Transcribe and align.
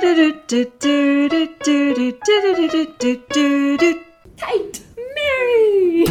Kate, 0.00 0.46
Mary. 5.14 6.04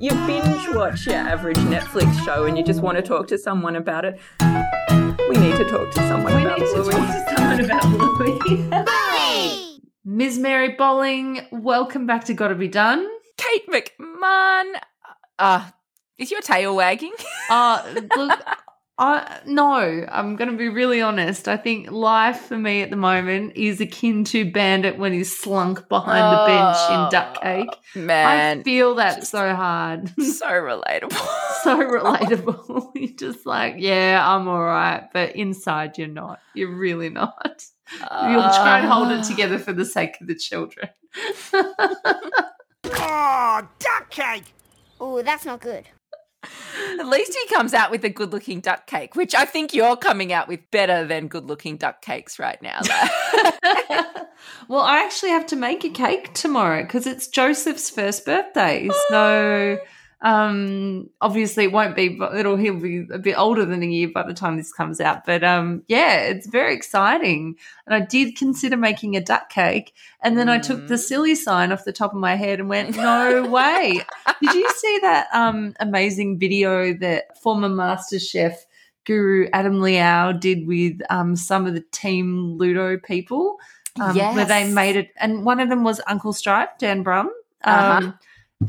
You 0.00 0.10
binge 0.26 0.68
watch 0.74 1.06
your 1.06 1.14
average 1.14 1.56
Netflix 1.58 2.12
show 2.24 2.44
and 2.46 2.58
you 2.58 2.64
just 2.64 2.80
want 2.80 2.96
to 2.96 3.02
talk 3.02 3.28
to 3.28 3.38
someone 3.38 3.76
about 3.76 4.04
it. 4.04 4.18
We 4.40 5.36
need 5.36 5.54
to 5.56 5.64
talk 5.70 5.92
to 5.92 6.00
someone 6.08 6.34
We 6.34 6.42
about 6.42 6.58
need 6.58 6.66
to 6.66 6.82
Bluey. 6.82 6.92
talk 6.92 7.28
to 7.28 7.34
someone 7.36 7.60
about 7.64 7.82
Bluey. 8.18 9.78
Ms. 10.04 10.38
Mary 10.40 10.70
Bolling, 10.76 11.42
welcome 11.52 12.06
back 12.06 12.24
to 12.24 12.34
Gotta 12.34 12.56
Be 12.56 12.66
Done. 12.66 13.06
Kate 13.36 13.68
McMahon. 13.68 14.72
Uh, 15.38 15.70
is 16.18 16.32
your 16.32 16.40
tail 16.40 16.74
wagging? 16.74 17.12
Uh, 17.48 17.84
look, 18.16 18.40
I, 18.98 19.40
no, 19.46 20.06
I'm 20.10 20.36
going 20.36 20.50
to 20.50 20.56
be 20.56 20.68
really 20.68 21.00
honest. 21.00 21.48
I 21.48 21.56
think 21.56 21.90
life 21.90 22.42
for 22.42 22.58
me 22.58 22.82
at 22.82 22.90
the 22.90 22.96
moment 22.96 23.56
is 23.56 23.80
akin 23.80 24.22
to 24.24 24.50
Bandit 24.50 24.98
when 24.98 25.12
he's 25.12 25.36
slunk 25.36 25.88
behind 25.88 26.20
the 26.20 26.46
bench 26.46 26.76
in 26.90 27.06
oh, 27.06 27.08
Duck 27.10 27.40
Cake. 27.40 27.70
Man, 27.94 28.60
I 28.60 28.62
feel 28.62 28.94
that 28.96 29.26
so 29.26 29.54
hard. 29.54 30.08
so 30.20 30.46
relatable. 30.46 31.12
so 31.62 31.78
relatable. 31.78 32.90
You're 32.94 33.16
just 33.16 33.46
like, 33.46 33.76
yeah, 33.78 34.22
I'm 34.24 34.46
all 34.46 34.62
right. 34.62 35.08
But 35.12 35.36
inside, 35.36 35.96
you're 35.96 36.08
not. 36.08 36.40
You're 36.54 36.74
really 36.74 37.08
not. 37.08 37.64
You'll 37.90 38.42
try 38.42 38.80
and 38.80 38.88
hold 38.88 39.10
it 39.10 39.20
ah. 39.20 39.22
together 39.22 39.58
for 39.58 39.72
the 39.72 39.84
sake 39.84 40.20
of 40.20 40.26
the 40.26 40.34
children. 40.34 40.88
Oh, 42.84 43.68
duck 43.78 44.10
cake! 44.10 44.54
Oh, 45.00 45.22
that's 45.22 45.44
not 45.44 45.60
good. 45.60 45.84
At 46.98 47.06
least 47.06 47.34
he 47.34 47.54
comes 47.54 47.74
out 47.74 47.90
with 47.90 48.04
a 48.04 48.08
good 48.08 48.32
looking 48.32 48.60
duck 48.60 48.86
cake, 48.86 49.14
which 49.14 49.34
I 49.34 49.44
think 49.44 49.74
you're 49.74 49.96
coming 49.96 50.32
out 50.32 50.48
with 50.48 50.70
better 50.70 51.04
than 51.04 51.28
good 51.28 51.46
looking 51.46 51.76
duck 51.76 52.02
cakes 52.02 52.38
right 52.38 52.60
now. 52.60 52.80
though. 52.82 54.04
well, 54.68 54.82
I 54.82 55.02
actually 55.04 55.30
have 55.30 55.46
to 55.46 55.56
make 55.56 55.84
a 55.84 55.90
cake 55.90 56.32
tomorrow 56.34 56.82
because 56.82 57.06
it's 57.06 57.28
Joseph's 57.28 57.90
first 57.90 58.24
birthday. 58.24 58.88
So 59.08 59.16
oh. 59.16 59.78
Um 60.22 61.10
obviously 61.20 61.64
it 61.64 61.72
won't 61.72 61.96
be 61.96 62.08
but 62.08 62.36
it'll 62.36 62.56
he'll 62.56 62.78
be 62.78 63.04
a 63.12 63.18
bit 63.18 63.36
older 63.36 63.64
than 63.64 63.82
a 63.82 63.86
year 63.86 64.08
by 64.08 64.22
the 64.24 64.32
time 64.34 64.56
this 64.56 64.72
comes 64.72 65.00
out. 65.00 65.24
But 65.26 65.42
um 65.42 65.82
yeah, 65.88 66.20
it's 66.20 66.46
very 66.46 66.74
exciting. 66.74 67.56
And 67.86 67.94
I 67.94 68.00
did 68.06 68.36
consider 68.36 68.76
making 68.76 69.16
a 69.16 69.20
duck 69.20 69.50
cake 69.50 69.94
and 70.22 70.38
then 70.38 70.48
I 70.48 70.58
took 70.58 70.86
the 70.86 70.94
Mm. 70.94 70.98
silly 70.98 71.34
sign 71.34 71.72
off 71.72 71.84
the 71.84 71.92
top 71.92 72.12
of 72.12 72.20
my 72.20 72.36
head 72.36 72.60
and 72.60 72.68
went, 72.68 72.96
No 73.10 73.44
way. 73.46 74.00
Did 74.40 74.54
you 74.54 74.68
see 74.70 74.98
that 75.02 75.26
um 75.34 75.74
amazing 75.80 76.38
video 76.38 76.94
that 76.94 77.36
former 77.42 77.68
master 77.68 78.18
chef 78.20 78.64
guru 79.04 79.48
Adam 79.52 79.80
Liaw 79.80 80.38
did 80.38 80.64
with 80.68 81.00
um, 81.10 81.34
some 81.34 81.66
of 81.66 81.74
the 81.74 81.80
team 81.90 82.56
Ludo 82.56 82.96
people, 82.98 83.56
um, 84.00 84.14
where 84.36 84.44
they 84.44 84.70
made 84.72 84.94
it, 84.94 85.10
and 85.16 85.44
one 85.44 85.58
of 85.58 85.68
them 85.68 85.82
was 85.82 86.00
Uncle 86.06 86.32
Stripe, 86.32 86.78
Dan 86.78 87.02
Brumm, 87.02 87.22
um, 87.22 87.30
Uh-huh. 87.64 88.12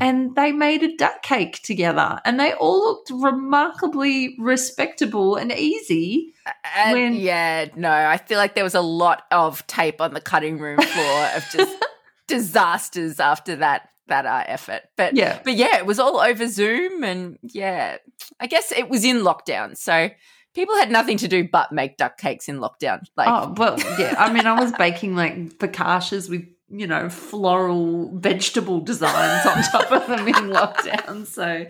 And 0.00 0.34
they 0.36 0.52
made 0.52 0.82
a 0.82 0.96
duck 0.96 1.22
cake 1.22 1.60
together, 1.62 2.20
and 2.24 2.38
they 2.40 2.52
all 2.54 2.80
looked 2.84 3.10
remarkably 3.10 4.36
respectable 4.38 5.36
and 5.36 5.52
easy. 5.52 6.34
And 6.76 6.92
When- 6.92 7.14
yeah, 7.14 7.66
no, 7.76 7.90
I 7.90 8.16
feel 8.16 8.38
like 8.38 8.54
there 8.54 8.64
was 8.64 8.74
a 8.74 8.80
lot 8.80 9.24
of 9.30 9.66
tape 9.66 10.00
on 10.00 10.14
the 10.14 10.20
cutting 10.20 10.58
room 10.58 10.80
floor 10.80 11.26
of 11.36 11.44
just 11.52 11.76
disasters 12.26 13.20
after 13.20 13.56
that 13.56 13.88
that 14.06 14.26
uh, 14.26 14.44
effort. 14.46 14.82
But 14.96 15.16
Yeah. 15.16 15.40
but 15.42 15.54
yeah, 15.54 15.78
it 15.78 15.86
was 15.86 15.98
all 15.98 16.18
over 16.20 16.46
Zoom, 16.46 17.02
and 17.04 17.38
yeah, 17.42 17.96
I 18.38 18.46
guess 18.46 18.70
it 18.72 18.88
was 18.90 19.02
in 19.04 19.18
lockdown, 19.22 19.76
so 19.78 20.10
people 20.54 20.76
had 20.76 20.90
nothing 20.90 21.16
to 21.18 21.26
do 21.28 21.48
but 21.50 21.72
make 21.72 21.96
duck 21.96 22.18
cakes 22.18 22.48
in 22.48 22.58
lockdown. 22.58 23.00
Like, 23.16 23.28
oh 23.28 23.54
well, 23.56 23.78
yeah. 23.98 24.14
I 24.18 24.30
mean, 24.32 24.46
I 24.46 24.60
was 24.60 24.72
baking 24.72 25.16
like 25.16 25.36
focaccias 25.58 26.28
with 26.28 26.44
you 26.78 26.86
know 26.86 27.08
floral 27.08 28.10
vegetable 28.18 28.80
designs 28.80 29.46
on 29.46 29.62
top 29.72 29.92
of 29.92 30.06
them 30.08 30.26
in 30.28 30.34
lockdown. 30.50 31.26
So 31.26 31.66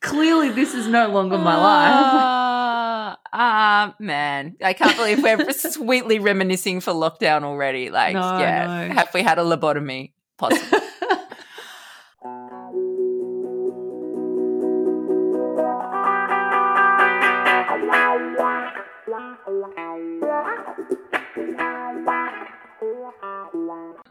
clearly, 0.00 0.50
this 0.50 0.74
is 0.74 0.86
no 0.88 1.08
longer 1.08 1.38
my 1.38 1.56
life. 1.56 1.92
Ah, 1.94 3.18
ah, 3.32 3.94
man. 3.98 4.56
I 4.62 4.72
can't 4.72 4.96
believe 4.96 5.22
we're 5.22 5.52
sweetly 5.52 6.18
reminiscing 6.18 6.80
for 6.80 6.92
lockdown 6.92 7.42
already. 7.44 7.90
Like, 7.90 8.14
No, 8.14 8.38
yeah, 8.38 8.88
no. 8.88 8.94
have 8.94 9.12
we 9.14 9.22
had 9.22 9.38
a 9.38 9.42
lobotomy? 9.42 10.12
Possible. 10.36 10.78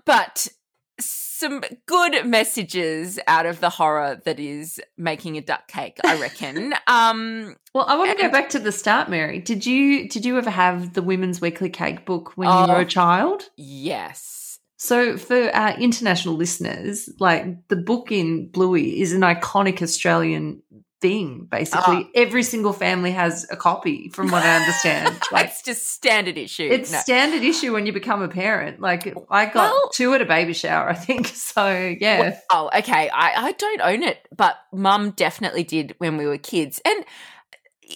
But 0.08 0.48
some 1.00 1.62
good 1.86 2.26
messages 2.26 3.20
out 3.28 3.46
of 3.46 3.60
the 3.60 3.70
horror 3.70 4.20
that 4.26 4.40
is 4.40 4.82
making 4.98 5.38
a 5.38 5.42
duck 5.42 5.68
cake, 5.68 6.00
I 6.04 6.20
reckon. 6.20 6.74
um, 6.88 7.56
Well, 7.76 7.86
I 7.88 7.96
want 7.96 8.18
to 8.18 8.24
go 8.24 8.32
back 8.32 8.50
to 8.50 8.60
the 8.60 8.72
start, 8.72 9.08
Mary. 9.08 9.38
Did 9.40 9.64
you 9.64 10.10
did 10.10 10.26
you 10.26 10.40
ever 10.40 10.50
have 10.50 10.94
the 10.94 11.04
Women's 11.04 11.40
Weekly 11.40 11.70
Cake 11.70 12.06
book 12.08 12.32
when 12.36 12.48
Oh. 12.48 12.66
you 12.66 12.74
were 12.74 12.80
a 12.82 12.86
child? 12.86 13.44
yes. 13.56 14.34
So, 14.80 15.18
for 15.18 15.50
our 15.56 15.72
international 15.80 16.36
listeners, 16.36 17.10
like 17.20 17.68
the 17.68 17.76
book 17.76 18.12
in 18.12 18.50
Bluey 18.50 19.02
is 19.02 19.12
an 19.12 19.22
iconic 19.22 19.82
Australian 19.82 20.62
thing. 21.02 21.48
Basically, 21.50 22.06
Ah. 22.06 22.10
every 22.16 22.44
single 22.44 22.74
family 22.74 23.12
has 23.12 23.46
a 23.52 23.56
copy, 23.56 24.10
from 24.10 24.32
what 24.32 24.44
I 24.44 24.56
understand. 24.58 25.20
like 25.32 25.48
it's 25.48 25.62
just 25.62 25.88
standard 25.90 26.38
issue. 26.38 26.68
it's 26.72 26.92
No. 26.92 27.00
standard 27.00 27.44
issue 27.44 27.74
when 27.74 27.86
you 27.86 27.94
become 27.94 28.22
a 28.22 28.28
parent. 28.28 28.80
Like 28.80 29.14
I 29.30 29.46
got 29.46 29.72
Well- 29.72 29.90
two 29.94 30.14
at 30.14 30.22
a 30.22 30.26
baby 30.26 30.54
shower, 30.54 30.90
I 30.90 30.94
think. 30.96 31.28
So 31.36 31.96
yeah, 32.00 32.40
Oh, 32.52 32.70
okay. 32.78 33.10
I, 33.10 33.48
I 33.48 33.52
don't 33.54 33.82
own 33.82 34.04
it, 34.04 34.28
but 34.36 34.56
mum 34.74 35.12
definitely 35.12 35.64
did 35.64 35.96
when 36.00 36.18
we 36.18 36.26
were 36.26 36.38
kids. 36.38 36.82
And 36.86 37.06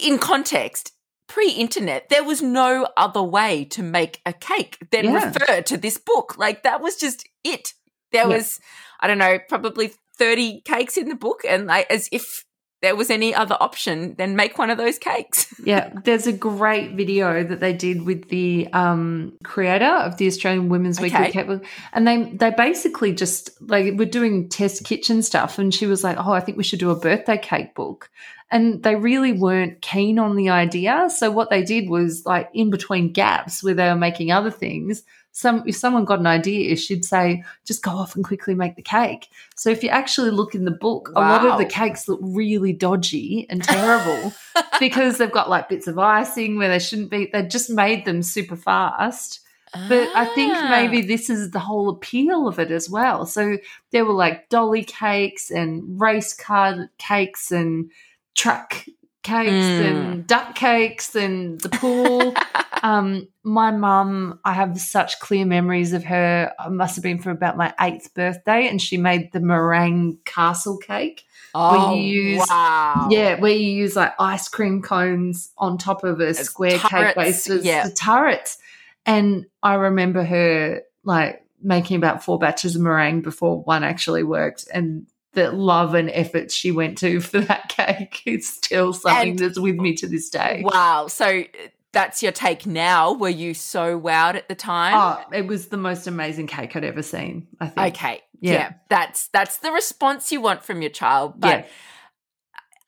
in 0.02 0.18
context, 0.18 0.92
pre 1.28 1.50
internet, 1.50 2.08
there 2.08 2.24
was 2.24 2.40
no 2.42 2.86
other 2.96 3.22
way 3.22 3.64
to 3.66 3.82
make 3.82 4.20
a 4.26 4.32
cake 4.32 4.78
than 4.90 5.04
Yeah. 5.06 5.24
refer 5.26 5.62
to 5.62 5.76
this 5.76 5.98
book. 5.98 6.36
Like, 6.38 6.62
that 6.62 6.80
was 6.80 6.96
just 6.96 7.26
it. 7.44 7.74
There 8.12 8.22
Yeah. 8.28 8.36
was, 8.36 8.58
I 9.00 9.06
don't 9.06 9.18
know, 9.18 9.38
probably 9.48 9.92
30 10.18 10.62
cakes 10.64 10.96
in 10.96 11.08
the 11.08 11.14
book. 11.14 11.40
And 11.48 11.66
like, 11.66 11.90
as 11.90 12.08
if 12.12 12.44
there 12.82 12.96
was 12.96 13.10
any 13.10 13.32
other 13.32 13.56
option, 13.60 14.14
then 14.18 14.34
make 14.36 14.58
one 14.58 14.68
of 14.68 14.76
those 14.76 14.98
cakes. 14.98 15.48
Yeah, 15.64 15.92
there's 16.04 16.26
a 16.26 16.32
great 16.32 16.96
video 16.96 17.44
that 17.44 17.60
they 17.60 17.72
did 17.72 18.04
with 18.04 18.28
the 18.28 18.66
um, 18.72 19.32
creator 19.44 19.84
of 19.84 20.16
the 20.16 20.26
Australian 20.26 20.68
Women's 20.70 21.00
Weekly 21.00 21.20
Okay. 21.20 21.30
Cake 21.30 21.46
Book, 21.46 21.64
and 21.92 22.04
they 22.04 22.24
they 22.24 22.50
basically 22.50 23.12
just 23.12 23.50
like 23.62 23.94
were 23.96 24.04
doing 24.04 24.48
test 24.48 24.84
kitchen 24.84 25.22
stuff, 25.22 25.60
and 25.60 25.72
she 25.72 25.86
was 25.86 26.02
like, 26.02 26.16
"Oh, 26.18 26.32
I 26.32 26.40
think 26.40 26.58
we 26.58 26.64
should 26.64 26.80
do 26.80 26.90
a 26.90 26.98
birthday 26.98 27.38
cake 27.38 27.76
book," 27.76 28.10
and 28.50 28.82
they 28.82 28.96
really 28.96 29.32
weren't 29.32 29.80
keen 29.80 30.18
on 30.18 30.34
the 30.34 30.50
idea. 30.50 31.08
So 31.10 31.30
what 31.30 31.48
they 31.48 31.62
did 31.62 31.88
was 31.88 32.26
like 32.26 32.50
in 32.52 32.70
between 32.70 33.12
gaps 33.12 33.62
where 33.62 33.74
they 33.74 33.88
were 33.88 33.94
making 33.94 34.32
other 34.32 34.50
things. 34.50 35.04
Some 35.34 35.62
if 35.66 35.76
someone 35.76 36.04
got 36.04 36.20
an 36.20 36.26
idea, 36.26 36.76
she'd 36.76 37.04
say, 37.04 37.42
"Just 37.64 37.82
go 37.82 37.90
off 37.92 38.14
and 38.16 38.24
quickly 38.24 38.54
make 38.54 38.76
the 38.76 38.82
cake." 38.82 39.28
So 39.56 39.70
if 39.70 39.82
you 39.82 39.88
actually 39.88 40.30
look 40.30 40.54
in 40.54 40.64
the 40.66 40.70
book, 40.70 41.10
a 41.16 41.20
lot 41.20 41.46
of 41.46 41.58
the 41.58 41.64
cakes 41.64 42.06
look 42.06 42.20
really 42.22 42.72
dodgy 42.74 43.46
and 43.48 43.64
terrible 43.64 44.32
because 44.78 45.16
they've 45.18 45.32
got 45.32 45.48
like 45.48 45.68
bits 45.70 45.86
of 45.86 45.98
icing 45.98 46.58
where 46.58 46.68
they 46.68 46.78
shouldn't 46.78 47.10
be. 47.10 47.30
They 47.32 47.42
just 47.46 47.70
made 47.70 48.04
them 48.04 48.22
super 48.22 48.56
fast. 48.56 49.40
But 49.88 50.06
I 50.14 50.26
think 50.34 50.52
Ah. 50.54 50.68
maybe 50.70 51.00
this 51.00 51.30
is 51.30 51.50
the 51.52 51.58
whole 51.58 51.88
appeal 51.88 52.46
of 52.46 52.58
it 52.58 52.70
as 52.70 52.90
well. 52.90 53.24
So 53.24 53.56
there 53.90 54.04
were 54.04 54.12
like 54.12 54.50
dolly 54.50 54.84
cakes 54.84 55.50
and 55.50 55.98
race 55.98 56.34
car 56.34 56.90
cakes 56.98 57.50
and 57.50 57.90
truck 58.34 58.84
cakes 59.22 59.50
Mm. 59.50 59.84
and 59.86 60.26
duck 60.26 60.54
cakes 60.54 61.14
and 61.14 61.58
the 61.62 61.70
pool. 61.70 62.34
um, 62.82 63.28
my 63.44 63.70
mum, 63.70 64.40
I 64.44 64.52
have 64.52 64.78
such 64.80 65.20
clear 65.20 65.46
memories 65.46 65.92
of 65.92 66.04
her. 66.04 66.52
It 66.66 66.70
must 66.70 66.96
have 66.96 67.02
been 67.02 67.18
for 67.18 67.30
about 67.30 67.56
my 67.56 67.72
eighth 67.80 68.12
birthday, 68.14 68.68
and 68.68 68.82
she 68.82 68.96
made 68.96 69.32
the 69.32 69.40
meringue 69.40 70.18
castle 70.24 70.78
cake. 70.78 71.24
Oh, 71.54 71.94
you 71.94 72.02
use- 72.22 72.46
wow. 72.48 73.08
Yeah, 73.10 73.38
where 73.38 73.52
you 73.52 73.70
use 73.70 73.94
like 73.94 74.14
ice 74.18 74.48
cream 74.48 74.82
cones 74.82 75.52
on 75.58 75.78
top 75.78 76.02
of 76.02 76.20
a 76.20 76.34
square 76.34 76.78
cake 76.78 77.14
base, 77.14 77.44
the, 77.44 77.60
yeah. 77.62 77.86
the 77.88 77.94
turrets. 77.94 78.58
And 79.06 79.46
I 79.62 79.74
remember 79.74 80.24
her 80.24 80.82
like 81.04 81.44
making 81.62 81.96
about 81.96 82.24
four 82.24 82.38
batches 82.38 82.74
of 82.74 82.82
meringue 82.82 83.20
before 83.22 83.62
one 83.62 83.84
actually 83.84 84.22
worked, 84.24 84.66
and 84.72 85.06
the 85.34 85.50
love 85.52 85.94
and 85.94 86.10
effort 86.10 86.50
she 86.50 86.72
went 86.72 86.98
to 86.98 87.20
for 87.22 87.40
that 87.40 87.68
cake 87.68 88.22
is 88.26 88.48
still 88.48 88.92
something 88.92 89.30
And- 89.30 89.38
that's 89.38 89.58
with 89.58 89.76
me 89.76 89.94
to 89.96 90.08
this 90.08 90.30
day. 90.30 90.62
Wow. 90.64 91.06
So 91.06 91.44
that's 91.92 92.22
your 92.22 92.32
take 92.32 92.66
now. 92.66 93.12
Were 93.12 93.28
you 93.28 93.54
so 93.54 94.00
wowed 94.00 94.34
at 94.34 94.48
the 94.48 94.54
time? 94.54 94.94
Oh, 94.96 95.36
it 95.36 95.46
was 95.46 95.68
the 95.68 95.76
most 95.76 96.06
amazing 96.06 96.46
cake 96.46 96.74
I'd 96.74 96.84
ever 96.84 97.02
seen. 97.02 97.48
I 97.60 97.68
think. 97.68 97.94
Okay. 97.96 98.22
Yeah. 98.40 98.52
Yeah. 98.52 98.72
That's 98.88 99.28
that's 99.28 99.58
the 99.58 99.70
response 99.72 100.32
you 100.32 100.40
want 100.40 100.64
from 100.64 100.82
your 100.82 100.90
child. 100.90 101.40
But 101.40 101.60
Yeah. 101.60 101.66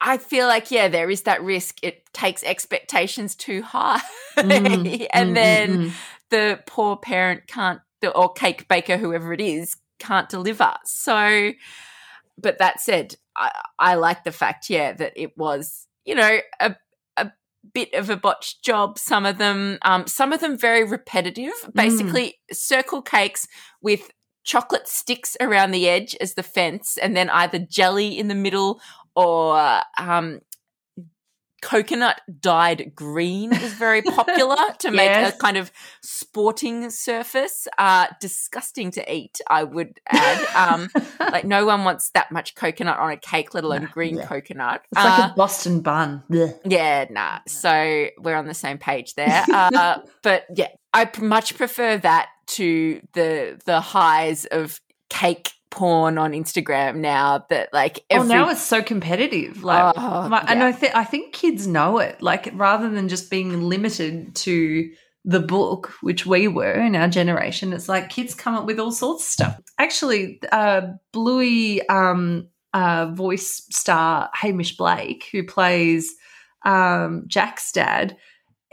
I 0.01 0.19
feel 0.19 0.47
like 0.47 0.71
yeah, 0.71 0.89
there 0.89 1.09
is 1.09 1.23
that 1.23 1.43
risk. 1.43 1.79
It 1.83 2.13
takes 2.13 2.43
expectations 2.43 3.35
too 3.35 3.63
high, 3.63 4.01
Mm, 4.37 5.07
and 5.13 5.31
mm, 5.31 5.35
then 5.35 5.79
mm, 5.79 5.93
the 6.31 6.61
poor 6.67 6.97
parent 6.97 7.47
can't, 7.47 7.81
or 8.15 8.33
cake 8.33 8.69
baker, 8.69 8.97
whoever 8.99 9.33
it 9.33 9.41
is, 9.41 9.77
can't 9.99 10.29
deliver. 10.29 10.75
So, 10.85 11.53
but 12.37 12.59
that 12.59 12.81
said, 12.81 13.17
I, 13.37 13.51
I 13.79 13.95
like 13.95 14.25
the 14.25 14.33
fact, 14.33 14.69
yeah, 14.69 14.93
that 14.93 15.13
it 15.17 15.39
was, 15.39 15.87
you 16.05 16.15
know, 16.15 16.39
a 16.61 16.77
bit 17.73 17.93
of 17.95 18.11
a 18.11 18.17
botched 18.17 18.63
job. 18.63 18.99
Some 18.99 19.25
of 19.25 19.39
them, 19.39 19.79
um, 19.83 20.07
some 20.07 20.33
of 20.33 20.41
them 20.41 20.59
very 20.59 20.85
repetitive. 20.85 21.53
Basically, 21.75 22.39
circle 22.53 23.03
cakes 23.03 23.47
with 23.81 24.11
chocolate 24.45 24.87
sticks 24.87 25.37
around 25.41 25.71
the 25.71 25.89
edge 25.89 26.17
as 26.21 26.35
the 26.35 26.43
fence, 26.43 26.99
and 26.99 27.17
then 27.17 27.31
either 27.31 27.59
jelly 27.59 28.19
in 28.19 28.29
the 28.29 28.35
middle 28.35 28.81
or 29.17 29.81
um, 29.99 30.41
coconut 31.65 32.21
dyed 32.41 32.93
green 32.95 33.53
is 33.55 33.73
very 33.73 34.03
popular 34.03 34.57
to 34.81 34.91
make 34.91 35.09
Yes. 35.09 35.35
a 35.35 35.39
kind 35.39 35.57
of 35.57 35.73
sporting 36.03 36.91
surface. 36.91 37.67
Uh, 37.79 38.07
disgusting 38.21 38.91
to 38.93 39.13
eat, 39.13 39.41
I 39.49 39.65
would 39.65 39.99
add. 40.09 40.45
Um, 40.55 40.91
like 41.21 41.45
no 41.45 41.65
one 41.65 41.85
wants 41.85 42.11
that 42.11 42.31
much 42.31 42.55
coconut 42.55 42.99
on 42.99 43.11
a 43.11 43.17
cake, 43.17 43.55
let 43.55 43.65
alone 43.65 43.89
green 43.93 44.17
yeah. 44.19 44.27
coconut. 44.27 44.83
It's 44.93 45.03
like 45.05 45.19
Uh, 45.21 45.31
a 45.33 45.35
Boston 45.37 45.81
bun. 45.81 46.23
Blech. 46.31 46.55
yeah, 46.65 47.07
nah. 47.11 47.39
So 47.49 48.09
we're 48.21 48.37
on 48.37 48.47
the 48.47 48.55
same 48.55 48.79
page 48.79 49.15
there. 49.15 49.45
Uh, 49.55 50.01
but 50.23 50.45
yeah, 50.55 50.69
I 50.93 51.11
much 51.21 51.57
prefer 51.57 51.97
that 51.99 52.29
to 52.47 53.01
the 53.15 53.59
the 53.65 53.81
highs 53.81 54.45
of 54.47 54.81
cake 55.09 55.53
porn 55.75 56.19
on 56.19 56.33
Instagram 56.33 56.97
now 56.97 57.45
that 57.51 57.69
like 57.73 58.05
every 58.09 58.25
oh, 58.25 58.29
now 58.29 58.49
it's 58.49 58.63
so 58.63 58.81
competitive. 58.81 59.65
Like, 59.65 59.95
Oh, 59.97 60.29
my- 60.29 60.45
and. 60.47 60.63
I 60.63 60.71
think 60.71 60.95
I 60.95 61.03
think 61.05 61.33
kids 61.33 61.67
know 61.67 61.99
it. 61.99 62.23
Like, 62.23 62.51
rather 62.55 62.89
than 62.89 63.09
just 63.09 63.29
being 63.31 63.63
limited 63.63 64.37
to 64.37 64.91
the 65.25 65.41
book, 65.41 65.93
which 66.01 66.27
we 66.27 66.47
were 66.47 66.75
in 66.75 66.95
our 66.95 67.09
generation, 67.09 67.73
it's 67.73 67.89
like 67.89 68.09
kids 68.09 68.35
come 68.35 68.55
up 68.55 68.67
with 68.67 68.79
all 68.79 68.93
sorts 68.93 69.25
of 69.25 69.29
stuff. 69.29 69.61
Actually, 69.79 70.41
uh, 70.53 70.83
Bluey 71.13 71.87
um, 71.89 72.47
uh, 72.73 73.07
voice 73.13 73.67
star 73.71 74.31
Hamish 74.33 74.77
Blake, 74.77 75.29
who 75.33 75.43
plays 75.43 76.15
um, 76.65 77.25
Jack's 77.27 77.73
dad. 77.73 78.17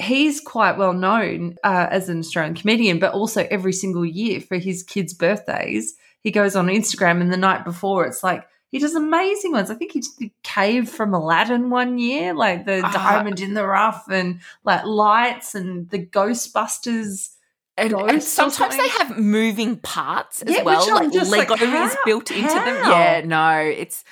He's 0.01 0.41
quite 0.41 0.77
well 0.77 0.93
known 0.93 1.57
uh, 1.63 1.87
as 1.89 2.09
an 2.09 2.19
Australian 2.19 2.55
comedian, 2.55 2.99
but 2.99 3.13
also 3.13 3.47
every 3.51 3.73
single 3.73 4.05
year 4.05 4.41
for 4.41 4.57
his 4.57 4.83
kids' 4.83 5.13
birthdays, 5.13 5.93
he 6.21 6.31
goes 6.31 6.55
on 6.55 6.67
Instagram. 6.67 7.21
And 7.21 7.31
the 7.31 7.37
night 7.37 7.63
before, 7.63 8.05
it's 8.05 8.23
like 8.23 8.47
he 8.69 8.79
does 8.79 8.95
amazing 8.95 9.51
ones. 9.51 9.69
I 9.69 9.75
think 9.75 9.91
he 9.91 9.99
did 9.99 10.11
the 10.17 10.31
cave 10.43 10.89
from 10.89 11.13
Aladdin 11.13 11.69
one 11.69 11.97
year, 11.97 12.33
like 12.33 12.65
the 12.65 12.81
Ah. 12.83 12.91
diamond 12.91 13.39
in 13.41 13.53
the 13.53 13.65
rough, 13.67 14.05
and 14.09 14.39
like 14.63 14.85
lights 14.85 15.55
and 15.55 15.89
the 15.89 15.99
Ghostbusters. 15.99 17.29
and, 17.77 17.93
and 17.93 18.21
sometimes 18.23 18.75
they 18.77 18.87
have 18.89 19.17
moving 19.17 19.77
parts 19.77 20.41
as 20.41 20.53
Yeah, 20.55 20.63
well. 20.63 20.85
Like 20.95 21.11
just 21.13 21.31
like, 21.31 21.49
Lego 21.49 21.63
is 21.65 21.93
how? 21.93 21.99
built 22.05 22.31
into 22.31 22.47
them. 22.53 22.75
Yeah, 22.89 23.21
no, 23.25 23.57
it's 23.59 24.03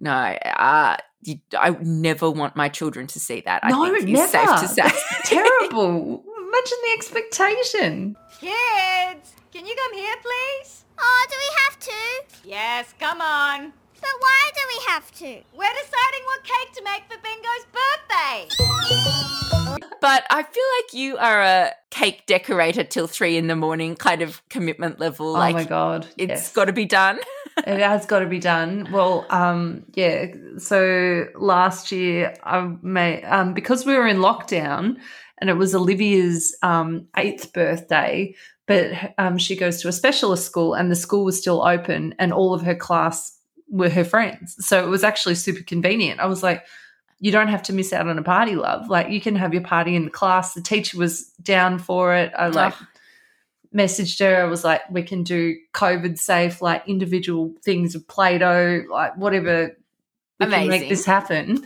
no. 0.00 0.12
Uh, 0.12 0.96
you, 1.22 1.38
I 1.58 1.70
never 1.80 2.30
want 2.30 2.56
my 2.56 2.68
children 2.68 3.06
to 3.08 3.20
see 3.20 3.42
that. 3.46 3.64
I 3.64 3.70
No, 3.70 3.84
think 3.84 4.08
never. 4.08 4.24
is 4.24 4.30
safe 4.30 4.48
to 4.60 4.68
say. 4.68 4.82
That's 4.82 5.28
terrible. 5.30 6.22
Imagine 6.26 6.78
the 6.84 6.92
expectation. 6.94 8.16
Kids, 8.40 9.34
can 9.52 9.66
you 9.66 9.74
come 9.74 9.94
here, 9.94 10.14
please? 10.22 10.84
Oh, 10.98 11.26
do 11.30 11.36
we 11.38 11.56
have 11.64 11.78
to? 11.80 12.48
Yes, 12.48 12.94
come 12.98 13.20
on. 13.20 13.72
But 14.02 14.10
why 14.18 14.50
do 14.54 14.60
we 14.68 14.78
have 14.88 15.10
to? 15.12 15.42
We're 15.56 15.76
deciding 15.82 16.24
what 16.26 16.42
cake 16.44 16.72
to 16.74 16.82
make 16.84 17.04
for 17.08 17.18
Bingo's 17.22 17.66
birthday. 17.72 18.48
But 20.00 20.24
I 20.30 20.42
feel 20.42 20.64
like 20.78 20.92
you 20.92 21.16
are 21.18 21.40
a 21.40 21.70
cake 21.90 22.26
decorator 22.26 22.82
till 22.82 23.06
three 23.06 23.36
in 23.36 23.46
the 23.46 23.54
morning 23.54 23.94
kind 23.94 24.20
of 24.20 24.42
commitment 24.48 24.98
level. 24.98 25.32
like 25.32 25.54
oh 25.54 25.58
my 25.58 25.64
god, 25.64 26.08
it's 26.18 26.28
yes. 26.28 26.52
got 26.52 26.64
to 26.64 26.72
be 26.72 26.84
done. 26.84 27.20
it 27.58 27.78
has 27.78 28.04
got 28.06 28.18
to 28.18 28.26
be 28.26 28.40
done. 28.40 28.88
Well, 28.90 29.24
um, 29.30 29.84
yeah. 29.94 30.26
So 30.58 31.26
last 31.36 31.92
year, 31.92 32.34
I 32.42 32.74
made 32.82 33.24
um, 33.24 33.54
because 33.54 33.86
we 33.86 33.94
were 33.94 34.08
in 34.08 34.16
lockdown, 34.16 34.96
and 35.40 35.48
it 35.48 35.54
was 35.54 35.74
Olivia's 35.74 36.56
um, 36.62 37.06
eighth 37.16 37.52
birthday. 37.52 38.34
But 38.66 39.14
um, 39.18 39.38
she 39.38 39.54
goes 39.54 39.80
to 39.82 39.88
a 39.88 39.92
specialist 39.92 40.44
school, 40.44 40.74
and 40.74 40.90
the 40.90 40.96
school 40.96 41.24
was 41.24 41.38
still 41.38 41.62
open, 41.62 42.16
and 42.18 42.32
all 42.32 42.54
of 42.54 42.62
her 42.62 42.74
class 42.74 43.38
were 43.72 43.88
her 43.90 44.04
friends. 44.04 44.64
So 44.64 44.84
it 44.84 44.88
was 44.88 45.02
actually 45.02 45.34
super 45.34 45.64
convenient. 45.64 46.20
I 46.20 46.26
was 46.26 46.42
like, 46.44 46.64
you 47.18 47.32
don't 47.32 47.48
have 47.48 47.62
to 47.64 47.72
miss 47.72 47.92
out 47.92 48.06
on 48.08 48.18
a 48.18 48.22
party, 48.22 48.54
love. 48.54 48.88
Like 48.88 49.08
you 49.08 49.20
can 49.20 49.34
have 49.34 49.52
your 49.52 49.62
party 49.64 49.96
in 49.96 50.04
the 50.04 50.10
class. 50.10 50.54
The 50.54 50.60
teacher 50.62 50.98
was 50.98 51.24
down 51.42 51.78
for 51.80 52.14
it. 52.14 52.32
I 52.38 52.48
like 52.48 52.74
messaged 53.74 54.20
her. 54.20 54.42
I 54.42 54.44
was 54.44 54.64
like, 54.64 54.82
we 54.90 55.02
can 55.02 55.22
do 55.22 55.56
COVID 55.72 56.18
safe, 56.18 56.60
like 56.60 56.86
individual 56.88 57.54
things 57.64 57.94
of 57.94 58.06
Play 58.06 58.38
Doh, 58.38 58.84
like 58.90 59.16
whatever. 59.16 59.76
We 60.38 60.46
can 60.46 60.52
Amazing. 60.54 60.68
make 60.68 60.88
this 60.88 61.04
happen. 61.04 61.64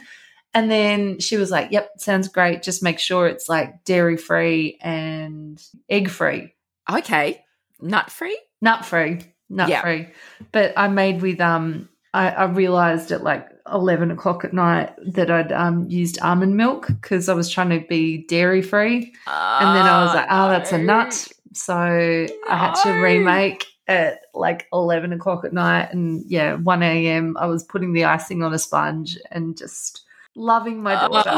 And 0.55 0.71
then 0.71 1.19
she 1.21 1.37
was 1.37 1.51
like, 1.51 1.71
yep, 1.73 1.91
sounds 1.99 2.29
great. 2.29 2.63
Just 2.63 2.83
make 2.83 2.99
sure 2.99 3.27
it's 3.27 3.49
like 3.49 3.85
dairy 3.85 4.17
free 4.17 4.79
and 4.81 5.63
egg 5.89 6.09
free, 6.09 6.55
Okay, 6.91 7.45
nut 7.81 8.11
free. 8.11 8.39
nut 8.63 8.85
free, 8.85 9.21
nut 9.51 9.69
Yeah. 9.69 9.83
free. 9.83 10.09
But 10.53 10.73
I 10.77 10.89
made 10.89 11.21
with, 11.21 11.41
um, 11.41 11.89
I, 12.17 12.31
I 12.31 12.45
realized 12.45 13.13
at 13.13 13.23
like 13.23 13.47
11 13.71 14.11
o'clock 14.11 14.43
at 14.43 14.55
night 14.55 14.95
that 15.05 15.31
I'd 15.31 15.53
um, 15.53 15.87
used 15.91 16.19
almond 16.23 16.57
milk 16.57 16.87
because 16.87 17.29
I 17.29 17.35
was 17.35 17.51
trying 17.51 17.69
to 17.69 17.87
be 17.87 18.25
dairy 18.27 18.63
free. 18.63 19.13
And 19.27 19.77
then 19.77 19.85
I 19.85 20.03
was 20.03 20.15
like, 20.15 20.27
oh, 20.31 20.49
that's 20.49 20.73
a 20.73 20.79
nut. 20.79 21.29
So 21.53 21.75
I 21.75 22.57
had 22.57 22.75
to 22.85 22.93
remake 22.93 23.67
at 23.87 24.23
like 24.33 24.67
11 24.73 25.13
o'clock 25.13 25.45
at 25.45 25.53
night. 25.53 25.93
And 25.93 26.25
yeah, 26.27 26.55
1 26.55 26.83
a.m., 26.83 27.37
I 27.39 27.47
was 27.47 27.65
putting 27.65 27.93
the 27.93 28.05
icing 28.05 28.43
on 28.43 28.55
a 28.55 28.59
sponge 28.59 29.19
and 29.31 29.55
just 29.55 30.07
loving 30.35 30.83
my 30.83 30.95
daughter 30.95 31.31
so 31.31 31.35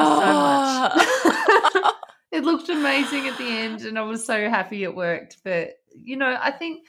much. 1.83 1.95
it 2.31 2.45
looked 2.45 2.69
amazing 2.69 3.27
at 3.27 3.37
the 3.37 3.49
end, 3.49 3.81
and 3.81 3.99
I 3.99 4.03
was 4.03 4.25
so 4.25 4.49
happy 4.49 4.85
it 4.85 4.95
worked. 4.95 5.39
But, 5.43 5.81
you 5.93 6.17
know, 6.17 6.39
I 6.41 6.53
think. 6.53 6.85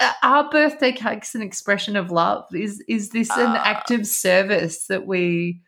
Uh, 0.00 0.12
Our 0.22 0.50
birthday 0.50 0.92
cake's 0.92 1.34
an 1.34 1.42
expression 1.42 1.96
of 1.96 2.10
love. 2.10 2.44
Is 2.54 2.82
is 2.88 3.10
this 3.10 3.30
an 3.30 3.46
Ah. 3.56 3.62
active 3.64 4.06
service 4.06 4.86
that 4.86 5.06
we 5.06 5.60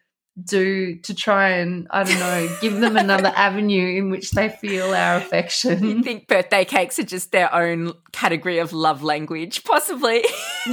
do 0.42 0.96
to 0.96 1.12
try 1.14 1.48
and 1.50 1.86
I 1.90 2.04
don't 2.04 2.18
know 2.18 2.56
give 2.62 2.80
them 2.80 2.96
another 2.96 3.28
avenue 3.36 3.98
in 3.98 4.10
which 4.10 4.30
they 4.30 4.48
feel 4.48 4.94
our 4.94 5.16
affection? 5.16 5.84
You 5.84 6.02
think 6.02 6.28
birthday 6.28 6.64
cakes 6.64 6.98
are 6.98 7.04
just 7.04 7.32
their 7.32 7.52
own 7.54 7.92
category 8.12 8.58
of 8.58 8.72
love 8.72 9.02
language? 9.02 9.64
Possibly. 9.64 10.24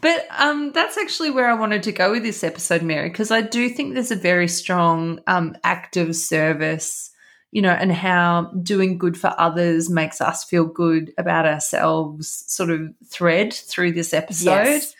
but 0.00 0.26
um, 0.38 0.72
that's 0.72 0.98
actually 0.98 1.30
where 1.30 1.48
I 1.48 1.54
wanted 1.54 1.82
to 1.84 1.92
go 1.92 2.12
with 2.12 2.22
this 2.22 2.44
episode, 2.44 2.82
Mary, 2.82 3.08
because 3.08 3.30
I 3.30 3.40
do 3.40 3.68
think 3.68 3.94
there's 3.94 4.10
a 4.10 4.16
very 4.16 4.48
strong 4.48 5.20
um, 5.26 5.56
active 5.64 6.14
service, 6.14 7.10
you 7.54 7.62
know, 7.62 7.70
and 7.70 7.92
how 7.92 8.50
doing 8.64 8.98
good 8.98 9.16
for 9.16 9.32
others 9.38 9.88
makes 9.88 10.20
us 10.20 10.42
feel 10.42 10.64
good 10.64 11.14
about 11.16 11.46
ourselves 11.46 12.42
sort 12.48 12.68
of 12.68 12.92
thread 13.06 13.52
through 13.54 13.92
this 13.92 14.12
episode. 14.12 14.64
Yes. 14.64 14.92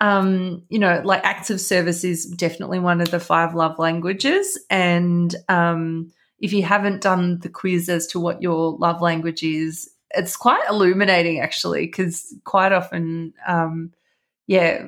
Um, 0.00 0.62
you 0.68 0.78
know, 0.78 1.02
like 1.04 1.24
active 1.24 1.60
service 1.60 2.04
is 2.04 2.24
definitely 2.24 2.78
one 2.78 3.00
of 3.00 3.10
the 3.10 3.18
five 3.18 3.56
love 3.56 3.80
languages. 3.80 4.64
And 4.70 5.34
um, 5.48 6.12
if 6.38 6.52
you 6.52 6.62
haven't 6.62 7.00
done 7.00 7.40
the 7.40 7.48
quiz 7.48 7.88
as 7.88 8.06
to 8.08 8.20
what 8.20 8.42
your 8.42 8.76
love 8.78 9.02
language 9.02 9.42
is, 9.42 9.90
it's 10.12 10.36
quite 10.36 10.62
illuminating 10.70 11.40
actually, 11.40 11.86
because 11.86 12.32
quite 12.44 12.70
often, 12.70 13.34
um, 13.44 13.92
yeah, 14.46 14.86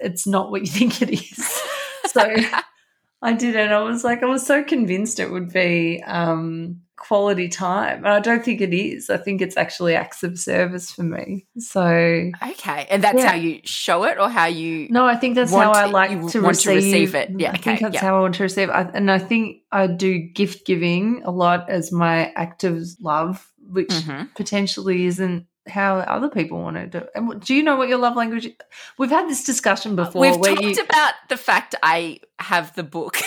it's 0.00 0.26
not 0.26 0.50
what 0.50 0.62
you 0.62 0.68
think 0.72 1.02
it 1.02 1.10
is. 1.10 1.62
so 2.06 2.34
I 3.22 3.32
did 3.32 3.54
it. 3.56 3.70
I 3.72 3.80
was 3.80 4.04
like, 4.04 4.22
I 4.22 4.26
was 4.26 4.46
so 4.46 4.62
convinced 4.62 5.18
it 5.20 5.30
would 5.30 5.52
be 5.52 6.02
um, 6.06 6.82
quality 6.96 7.48
time. 7.48 7.98
And 7.98 8.08
I 8.08 8.20
don't 8.20 8.44
think 8.44 8.60
it 8.60 8.74
is. 8.74 9.08
I 9.10 9.16
think 9.16 9.40
it's 9.40 9.56
actually 9.56 9.94
acts 9.94 10.22
of 10.22 10.38
service 10.38 10.90
for 10.90 11.02
me. 11.02 11.46
So 11.58 11.80
Okay, 11.82 12.86
and 12.90 13.02
that's 13.02 13.18
Yeah. 13.18 13.28
how 13.30 13.34
you 13.36 13.60
show 13.64 14.04
it, 14.04 14.18
or 14.18 14.28
how 14.28 14.46
you. 14.46 14.88
no, 14.90 15.06
I 15.06 15.16
think 15.16 15.34
that's 15.34 15.50
how 15.50 15.72
I 15.72 15.86
like 15.86 16.10
to 16.10 16.40
want 16.42 16.56
receive, 16.56 16.70
to 16.70 16.74
receive 16.76 17.14
it. 17.14 17.30
Yeah, 17.38 17.52
I 17.52 17.56
think 17.58 17.80
that's 17.80 17.94
yeah. 17.94 18.00
how 18.02 18.18
I 18.18 18.20
want 18.20 18.34
to 18.36 18.42
receive. 18.42 18.68
I, 18.70 18.82
and 18.94 19.10
I 19.10 19.18
think 19.18 19.62
I 19.72 19.86
do 19.86 20.18
gift 20.18 20.66
giving 20.66 21.22
a 21.24 21.30
lot 21.30 21.70
as 21.70 21.90
my 21.92 22.32
act 22.36 22.64
of 22.64 22.82
love, 23.00 23.50
which 23.70 23.88
Mhm. 23.88 24.34
potentially 24.34 25.06
isn't 25.06 25.46
how 25.68 25.96
other 25.98 26.28
people 26.28 26.62
want 26.62 26.76
to 26.76 26.86
do. 26.86 26.98
it. 26.98 27.10
And 27.14 27.40
do 27.40 27.54
you 27.54 27.62
know 27.62 27.76
what 27.76 27.88
your 27.88 27.98
love 27.98 28.16
language? 28.16 28.46
Is? 28.46 28.52
We've 28.98 29.10
had 29.10 29.28
this 29.28 29.44
discussion 29.44 29.96
before. 29.96 30.20
We've 30.22 30.34
talked 30.40 30.62
you, 30.62 30.82
about 30.82 31.14
the 31.28 31.36
fact 31.36 31.74
I 31.82 32.20
have 32.38 32.74
the 32.74 32.82
book. 32.82 33.18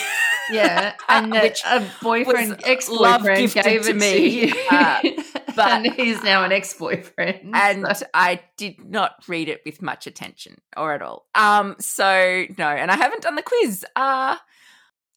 yeah, 0.52 0.94
and 1.10 1.34
that 1.34 1.44
Which 1.44 1.62
a 1.66 1.86
boyfriend, 2.02 2.62
ex 2.66 2.88
boyfriend 2.90 3.54
gave 3.54 3.84
to 3.84 3.90
it 3.90 3.96
me, 3.96 4.14
to 4.14 4.48
you, 4.48 4.54
uh, 4.72 5.00
but- 5.56 5.72
and 5.72 5.94
he's 5.94 6.24
now 6.24 6.44
an 6.44 6.52
ex 6.52 6.74
boyfriend. 6.74 7.52
and 7.54 7.86
I 8.14 8.42
did 8.58 8.84
not 8.86 9.16
read 9.28 9.50
it 9.50 9.62
with 9.66 9.82
much 9.82 10.08
attention 10.08 10.60
or 10.78 10.94
at 10.94 11.02
all. 11.02 11.28
Um, 11.36 11.76
so 11.80 12.46
no, 12.58 12.68
and 12.68 12.90
I 12.92 12.96
haven't 12.96 13.22
done 13.24 13.36
the 13.36 13.44
quiz. 13.44 13.86
Uh 13.96 14.38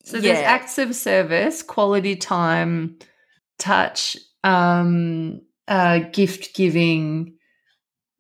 So 0.05 0.17
yeah. 0.17 0.23
there's 0.35 0.45
acts 0.45 0.79
of 0.79 0.95
service, 0.97 1.63
quality 1.63 2.17
time, 2.17 2.99
touch, 3.59 4.17
um, 4.43 5.41
uh, 5.69 5.99
gift 6.13 6.55
giving, 6.55 7.35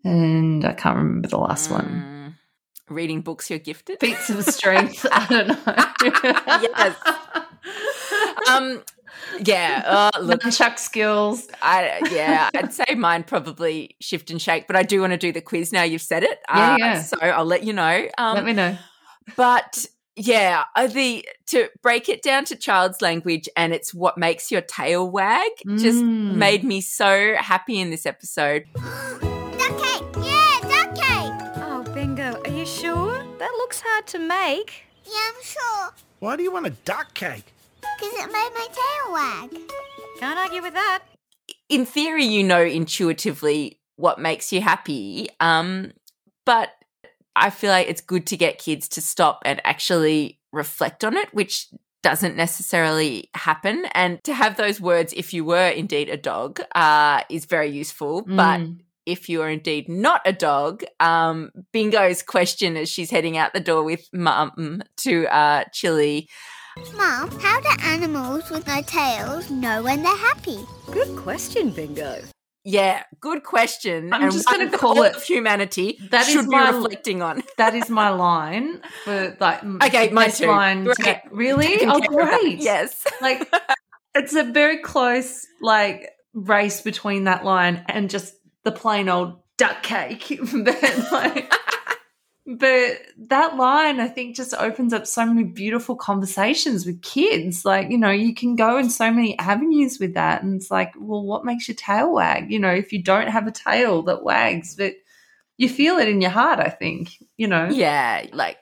and 0.04 0.64
I 0.64 0.72
can't 0.72 0.96
remember 0.96 1.28
the 1.28 1.38
last 1.38 1.70
one. 1.70 2.34
Mm. 2.88 2.94
Reading 2.94 3.20
books 3.22 3.48
you're 3.48 3.58
gifted. 3.58 4.00
Feats 4.00 4.28
of 4.30 4.44
strength. 4.44 5.06
I 5.12 5.26
don't 5.26 5.48
know. 5.48 6.58
Yes. 6.62 6.96
um, 8.50 8.82
yeah. 9.44 9.82
Uh, 9.86 10.20
look, 10.20 10.42
chuck 10.50 10.78
skills. 10.78 11.48
I 11.62 12.00
yeah, 12.10 12.50
I'd 12.54 12.72
say 12.72 12.94
mine 12.96 13.22
probably 13.24 13.96
shift 14.00 14.30
and 14.30 14.40
shake, 14.42 14.66
but 14.66 14.76
I 14.76 14.82
do 14.82 15.00
want 15.00 15.12
to 15.12 15.16
do 15.16 15.32
the 15.32 15.40
quiz 15.40 15.72
now. 15.72 15.82
You've 15.84 16.02
said 16.02 16.22
it, 16.22 16.38
Yeah, 16.48 16.72
uh, 16.72 16.76
yeah. 16.78 17.02
So 17.02 17.16
I'll 17.20 17.44
let 17.46 17.62
you 17.64 17.72
know. 17.72 18.08
Um, 18.18 18.34
Let 18.34 18.44
me 18.44 18.52
know. 18.52 18.76
but 19.36 19.86
yeah, 20.16 20.64
uh, 20.76 20.86
the 20.86 21.26
to 21.46 21.68
break 21.82 22.08
it 22.08 22.22
down 22.22 22.44
to 22.46 22.56
child's 22.56 23.00
language, 23.02 23.48
and 23.56 23.72
it's 23.72 23.94
what 23.94 24.18
makes 24.18 24.50
your 24.50 24.60
tail 24.60 25.08
wag. 25.10 25.50
Just 25.78 25.98
Mm. 26.04 26.34
made 26.36 26.64
me 26.64 26.80
so 26.80 27.34
happy 27.38 27.80
in 27.80 27.90
this 27.90 28.04
episode. 28.06 28.64
Duck 28.74 29.78
cake. 29.82 30.02
Yeah, 30.22 30.60
duck 30.62 30.94
cake. 30.94 31.62
Oh, 31.64 31.84
Bingo, 31.94 32.40
are 32.44 32.50
you 32.50 32.66
sure? 32.66 33.24
That 33.38 33.52
looks 33.58 33.80
hard 33.84 34.06
to 34.08 34.18
make. 34.18 34.84
Yeah, 35.04 35.18
I'm 35.34 35.42
sure. 35.42 35.90
Why 36.20 36.36
do 36.36 36.42
you 36.42 36.52
want 36.52 36.66
a 36.66 36.70
duck 36.70 37.14
cake? 37.14 37.52
Because 37.80 38.12
it 38.14 38.26
made 38.32 38.50
my 38.54 38.66
tail 38.70 39.12
wag. 39.12 39.60
Can't 40.20 40.38
argue 40.38 40.62
with 40.62 40.74
that. 40.74 41.02
in 41.68 41.84
theory, 41.86 42.24
you 42.24 42.42
know 42.44 42.62
intuitively 42.62 43.78
what 43.96 44.18
makes 44.20 44.52
you 44.52 44.60
happy. 44.60 45.28
Um, 45.40 45.92
but 46.44 46.70
I 47.34 47.50
feel 47.50 47.70
like 47.70 47.88
it's 47.88 48.00
good 48.00 48.26
to 48.26 48.36
get 48.36 48.58
kids 48.58 48.88
to 48.90 49.00
stop 49.00 49.42
and 49.44 49.60
actually 49.64 50.38
reflect 50.52 51.04
on 51.04 51.16
it, 51.16 51.32
which 51.32 51.68
doesn't 52.02 52.36
necessarily 52.36 53.30
happen. 53.34 53.86
And 53.92 54.22
to 54.24 54.34
have 54.34 54.56
those 54.56 54.80
words, 54.80 55.12
if 55.16 55.32
you 55.32 55.44
were 55.44 55.68
indeed 55.68 56.08
a 56.08 56.16
dog, 56.16 56.60
uh, 56.74 57.22
is 57.30 57.44
very 57.44 57.70
useful. 57.70 58.22
But 58.22 58.60
Mm. 58.60 58.80
if 59.06 59.28
you 59.28 59.40
are 59.42 59.48
indeed 59.48 59.88
not 59.88 60.20
a 60.26 60.32
dog, 60.32 60.82
um, 61.00 61.50
Bingo's 61.72 62.22
question 62.22 62.76
as 62.76 62.88
she's 62.88 63.10
heading 63.10 63.36
out 63.36 63.52
the 63.52 63.60
door 63.60 63.82
with 63.84 64.08
mum 64.12 64.82
to 64.98 65.26
uh, 65.26 65.64
Chili. 65.72 66.28
Mom, 66.96 67.30
how 67.40 67.60
do 67.60 67.68
animals 67.84 68.50
with 68.50 68.66
no 68.66 68.82
tails 68.82 69.50
know 69.50 69.82
when 69.82 70.02
they're 70.02 70.16
happy? 70.16 70.58
Good 70.90 71.16
question, 71.16 71.70
Bingo. 71.70 72.22
Yeah, 72.64 73.02
good 73.20 73.42
question. 73.42 74.12
I'm 74.12 74.22
and 74.22 74.32
just 74.32 74.46
gonna 74.48 74.70
call 74.70 75.02
it- 75.02 75.16
humanity 75.22 75.98
That 76.10 76.28
is 76.28 76.32
should 76.32 76.48
be 76.48 76.56
my- 76.56 76.70
reflecting 76.70 77.20
on. 77.22 77.42
that 77.58 77.74
is 77.74 77.88
my 77.90 78.10
line 78.10 78.80
for 79.04 79.36
like 79.40 79.64
Okay, 79.64 80.10
my 80.10 80.28
too. 80.28 80.46
line. 80.46 80.84
to 80.84 80.94
Great. 80.94 81.18
really? 81.30 81.84
Oh, 81.84 81.98
care 82.00 82.20
of 82.20 82.26
that. 82.28 82.40
great. 82.40 82.58
Yes. 82.58 83.04
like 83.20 83.52
it's 84.14 84.34
a 84.34 84.44
very 84.44 84.78
close 84.78 85.44
like 85.60 86.10
race 86.34 86.80
between 86.82 87.24
that 87.24 87.44
line 87.44 87.84
and 87.88 88.08
just 88.08 88.34
the 88.64 88.72
plain 88.72 89.08
old 89.08 89.40
duck 89.58 89.82
cake 89.82 90.38
but 90.64 91.12
like 91.12 91.52
but 92.44 92.98
that 93.16 93.56
line 93.56 94.00
i 94.00 94.08
think 94.08 94.34
just 94.34 94.52
opens 94.54 94.92
up 94.92 95.06
so 95.06 95.24
many 95.24 95.44
beautiful 95.44 95.94
conversations 95.94 96.84
with 96.84 97.00
kids 97.02 97.64
like 97.64 97.88
you 97.88 97.96
know 97.98 98.10
you 98.10 98.34
can 98.34 98.56
go 98.56 98.78
in 98.78 98.90
so 98.90 99.12
many 99.12 99.38
avenues 99.38 100.00
with 100.00 100.14
that 100.14 100.42
and 100.42 100.56
it's 100.56 100.70
like 100.70 100.92
well 100.98 101.22
what 101.22 101.44
makes 101.44 101.68
your 101.68 101.76
tail 101.76 102.12
wag 102.12 102.50
you 102.50 102.58
know 102.58 102.72
if 102.72 102.92
you 102.92 103.00
don't 103.02 103.28
have 103.28 103.46
a 103.46 103.52
tail 103.52 104.02
that 104.02 104.24
wags 104.24 104.74
but 104.74 104.94
you 105.56 105.68
feel 105.68 105.98
it 105.98 106.08
in 106.08 106.20
your 106.20 106.32
heart 106.32 106.58
i 106.58 106.68
think 106.68 107.10
you 107.36 107.46
know 107.46 107.68
Yeah, 107.70 108.26
like 108.32 108.58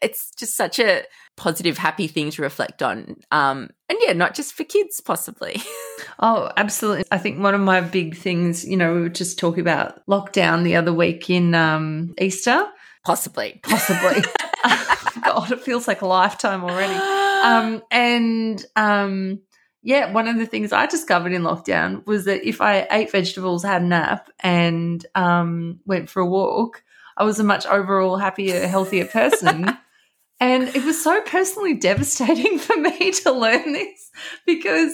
it's 0.00 0.30
just 0.30 0.56
such 0.56 0.78
a 0.78 1.02
positive, 1.36 1.78
happy 1.78 2.06
thing 2.06 2.30
to 2.30 2.42
reflect 2.42 2.82
on. 2.82 3.16
Um, 3.30 3.70
and 3.88 3.98
yeah, 4.02 4.12
not 4.12 4.34
just 4.34 4.54
for 4.54 4.64
kids, 4.64 5.00
possibly. 5.00 5.60
Oh, 6.20 6.50
absolutely. 6.56 7.04
I 7.12 7.18
think 7.18 7.40
one 7.40 7.54
of 7.54 7.60
my 7.60 7.80
big 7.80 8.16
things, 8.16 8.64
you 8.64 8.76
know, 8.76 8.92
we 8.94 9.02
were 9.02 9.08
just 9.08 9.38
talking 9.38 9.60
about 9.60 10.04
lockdown 10.06 10.64
the 10.64 10.74
other 10.74 10.92
week 10.92 11.30
in 11.30 11.54
um, 11.54 12.14
Easter, 12.20 12.66
possibly. 13.04 13.60
possibly. 13.62 14.22
God, 15.24 15.52
it 15.52 15.60
feels 15.60 15.88
like 15.88 16.02
a 16.02 16.06
lifetime 16.06 16.64
already. 16.64 16.94
Um, 16.94 17.82
and 17.90 18.64
um, 18.76 19.40
yeah, 19.82 20.12
one 20.12 20.28
of 20.28 20.38
the 20.38 20.46
things 20.46 20.72
I 20.72 20.86
discovered 20.86 21.32
in 21.32 21.42
lockdown 21.42 22.04
was 22.06 22.24
that 22.24 22.46
if 22.46 22.60
I 22.60 22.86
ate 22.90 23.12
vegetables, 23.12 23.64
had 23.64 23.82
a 23.82 23.86
nap, 23.86 24.30
and 24.40 25.04
um, 25.14 25.80
went 25.86 26.10
for 26.10 26.20
a 26.20 26.26
walk, 26.26 26.82
I 27.16 27.24
was 27.24 27.38
a 27.40 27.44
much 27.44 27.66
overall 27.66 28.16
happier, 28.16 28.66
healthier 28.66 29.06
person. 29.06 29.76
and 30.40 30.68
it 30.74 30.84
was 30.84 31.02
so 31.02 31.20
personally 31.22 31.74
devastating 31.74 32.58
for 32.58 32.76
me 32.76 33.12
to 33.12 33.32
learn 33.32 33.72
this 33.72 34.10
because 34.46 34.92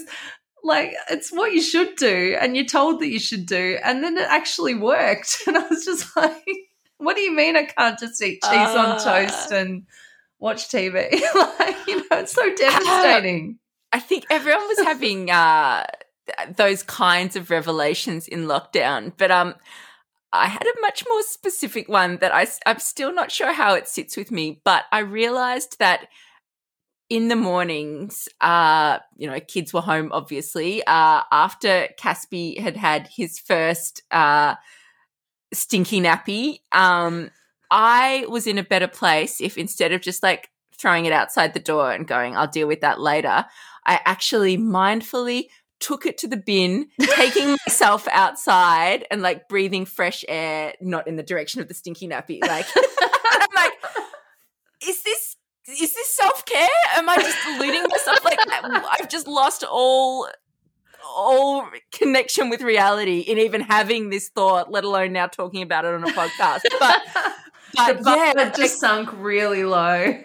like 0.62 0.94
it's 1.10 1.30
what 1.30 1.52
you 1.52 1.60
should 1.60 1.94
do 1.96 2.36
and 2.40 2.56
you're 2.56 2.64
told 2.64 3.00
that 3.00 3.10
you 3.10 3.20
should 3.20 3.44
do 3.44 3.78
and 3.84 4.02
then 4.02 4.16
it 4.16 4.26
actually 4.28 4.74
worked 4.74 5.42
and 5.46 5.58
i 5.58 5.68
was 5.68 5.84
just 5.84 6.16
like 6.16 6.42
what 6.98 7.16
do 7.16 7.22
you 7.22 7.32
mean 7.32 7.56
i 7.56 7.64
can't 7.64 7.98
just 7.98 8.22
eat 8.22 8.42
cheese 8.42 8.52
on 8.52 8.86
Uh. 8.92 8.98
toast 8.98 9.52
and 9.52 9.86
watch 10.38 10.68
tv 10.68 11.10
like 11.58 11.76
you 11.86 11.96
know 11.96 12.18
it's 12.18 12.32
so 12.32 12.54
devastating 12.54 13.58
I 13.92 14.00
think 14.00 14.24
everyone 14.28 14.66
was 14.66 14.80
having 14.80 15.30
uh, 15.30 15.86
those 16.56 16.82
kinds 16.82 17.36
of 17.36 17.48
revelations 17.48 18.26
in 18.26 18.46
lockdown, 18.46 19.12
but 19.16 19.30
um, 19.30 19.54
I 20.32 20.48
had 20.48 20.64
a 20.66 20.80
much 20.80 21.04
more 21.08 21.22
specific 21.22 21.88
one 21.88 22.16
that 22.16 22.34
I, 22.34 22.48
am 22.66 22.80
still 22.80 23.14
not 23.14 23.30
sure 23.30 23.52
how 23.52 23.74
it 23.74 23.86
sits 23.86 24.16
with 24.16 24.32
me, 24.32 24.60
but 24.64 24.82
I 24.90 24.98
realized 24.98 25.78
that 25.78 26.08
in 27.08 27.28
the 27.28 27.36
mornings, 27.36 28.28
uh, 28.40 28.98
you 29.16 29.28
know, 29.28 29.38
kids 29.38 29.72
were 29.72 29.80
home, 29.80 30.10
obviously, 30.10 30.82
uh, 30.84 31.22
after 31.30 31.86
Caspi 31.96 32.58
had 32.58 32.76
had 32.76 33.08
his 33.14 33.38
first 33.38 34.02
uh, 34.10 34.56
stinky 35.54 36.00
nappy. 36.00 36.60
Um, 36.72 37.30
I 37.70 38.26
was 38.28 38.46
in 38.46 38.58
a 38.58 38.62
better 38.62 38.88
place 38.88 39.40
if 39.40 39.58
instead 39.58 39.92
of 39.92 40.00
just 40.00 40.22
like 40.22 40.50
throwing 40.76 41.06
it 41.06 41.12
outside 41.12 41.54
the 41.54 41.60
door 41.60 41.92
and 41.92 42.06
going, 42.06 42.36
I'll 42.36 42.46
deal 42.46 42.68
with 42.68 42.80
that 42.80 43.00
later, 43.00 43.44
I 43.86 44.00
actually 44.04 44.56
mindfully 44.56 45.44
took 45.80 46.06
it 46.06 46.18
to 46.18 46.28
the 46.28 46.36
bin, 46.36 46.88
taking 47.00 47.56
myself 47.66 48.08
outside 48.10 49.06
and 49.10 49.22
like 49.22 49.48
breathing 49.48 49.84
fresh 49.84 50.24
air, 50.28 50.74
not 50.80 51.06
in 51.06 51.16
the 51.16 51.22
direction 51.22 51.60
of 51.60 51.68
the 51.68 51.74
stinky 51.74 52.08
nappy. 52.08 52.40
Like, 52.40 52.66
I'm 52.76 53.48
like, 53.54 53.72
is 54.86 55.02
this 55.02 55.36
is 55.66 55.94
this 55.94 56.08
self 56.08 56.44
care? 56.44 56.68
Am 56.96 57.08
I 57.08 57.16
just 57.16 57.38
deluding 57.44 57.84
myself? 57.88 58.24
Like, 58.24 58.38
I've 59.00 59.08
just 59.08 59.26
lost 59.26 59.64
all 59.64 60.28
all 61.06 61.66
connection 61.92 62.50
with 62.50 62.62
reality 62.62 63.20
in 63.20 63.38
even 63.38 63.60
having 63.60 64.10
this 64.10 64.28
thought, 64.28 64.70
let 64.70 64.84
alone 64.84 65.12
now 65.12 65.26
talking 65.26 65.62
about 65.62 65.84
it 65.84 65.94
on 65.94 66.04
a 66.04 66.12
podcast. 66.12 66.62
But 66.78 67.02
but 67.74 68.02
the 68.02 68.10
yeah, 68.10 68.32
bar 68.34 68.50
just 68.50 68.78
sunk 68.78 69.10
really 69.12 69.64
low 69.64 70.22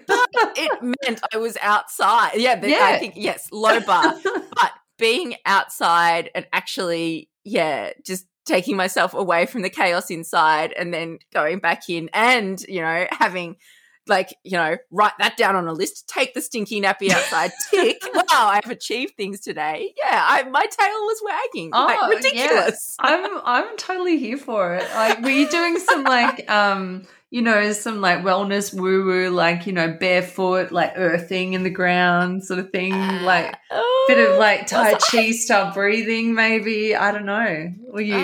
it 0.60 0.82
meant 0.82 1.22
I 1.34 1.38
was 1.38 1.58
outside. 1.62 2.34
Yeah, 2.36 2.64
Yeah. 2.64 2.80
I 2.82 3.00
think 3.00 3.14
yes, 3.16 3.48
low 3.52 3.80
bar, 3.80 4.16
but 4.24 4.72
being 4.98 5.36
outside 5.46 6.30
and 6.36 6.46
actually, 6.54 7.30
yeah, 7.44 7.92
just 8.06 8.26
taking 8.46 8.76
myself 8.76 9.14
away 9.14 9.46
from 9.46 9.62
the 9.62 9.70
chaos 9.70 10.10
inside 10.10 10.74
and 10.74 10.94
then 10.94 11.20
going 11.34 11.60
back 11.60 11.90
in, 11.90 12.10
and 12.14 12.62
you 12.68 12.82
know, 12.82 13.08
having 13.12 13.58
like 14.10 14.36
you 14.44 14.58
know, 14.58 14.78
write 14.92 15.14
that 15.20 15.38
down 15.38 15.56
on 15.56 15.68
a 15.68 15.74
list. 15.74 16.08
Take 16.08 16.34
the 16.34 16.42
stinky 16.42 16.82
nappy 16.82 17.10
outside. 17.12 17.52
Tick. 17.70 18.02
wow, 18.14 18.24
I've 18.30 18.70
achieved 18.70 19.16
things 19.16 19.40
today. 19.40 19.94
Yeah, 19.98 20.24
I, 20.28 20.44
my 20.44 20.66
tail 20.66 20.88
was 20.88 21.22
wagging. 21.24 21.72
Oh, 21.74 21.86
like, 21.86 22.00
yeah. 22.02 22.08
ridiculous. 22.08 22.96
I'm 23.00 23.42
I'm 23.44 23.78
totally 23.78 24.18
here 24.18 24.38
for 24.38 24.76
it. 24.76 24.88
Like, 24.94 25.22
were 25.22 25.30
you 25.30 25.50
doing 25.50 25.80
some 25.80 26.04
like 26.04 26.50
um, 26.50 27.04
you 27.30 27.42
know, 27.42 27.72
some 27.74 28.02
like 28.02 28.20
wellness 28.20 28.74
woo 28.74 29.06
woo, 29.06 29.30
like 29.30 29.68
you 29.68 29.74
know, 29.74 29.96
barefoot, 30.00 30.72
like 30.72 30.94
earthing 30.96 31.54
in 31.54 31.64
the 31.64 31.70
ground, 31.70 32.44
sort 32.44 32.60
of 32.60 32.72
thing, 32.72 32.92
like 33.24 33.56
Oh, 33.72 34.06
bit 34.08 34.30
of 34.30 34.40
like 34.40 34.66
Tai 34.66 34.96
Chi 34.96 35.32
style 35.32 35.74
breathing, 35.74 36.34
maybe. 36.34 36.96
I 36.96 37.12
don't 37.12 37.26
know. 37.26 37.72
Were 37.92 38.02
you? 38.02 38.16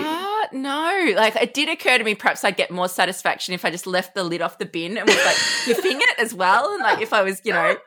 Ah, 0.54 0.56
no. 0.56 1.14
Like 1.16 1.36
it 1.36 1.54
did 1.54 1.70
occur 1.70 1.98
to 1.98 2.04
me 2.04 2.16
perhaps 2.16 2.44
I'd 2.44 2.58
get 2.58 2.72
more 2.72 2.90
satisfaction 2.90 3.54
if 3.54 3.66
I 3.66 3.72
just 3.72 3.88
left 3.88 4.16
the 4.16 4.24
lid 4.24 4.42
off 4.42 4.58
the 4.58 4.66
bin 4.66 4.98
and 4.98 5.08
was 5.08 5.26
like 5.26 5.36
whiffing 5.66 6.00
it 6.00 6.20
as 6.20 6.34
well. 6.34 6.74
And 6.74 6.82
like 6.82 7.02
if 7.02 7.14
I 7.14 7.22
was, 7.22 7.42
you 7.44 7.54
know, 7.54 7.78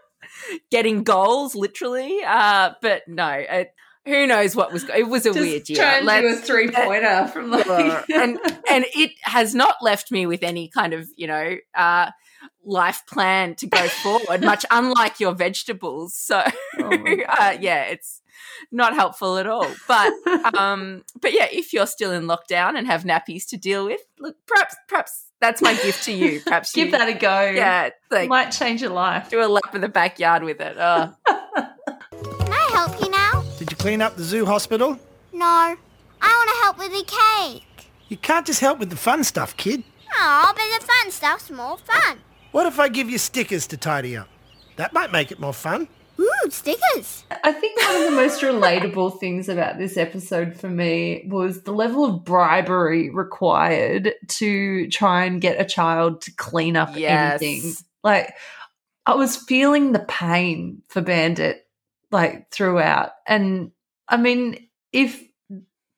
getting 0.70 1.04
goals 1.04 1.54
literally. 1.54 2.20
Uh, 2.26 2.72
but 2.82 3.02
no, 3.08 3.28
it, 3.28 3.72
who 4.06 4.26
knows 4.26 4.56
what 4.56 4.72
was 4.72 4.84
it 4.88 5.08
was 5.08 5.26
a 5.26 5.30
just 5.30 5.40
weird 5.40 5.68
year. 5.68 5.78
trying 5.78 6.06
to 6.06 6.28
do 6.28 6.34
a 6.34 6.36
three 6.36 6.70
pointer 6.70 7.28
from 7.28 7.50
like 7.50 7.66
and 8.10 8.38
and 8.70 8.84
it 8.94 9.12
has 9.22 9.54
not 9.54 9.76
left 9.82 10.10
me 10.10 10.26
with 10.26 10.42
any 10.42 10.68
kind 10.68 10.94
of, 10.94 11.08
you 11.16 11.26
know, 11.26 11.56
uh 11.74 12.10
life 12.64 13.02
plan 13.06 13.54
to 13.56 13.66
go 13.66 13.88
forward, 13.88 14.42
much 14.42 14.64
unlike 14.70 15.20
your 15.20 15.34
vegetables. 15.34 16.14
So 16.14 16.42
Oh 16.78 16.90
uh, 17.28 17.56
yeah, 17.60 17.84
it's 17.84 18.22
not 18.70 18.94
helpful 18.94 19.38
at 19.38 19.46
all. 19.46 19.68
But 19.86 20.12
um, 20.54 21.04
but 21.20 21.32
yeah, 21.32 21.46
if 21.50 21.72
you're 21.72 21.86
still 21.86 22.12
in 22.12 22.24
lockdown 22.24 22.76
and 22.76 22.86
have 22.86 23.04
nappies 23.04 23.46
to 23.48 23.56
deal 23.56 23.84
with, 23.84 24.00
look, 24.18 24.36
perhaps 24.46 24.76
perhaps 24.88 25.24
that's 25.40 25.62
my 25.62 25.74
gift 25.74 26.04
to 26.04 26.12
you. 26.12 26.40
Perhaps 26.40 26.72
give 26.74 26.86
you, 26.86 26.92
that 26.92 27.08
a 27.08 27.14
go. 27.14 27.50
yeah, 27.50 27.90
like 28.10 28.28
might 28.28 28.50
change 28.50 28.80
your 28.82 28.90
life. 28.90 29.30
do 29.30 29.40
a 29.40 29.46
lap 29.46 29.74
in 29.74 29.80
the 29.80 29.88
backyard 29.88 30.42
with 30.42 30.60
it. 30.60 30.76
Oh. 30.78 31.14
Can 31.26 32.52
I 32.52 32.70
help 32.72 33.00
you 33.00 33.10
now? 33.10 33.44
Did 33.58 33.70
you 33.70 33.76
clean 33.76 34.02
up 34.02 34.16
the 34.16 34.24
zoo 34.24 34.46
hospital? 34.46 34.98
No, 35.32 35.44
I 35.44 35.76
want 36.20 36.50
to 36.50 36.64
help 36.64 36.78
with 36.78 36.92
the 36.92 37.04
cake. 37.04 37.90
You 38.08 38.16
can't 38.16 38.46
just 38.46 38.60
help 38.60 38.78
with 38.78 38.90
the 38.90 38.96
fun 38.96 39.22
stuff, 39.22 39.56
kid. 39.56 39.84
Oh, 40.14 40.52
but 40.54 40.80
the 40.80 40.86
fun 40.86 41.10
stuff's 41.10 41.50
more 41.50 41.76
fun. 41.76 42.18
What 42.52 42.66
if 42.66 42.80
I 42.80 42.88
give 42.88 43.10
you 43.10 43.18
stickers 43.18 43.66
to 43.68 43.76
tidy 43.76 44.16
up? 44.16 44.28
That 44.76 44.92
might 44.92 45.12
make 45.12 45.30
it 45.30 45.38
more 45.38 45.52
fun. 45.52 45.88
Ooh, 46.48 46.50
stickers. 46.50 47.24
I 47.44 47.52
think 47.52 47.78
one 47.82 47.96
of 47.96 48.04
the 48.04 48.10
most 48.16 48.40
relatable 48.40 49.20
things 49.20 49.48
about 49.48 49.78
this 49.78 49.96
episode 49.96 50.56
for 50.58 50.68
me 50.68 51.28
was 51.28 51.62
the 51.62 51.72
level 51.72 52.04
of 52.06 52.24
bribery 52.24 53.10
required 53.10 54.14
to 54.28 54.88
try 54.88 55.24
and 55.24 55.40
get 55.40 55.60
a 55.60 55.64
child 55.64 56.22
to 56.22 56.34
clean 56.34 56.76
up 56.76 56.96
Yes. 56.96 57.42
anything. 57.42 57.74
Like, 58.02 58.34
I 59.04 59.14
was 59.14 59.36
feeling 59.36 59.92
the 59.92 59.98
pain 60.00 60.82
for 60.88 61.02
Bandit, 61.02 61.66
like, 62.10 62.50
throughout. 62.50 63.10
And 63.26 63.72
I 64.08 64.16
mean, 64.16 64.68
if 64.92 65.22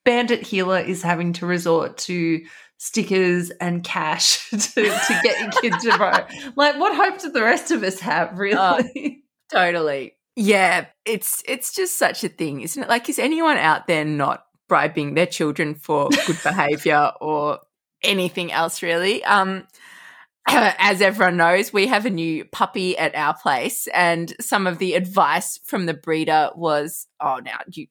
Bandit 0.05 0.43
Heeler 0.47 0.81
is 0.81 1.03
having 1.03 1.33
to 1.35 1.47
resort 1.47 1.97
to 1.99 2.45
stickers 2.79 3.51
and 3.51 3.85
cash 3.85 4.49
to, 4.51 4.59
to 4.59 5.21
get 5.23 5.41
your 5.41 5.51
kid 5.61 5.75
to 5.81 5.97
bribe, 5.97 6.29
like, 6.57 6.77
what 6.79 6.97
hope 6.97 7.21
do 7.21 7.31
the 7.31 7.43
rest 7.43 7.71
of 7.71 7.85
us 7.85 8.01
have, 8.01 8.31
oh, 8.33 8.37
really? 8.37 9.23
Totally. 9.53 10.15
Yeah, 10.37 10.87
it's 11.05 11.43
it's 11.47 11.75
just 11.75 11.99
such 11.99 12.25
a 12.25 12.29
thing, 12.29 12.61
isn't 12.61 12.83
it? 12.83 12.89
Like, 12.89 13.09
is 13.09 13.19
anyone 13.19 13.57
out 13.57 13.87
there 13.87 14.05
not 14.05 14.45
bribing 14.69 15.15
their 15.15 15.27
children 15.27 15.75
for 15.75 16.09
good 16.27 16.39
behavior 16.45 17.13
or 17.21 17.61
anything 18.03 18.53
else 18.53 18.83
really? 18.83 19.23
Um 19.25 19.67
as 20.49 21.03
everyone 21.03 21.37
knows, 21.39 21.73
we 21.73 21.87
have 21.89 22.07
a 22.07 22.11
new 22.11 22.45
puppy 22.47 22.99
at 22.99 23.15
our 23.17 23.35
place, 23.37 23.89
and 23.95 24.35
some 24.41 24.67
of 24.67 24.79
the 24.79 24.95
advice 24.95 25.61
from 25.65 25.87
the 25.87 25.95
breeder 25.95 26.51
was, 26.57 27.07
"Oh, 27.21 27.41
now 27.45 27.59
you 27.73 27.87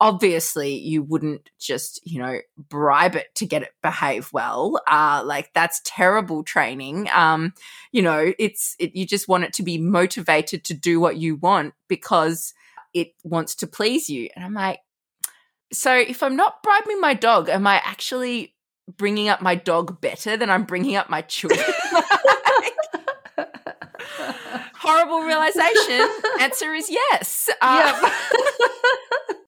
obviously 0.00 0.76
you 0.76 1.02
wouldn't 1.02 1.48
just 1.58 2.00
you 2.04 2.18
know 2.18 2.38
bribe 2.68 3.16
it 3.16 3.34
to 3.34 3.46
get 3.46 3.62
it 3.62 3.72
behave 3.82 4.30
well 4.32 4.78
uh 4.88 5.22
like 5.24 5.50
that's 5.54 5.80
terrible 5.84 6.42
training. 6.42 7.08
Um 7.14 7.54
you 7.92 8.02
know 8.02 8.32
it's 8.38 8.76
it, 8.78 8.94
you 8.94 9.06
just 9.06 9.28
want 9.28 9.44
it 9.44 9.52
to 9.54 9.62
be 9.62 9.78
motivated 9.78 10.64
to 10.64 10.74
do 10.74 11.00
what 11.00 11.16
you 11.16 11.36
want 11.36 11.74
because 11.88 12.52
it 12.92 13.14
wants 13.24 13.54
to 13.56 13.66
please 13.66 14.08
you. 14.10 14.28
And 14.36 14.44
i'm 14.44 14.54
like 14.54 14.80
so 15.72 15.94
if 15.94 16.22
i'm 16.22 16.36
not 16.36 16.62
bribing 16.62 17.00
my 17.00 17.12
dog 17.12 17.48
am 17.48 17.66
i 17.66 17.82
actually 17.84 18.54
bringing 18.96 19.28
up 19.28 19.42
my 19.42 19.56
dog 19.56 20.00
better 20.00 20.36
than 20.36 20.48
i'm 20.48 20.62
bringing 20.64 20.94
up 20.94 21.10
my 21.10 21.22
children? 21.22 21.64
Horrible 24.78 25.22
realization. 25.22 26.08
Answer 26.40 26.72
is 26.74 26.88
yes. 26.88 27.50
Uh, 27.60 28.10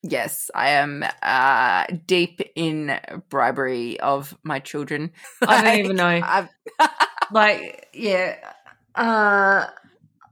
yes 0.08 0.50
i 0.54 0.70
am 0.70 1.04
uh 1.22 1.84
deep 2.06 2.40
in 2.54 2.98
bribery 3.28 3.98
of 4.00 4.36
my 4.42 4.58
children. 4.58 5.12
I 5.42 5.62
don't 5.62 5.78
even 5.78 5.96
know. 5.96 6.48
Like 7.30 7.88
yeah 7.92 8.36
uh 8.94 9.66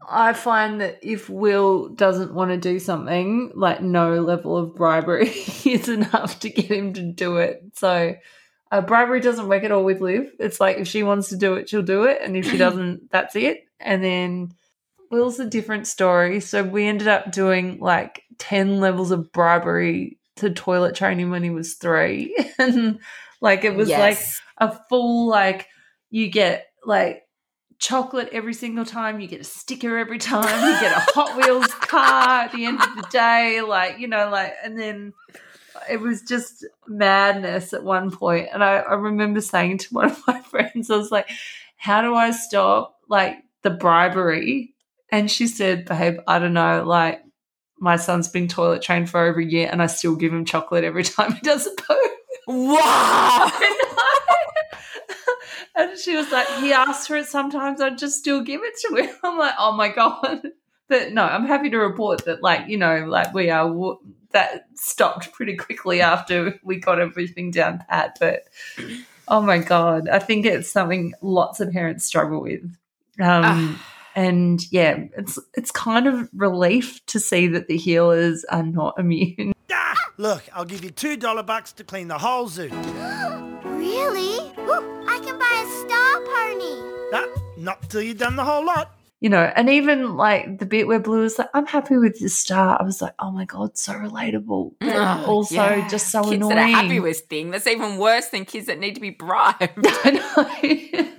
i 0.08 0.32
find 0.32 0.80
that 0.80 0.98
if 1.02 1.28
will 1.28 1.88
doesn't 1.88 2.32
want 2.32 2.52
to 2.52 2.56
do 2.56 2.78
something 2.78 3.52
like 3.54 3.82
no 3.82 4.22
level 4.22 4.56
of 4.56 4.74
bribery 4.74 5.28
is 5.66 5.90
enough 5.90 6.40
to 6.40 6.48
get 6.48 6.70
him 6.70 6.94
to 6.94 7.02
do 7.02 7.36
it. 7.36 7.62
So 7.74 8.14
uh, 8.72 8.80
bribery 8.80 9.20
doesn't 9.20 9.46
work 9.46 9.62
at 9.62 9.72
all 9.72 9.84
with 9.84 10.00
liv. 10.00 10.32
It's 10.38 10.58
like 10.58 10.78
if 10.78 10.88
she 10.88 11.02
wants 11.02 11.28
to 11.28 11.36
do 11.36 11.54
it 11.54 11.68
she'll 11.68 11.82
do 11.82 12.04
it 12.04 12.18
and 12.22 12.34
if 12.34 12.50
she 12.50 12.56
doesn't 12.56 13.10
that's 13.10 13.36
it. 13.36 13.66
And 13.78 14.02
then 14.02 14.54
will's 15.10 15.40
a 15.40 15.46
different 15.46 15.86
story. 15.86 16.40
So 16.40 16.62
we 16.62 16.86
ended 16.86 17.08
up 17.08 17.32
doing 17.32 17.78
like 17.78 18.22
10 18.38 18.80
levels 18.80 19.10
of 19.10 19.32
bribery 19.32 20.18
to 20.36 20.50
toilet 20.50 20.94
training 20.94 21.30
when 21.30 21.42
he 21.42 21.50
was 21.50 21.74
three. 21.74 22.36
And 22.58 23.00
like 23.40 23.64
it 23.64 23.74
was 23.74 23.90
like 23.90 24.18
a 24.58 24.74
full 24.88 25.28
like 25.28 25.68
you 26.10 26.28
get 26.30 26.66
like 26.84 27.22
chocolate 27.78 28.30
every 28.32 28.54
single 28.54 28.84
time 28.84 29.20
you 29.20 29.28
get 29.28 29.40
a 29.40 29.44
sticker 29.44 29.98
every 29.98 30.18
time 30.18 30.42
you 30.44 30.80
get 30.80 30.96
a 30.96 31.12
hot 31.12 31.36
wheels 31.36 31.66
car 31.80 32.44
at 32.44 32.52
the 32.52 32.64
end 32.64 32.80
of 32.80 32.96
the 32.96 33.06
day 33.10 33.60
like 33.60 33.98
you 33.98 34.08
know 34.08 34.30
like 34.30 34.54
and 34.64 34.78
then 34.78 35.12
it 35.90 36.00
was 36.00 36.22
just 36.22 36.64
madness 36.88 37.74
at 37.74 37.84
one 37.84 38.10
point. 38.10 38.46
point. 38.46 38.48
And 38.54 38.64
I, 38.64 38.78
I 38.78 38.94
remember 38.94 39.42
saying 39.42 39.78
to 39.78 39.94
one 39.94 40.10
of 40.10 40.26
my 40.26 40.40
friends 40.50 40.90
i 40.90 40.96
was 40.96 41.12
like 41.12 41.28
how 41.76 42.00
do 42.00 42.14
i 42.14 42.30
stop 42.30 42.96
like 43.08 43.36
the 43.62 43.70
bribery 43.70 44.74
and 45.10 45.30
she 45.30 45.46
said 45.46 45.84
babe 45.84 46.18
i 46.26 46.38
don't 46.38 46.54
know 46.54 46.84
like 46.84 47.22
my 47.78 47.96
son's 47.96 48.28
been 48.28 48.48
toilet 48.48 48.82
trained 48.82 49.08
for 49.08 49.20
over 49.20 49.40
a 49.40 49.44
year 49.44 49.68
and 49.70 49.82
i 49.82 49.86
still 49.86 50.16
give 50.16 50.32
him 50.32 50.44
chocolate 50.44 50.84
every 50.84 51.04
time 51.04 51.32
he 51.32 51.40
does 51.40 51.66
a 51.66 51.70
poo 51.82 51.94
wow 52.46 53.50
and 55.76 55.98
she 55.98 56.16
was 56.16 56.30
like, 56.32 56.48
he 56.58 56.72
asked 56.72 57.06
for 57.06 57.16
it 57.16 57.26
sometimes, 57.26 57.80
I'd 57.80 57.98
just 57.98 58.18
still 58.18 58.40
give 58.40 58.62
it 58.64 58.74
to 58.88 58.96
him. 58.96 59.14
I'm 59.22 59.38
like, 59.38 59.54
oh 59.58 59.72
my 59.72 59.88
God. 59.88 60.42
But 60.88 61.12
no, 61.12 61.24
I'm 61.24 61.46
happy 61.46 61.68
to 61.70 61.78
report 61.78 62.24
that, 62.24 62.42
like, 62.42 62.68
you 62.68 62.78
know, 62.78 63.04
like 63.06 63.34
we 63.34 63.50
are, 63.50 63.96
that 64.30 64.66
stopped 64.74 65.32
pretty 65.32 65.56
quickly 65.56 66.00
after 66.00 66.58
we 66.62 66.78
got 66.78 67.00
everything 67.00 67.50
down 67.50 67.84
pat. 67.88 68.16
But 68.20 68.44
oh 69.28 69.42
my 69.42 69.58
God, 69.58 70.08
I 70.08 70.18
think 70.18 70.46
it's 70.46 70.70
something 70.70 71.12
lots 71.20 71.60
of 71.60 71.72
parents 71.72 72.04
struggle 72.04 72.40
with. 72.40 72.64
Um, 73.20 73.78
and 74.16 74.60
yeah, 74.72 75.04
it's 75.16 75.38
it's 75.54 75.70
kind 75.70 76.08
of 76.08 76.28
relief 76.34 77.04
to 77.06 77.20
see 77.20 77.46
that 77.48 77.68
the 77.68 77.78
Heelers 77.78 78.40
are 78.50 78.64
not 78.64 78.94
immune. 78.98 79.52
Ah, 79.70 79.94
look, 80.16 80.42
I'll 80.52 80.64
give 80.64 80.82
you 80.82 80.90
two 80.90 81.16
dollar 81.16 81.42
bucks 81.44 81.72
to 81.74 81.84
clean 81.84 82.08
the 82.08 82.18
whole 82.18 82.48
zoo. 82.48 82.70
Really? 83.86 84.38
Ooh, 84.58 85.04
I 85.06 85.18
can 85.22 85.38
buy 85.38 85.54
a 85.62 85.66
star 85.84 86.20
pony. 86.32 86.74
Nah, 87.12 87.26
not 87.58 87.88
till 87.90 88.02
you've 88.02 88.18
done 88.18 88.34
the 88.36 88.44
whole 88.44 88.64
lot. 88.64 88.90
you 89.20 89.28
know, 89.28 89.50
and 89.54 89.68
even 89.70 90.16
like 90.16 90.58
the 90.58 90.66
bit 90.66 90.86
where 90.88 90.98
Blue 90.98 91.20
was 91.20 91.38
like, 91.38 91.48
I'm 91.54 91.66
happy 91.66 91.96
with 91.96 92.18
this 92.18 92.36
star. 92.36 92.76
I 92.80 92.82
was 92.84 93.00
like, 93.00 93.12
oh 93.18 93.30
my 93.30 93.44
God, 93.44 93.76
so 93.78 93.92
relatable. 93.92 94.74
But 94.80 94.96
Oh, 94.96 95.24
also 95.26 95.54
yeah. 95.54 95.88
just 95.88 96.08
so 96.10 96.22
kids 96.22 96.34
annoying. 96.34 96.56
that 96.56 96.64
are 96.64 96.68
happy 96.82 97.00
with 97.00 97.20
thing 97.20 97.50
that's 97.50 97.66
even 97.66 97.96
worse 97.98 98.26
than 98.28 98.44
kids 98.44 98.66
that 98.66 98.78
need 98.78 98.94
to 98.96 99.00
be 99.00 99.10
bribed 99.10 99.60
I 99.86 101.12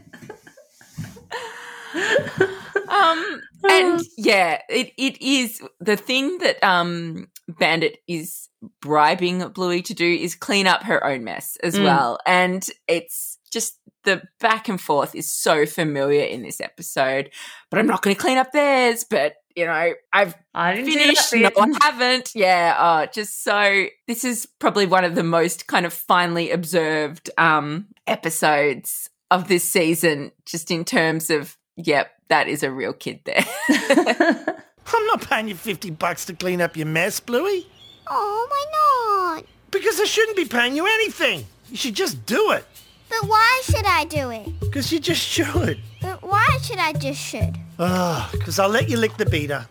know. 1.94 2.48
um 2.90 3.42
and 3.70 4.02
yeah 4.18 4.62
it, 4.70 4.92
it 4.98 5.22
is 5.22 5.62
the 5.80 5.98
thing 5.98 6.38
that 6.40 6.62
um 6.64 7.28
bandit 7.48 7.98
is 8.08 8.50
bribing 8.82 9.48
bluey 9.50 9.82
to 9.82 9.94
do 9.94 10.06
is 10.06 10.36
clean 10.36 10.68
up 10.68 10.84
her 10.84 11.04
own 11.06 11.24
mess 11.24 11.58
as 11.64 11.76
Mm. 11.76 11.84
well 11.84 12.20
and 12.26 12.68
it's 12.88 13.38
just 13.52 13.80
the 14.04 14.22
back 14.40 14.68
and 14.70 14.80
forth 14.80 15.16
is 15.16 15.32
so 15.32 15.66
familiar 15.66 16.24
in 16.24 16.42
this 16.42 16.60
episode 16.62 17.30
but 17.70 17.80
i'm 17.80 17.88
not 17.88 18.02
going 18.02 18.16
to 18.16 18.22
clean 18.22 18.38
up 18.38 18.52
theirs 18.52 19.04
but 19.10 19.36
you 19.56 19.66
know 19.66 19.94
i've 20.14 20.36
I 20.54 20.76
didn't 20.76 20.92
finished. 20.94 21.34
No, 21.34 21.50
I 21.56 21.78
haven't. 21.84 22.32
Yeah. 22.34 22.76
Oh, 22.80 23.12
just 23.14 23.44
so 23.44 23.86
this 24.08 24.24
is 24.24 24.48
probably 24.60 24.88
one 24.88 25.04
of 25.04 25.14
the 25.14 25.24
most 25.24 25.68
kind 25.68 25.86
of 25.86 25.94
finely 25.94 26.50
observed 26.52 27.30
um 27.38 27.88
episodes 28.08 29.10
of 29.30 29.48
this 29.48 29.64
season, 29.64 30.32
just 30.46 30.72
in 30.72 30.84
terms 30.86 31.30
of, 31.30 31.58
yep, 31.78 32.12
that 32.28 32.48
is 32.48 32.64
a 32.64 32.72
real 32.72 32.94
kid 32.94 33.22
there. 33.24 33.46
I'm 34.94 35.06
not 35.06 35.22
paying 35.22 35.48
you 35.48 35.56
50 35.56 35.92
bucks 35.92 36.26
to 36.26 36.34
clean 36.34 36.62
up 36.62 36.76
your 36.76 36.86
mess, 36.86 37.20
Bluey. 37.20 37.68
Oh, 38.08 38.48
why 38.50 39.36
not? 39.38 39.46
Because 39.72 40.00
I 40.00 40.06
shouldn't 40.06 40.38
be 40.38 40.46
paying 40.46 40.76
you 40.76 40.86
anything. 40.86 41.46
You 41.70 41.78
should 41.78 41.96
just 41.96 42.26
do 42.26 42.52
it. 42.52 42.66
But 43.10 43.28
why 43.28 43.62
should 43.64 43.86
I 43.86 44.06
do 44.06 44.30
it? 44.32 44.60
Because 44.60 44.92
you 44.92 45.00
just 45.00 45.22
should. 45.22 45.80
But 46.02 46.22
why 46.24 46.46
should 46.62 46.78
I 46.78 46.94
just 46.94 47.20
should? 47.20 47.58
Ah, 47.80 48.30
because 48.32 48.60
I'll 48.60 48.70
let 48.70 48.90
you 48.90 48.98
lick 48.98 49.18
the 49.18 49.26
beater. 49.26 49.68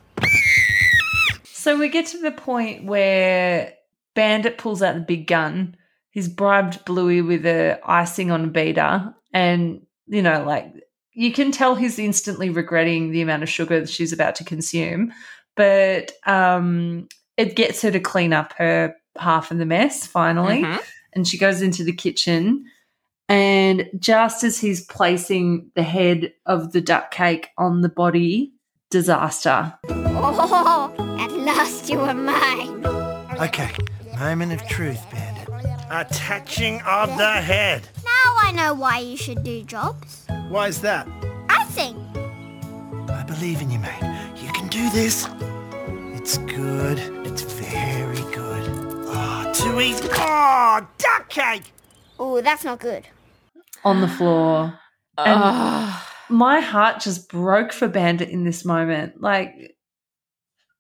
so 1.45 1.79
we 1.79 1.88
get 1.88 2.07
to 2.07 2.19
the 2.19 2.31
point 2.31 2.85
where 2.85 3.75
Bandit 4.14 4.59
pulls 4.59 4.83
out 4.83 4.95
the 4.95 5.01
big 5.01 5.27
gun. 5.27 5.77
He's 6.11 6.29
bribed 6.29 6.85
Bluey 6.85 7.21
with 7.21 7.45
a 7.45 7.79
icing 7.85 8.31
on 8.31 8.45
a 8.45 8.49
beater. 8.49 9.14
And, 9.33 9.87
you 10.07 10.23
know, 10.23 10.45
like 10.45 10.73
you 11.17 11.33
can 11.33 11.51
tell 11.51 11.75
he's 11.75 11.99
instantly 11.99 12.51
regretting 12.51 13.11
the 13.11 13.23
amount 13.23 13.43
of 13.43 13.49
sugar 13.49 13.81
that 13.81 13.89
she's 13.89 14.13
about 14.13 14.35
to 14.37 14.45
consume. 14.45 15.13
But 15.57 16.13
um, 16.27 17.09
it 17.39 17.57
gets 17.57 17.81
her 17.83 17.91
to 17.91 17.99
clean 17.99 18.33
up 18.35 18.53
her 18.59 18.95
half 19.19 19.51
of 19.51 19.57
the 19.59 19.65
mess 19.67 20.07
finally. 20.07 20.63
Mhm. 20.63 20.81
and 21.15 21.27
she 21.27 21.39
goes 21.39 21.63
into 21.63 21.83
the 21.83 21.95
kitchen. 21.95 22.67
And 23.29 23.89
just 23.99 24.45
as 24.45 24.59
he's 24.61 24.85
placing 24.85 25.71
the 25.75 25.83
head 25.83 26.35
of 26.45 26.73
the 26.73 26.81
duck 26.83 27.11
cake 27.11 27.49
on 27.57 27.81
the 27.81 27.89
body, 27.89 28.53
disaster. 28.91 29.73
Oh, 29.89 30.95
at 31.19 31.33
last 31.33 31.89
you 31.89 31.99
are 32.01 32.13
mine. 32.15 32.85
Okay, 33.41 33.71
moment 34.19 34.53
of 34.53 34.65
truth, 34.69 35.01
Bandit. 35.11 35.36
Attaching 35.90 36.81
of 36.83 37.09
the 37.16 37.31
head. 37.33 37.88
Now 38.05 38.35
I 38.42 38.53
know 38.53 38.75
why 38.75 38.99
you 38.99 39.16
should 39.16 39.42
do 39.44 39.62
jobs. 39.62 40.27
Why 40.49 40.66
is 40.68 40.81
that? 40.81 41.07
I 41.49 41.64
think. 41.66 41.96
I 43.11 43.22
believe 43.22 43.62
in 43.62 43.70
you, 43.70 43.79
mate. 43.79 44.33
You 44.37 44.51
can 44.53 44.68
do 44.68 44.90
this. 44.90 45.29
It's 46.18 46.38
good. 46.38 46.99
It's 47.27 47.42
very 47.42 48.20
good. 48.35 49.07
Ah, 49.09 49.51
two 49.55 49.70
Bluey's. 49.72 50.01
Oh, 50.12 50.87
duck 50.99 51.29
cake! 51.29 51.72
Oh, 52.18 52.40
that's 52.40 52.64
not 52.64 52.81
good. 52.81 53.07
on 53.85 54.01
the 54.01 54.09
floor. 54.09 54.79
And- 55.18 55.94
My 56.29 56.59
heart 56.59 57.01
just 57.01 57.29
broke 57.29 57.72
for 57.72 57.87
Bandit 57.87 58.31
in 58.31 58.42
this 58.42 58.64
moment. 58.64 59.20
Like, 59.22 59.76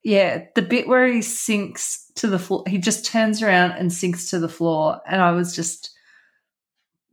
yeah, 0.06 0.44
the 0.54 0.62
bit 0.62 0.86
where 0.86 1.08
he 1.08 1.20
sinks 1.20 2.12
to 2.14 2.28
the 2.28 2.38
floor, 2.38 2.62
he 2.68 2.78
just 2.78 3.04
turns 3.04 3.42
around 3.42 3.72
and 3.72 3.92
sinks 3.92 4.30
to 4.30 4.38
the 4.38 4.48
floor. 4.48 5.00
And 5.04 5.20
I 5.20 5.32
was 5.32 5.56
just 5.56 5.90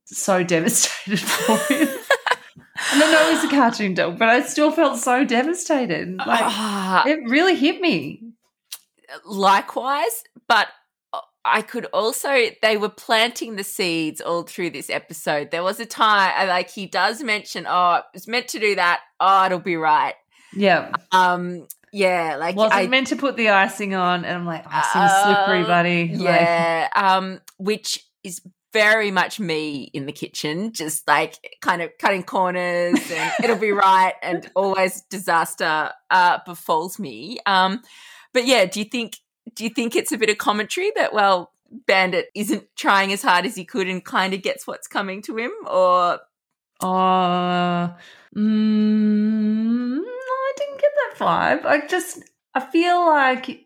so 0.06 0.44
devastated 0.56 1.20
for 1.20 1.58
him. 1.74 1.88
and 1.88 3.04
I 3.04 3.12
know 3.12 3.32
he's 3.32 3.44
a 3.46 3.50
cartoon 3.50 3.96
dog, 3.96 4.20
but 4.20 4.30
I 4.30 4.42
still 4.44 4.70
felt 4.70 5.00
so 5.00 5.26
devastated. 5.26 6.18
Like, 6.18 6.42
Ah, 6.44 7.04
it 7.08 7.20
really 7.28 7.56
hit 7.56 7.82
me. 7.82 8.22
likewise, 9.26 10.24
but 10.48 10.68
I 11.46 11.64
could 11.64 11.86
also 11.94 12.30
they 12.62 12.78
were 12.78 12.90
planting 12.90 13.56
the 13.56 13.64
seeds 13.64 14.22
all 14.22 14.44
through 14.44 14.70
this 14.70 14.90
episode. 14.92 15.50
There 15.50 15.64
was 15.64 15.80
a 15.80 15.86
time 15.86 16.32
uh, 16.38 16.48
like 16.48 16.70
he 16.70 16.86
does 16.86 17.24
mention, 17.24 17.66
oh, 17.68 17.96
it 17.96 18.04
was 18.14 18.28
meant 18.28 18.50
to 18.50 18.60
do 18.60 18.76
that. 18.76 19.02
Oh, 19.20 19.46
it'll 19.48 19.60
be 19.60 19.76
right. 19.78 20.14
Yeah. 20.56 20.92
Um, 21.12 21.68
yeah, 21.94 22.38
like 22.38 22.56
Wasn't 22.56 22.74
I, 22.74 22.88
meant 22.88 23.08
to 23.08 23.16
put 23.16 23.38
the 23.38 23.50
icing 23.50 23.94
on. 23.94 24.26
And 24.26 24.36
I'm 24.36 24.46
like, 24.46 24.66
icing's 24.68 25.12
slippery, 25.24 25.62
Uh, 25.64 25.68
buddy. 25.68 26.08
Like, 26.10 26.20
Yeah, 26.20 26.90
um, 26.96 27.40
which 27.58 28.04
is 28.24 28.42
very 28.74 29.12
much 29.12 29.40
me 29.40 29.84
in 29.94 30.08
the 30.08 30.12
kitchen, 30.12 30.74
just 30.74 31.08
like 31.08 31.58
kind 31.62 31.84
of 31.84 31.92
cutting 32.00 32.24
corners 32.24 33.00
and 33.12 33.32
it'll 33.44 33.58
be 33.58 33.72
right, 33.72 34.16
and 34.24 34.50
always 34.56 35.04
disaster 35.04 35.92
uh, 36.10 36.40
befalls 36.46 36.98
me. 36.98 37.38
Um, 37.46 37.82
but 38.34 38.48
yeah, 38.48 38.66
do 38.66 38.80
you 38.80 38.86
think 38.86 39.18
do 39.54 39.64
you 39.64 39.70
think 39.70 39.96
it's 39.96 40.12
a 40.12 40.18
bit 40.18 40.30
of 40.32 40.40
commentary 40.40 40.92
that 40.96 41.14
well, 41.14 41.52
Bandit 41.86 42.30
isn't 42.34 42.64
trying 42.76 43.14
as 43.14 43.22
hard 43.22 43.46
as 43.46 43.56
he 43.56 43.66
could 43.66 43.88
and 43.88 44.04
kind 44.04 44.34
of 44.34 44.42
gets 44.42 44.66
what's 44.66 44.88
coming 44.88 45.22
to 45.24 45.38
him, 45.38 45.52
or 45.68 46.20
Uh, 46.82 47.90
mm, 48.36 48.36
no, 48.36 48.36
I 48.36 48.36
didn't 48.36 49.63
get 50.84 50.92
that 51.18 51.26
vibe. 51.26 51.66
I 51.66 51.88
just, 51.88 52.24
I 52.54 52.60
feel 52.60 53.06
like 53.06 53.66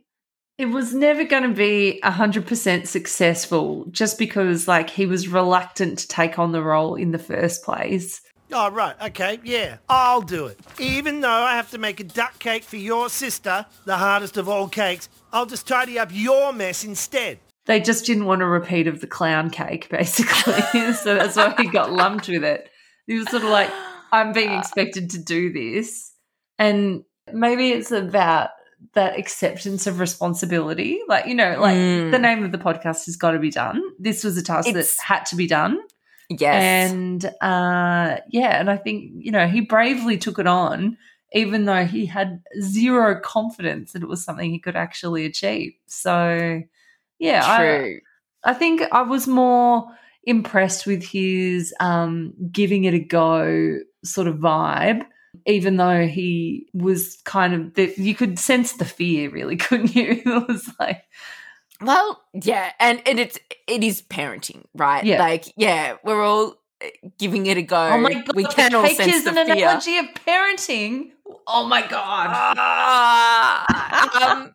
it 0.57 0.67
was 0.67 0.93
never 0.93 1.23
going 1.23 1.43
to 1.43 1.53
be 1.53 1.99
100% 2.03 2.87
successful 2.87 3.85
just 3.91 4.17
because, 4.17 4.67
like, 4.67 4.89
he 4.89 5.05
was 5.05 5.27
reluctant 5.27 5.99
to 5.99 6.07
take 6.07 6.39
on 6.39 6.51
the 6.51 6.63
role 6.63 6.95
in 6.95 7.11
the 7.11 7.19
first 7.19 7.63
place. 7.63 8.21
Oh, 8.51 8.71
right, 8.71 8.95
okay, 9.01 9.39
yeah, 9.43 9.77
I'll 9.89 10.21
do 10.21 10.47
it. 10.47 10.59
Even 10.79 11.19
though 11.19 11.29
I 11.29 11.55
have 11.57 11.69
to 11.71 11.77
make 11.77 11.99
a 11.99 12.05
duck 12.05 12.39
cake 12.39 12.63
for 12.63 12.77
your 12.77 13.09
sister, 13.09 13.65
the 13.85 13.97
hardest 13.97 14.37
of 14.37 14.47
all 14.47 14.69
cakes, 14.69 15.09
I'll 15.33 15.45
just 15.45 15.67
tidy 15.67 15.99
up 15.99 16.09
your 16.13 16.53
mess 16.53 16.85
instead. 16.85 17.39
They 17.65 17.81
just 17.81 18.05
didn't 18.05 18.25
want 18.25 18.41
a 18.41 18.45
repeat 18.45 18.87
of 18.87 19.01
the 19.01 19.07
clown 19.07 19.49
cake, 19.49 19.89
basically. 19.91 20.93
so 20.93 21.15
that's 21.15 21.35
why 21.35 21.53
he 21.57 21.67
got 21.69 21.91
lumped 21.91 22.29
with 22.29 22.43
it. 22.43 22.69
He 23.05 23.17
was 23.17 23.29
sort 23.29 23.43
of 23.43 23.49
like, 23.49 23.71
I'm 24.11 24.31
being 24.31 24.49
ah. 24.49 24.59
expected 24.59 25.11
to 25.11 25.19
do 25.19 25.51
this. 25.51 26.13
And 26.57 27.03
maybe 27.33 27.71
it's 27.71 27.91
about 27.91 28.49
that 28.93 29.17
acceptance 29.17 29.87
of 29.87 29.99
responsibility. 29.99 30.99
Like, 31.07 31.25
you 31.27 31.33
know, 31.35 31.57
like 31.59 31.75
Mm. 31.77 32.11
the 32.11 32.19
name 32.19 32.43
of 32.43 32.51
the 32.51 32.57
podcast 32.57 33.05
has 33.05 33.15
got 33.15 33.31
to 33.31 33.39
be 33.39 33.49
done. 33.51 33.81
This 33.99 34.23
was 34.23 34.37
a 34.37 34.43
task 34.43 34.67
It's- 34.69 34.95
that 34.97 35.03
had 35.03 35.25
to 35.27 35.35
be 35.35 35.47
done. 35.47 35.79
yes, 36.29 36.91
And 36.91 37.25
uh, 37.41 38.17
yeah, 38.29 38.59
and 38.59 38.69
I 38.69 38.77
think, 38.77 39.11
you 39.15 39.31
know, 39.31 39.47
he 39.47 39.61
bravely 39.61 40.17
took 40.17 40.37
it 40.39 40.47
on, 40.47 40.97
even 41.33 41.65
though 41.65 41.85
he 41.85 42.05
had 42.05 42.41
zero 42.61 43.19
confidence 43.19 43.93
that 43.93 44.03
it 44.03 44.09
was 44.09 44.23
something 44.23 44.49
he 44.51 44.59
could 44.59 44.75
actually 44.75 45.25
achieve. 45.25 45.73
So, 45.87 46.61
yeah, 47.19 47.41
I, 47.45 47.57
true. 47.57 47.99
I 48.43 48.53
think 48.53 48.81
I 48.91 49.01
was 49.01 49.27
more 49.27 49.87
impressed 50.23 50.85
with 50.85 51.03
his 51.03 51.73
um, 51.79 52.33
giving 52.51 52.83
it 52.83 52.93
a 52.93 52.99
go 52.99 53.79
sort 54.03 54.27
of 54.27 54.35
vibe, 54.37 55.05
even 55.47 55.77
though 55.77 56.05
he 56.05 56.67
was 56.73 57.17
kind 57.23 57.53
of, 57.53 57.73
the, 57.73 57.93
you 57.97 58.13
could 58.13 58.37
sense 58.37 58.73
the 58.73 58.85
fear, 58.85 59.29
really, 59.31 59.55
couldn't 59.65 59.95
you? 59.95 60.21
It 60.25 60.47
was 60.47 60.69
like, 60.79 61.03
Well, 61.81 62.21
yeah, 62.33 62.71
and 62.79 63.01
and 63.07 63.19
it's 63.19 63.39
it 63.67 63.83
is 63.83 64.01
parenting, 64.01 64.65
right? 64.75 65.03
Yeah. 65.03 65.19
Like, 65.19 65.45
yeah, 65.55 65.97
we're 66.03 66.23
all 66.23 66.55
uh, 66.83 66.87
giving 67.17 67.45
it 67.47 67.57
a 67.57 67.61
go. 67.61 67.77
oh 67.77 67.99
my 67.99 68.13
God, 68.13 68.35
we 68.35 68.45
can 68.45 68.71
the 68.71 68.77
all 68.79 68.87
sense 68.87 69.13
is 69.15 69.23
the 69.23 69.29
an 69.31 69.45
fear. 69.47 69.55
analogy 69.55 69.97
of 69.97 70.05
parenting. 70.27 71.11
Oh 71.47 71.65
my 71.67 71.81
God. 71.81 72.27
Ah, 72.57 73.65
um, 74.33 74.53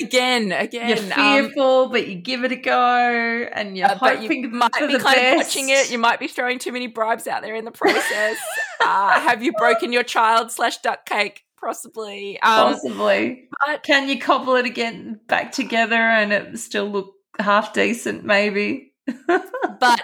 again, 0.00 0.52
again, 0.52 0.88
you're 0.88 0.98
um, 0.98 1.10
fearful, 1.10 1.88
but 1.88 2.06
you 2.08 2.16
give 2.16 2.44
it 2.44 2.52
a 2.52 2.56
go, 2.56 3.46
and 3.52 3.76
you're 3.76 3.86
uh, 3.88 3.96
hoping 3.96 4.42
you 4.42 4.48
might 4.50 4.74
for 4.74 4.86
be 4.86 4.94
the 4.94 4.98
kind 4.98 5.16
best. 5.16 5.32
of 5.32 5.36
watching 5.46 5.68
it. 5.70 5.90
You 5.90 5.98
might 5.98 6.18
be 6.20 6.28
throwing 6.28 6.58
too 6.58 6.72
many 6.72 6.86
bribes 6.86 7.26
out 7.26 7.42
there 7.42 7.54
in 7.54 7.64
the 7.64 7.70
process. 7.70 8.36
uh, 8.80 9.20
have 9.20 9.42
you 9.42 9.52
broken 9.52 9.92
your 9.92 10.02
child 10.02 10.50
slash 10.50 10.78
duck 10.78 11.06
cake? 11.06 11.44
Possibly. 11.60 12.40
Um, 12.40 12.74
Possibly. 12.74 13.48
but- 13.66 13.82
Can 13.82 14.08
you 14.08 14.18
cobble 14.18 14.54
it 14.56 14.64
again 14.66 15.20
back 15.26 15.52
together 15.52 15.96
and 15.96 16.32
it 16.32 16.58
still 16.58 16.86
look 16.88 17.14
half 17.38 17.72
decent? 17.72 18.24
Maybe. 18.24 18.92
but 19.26 20.00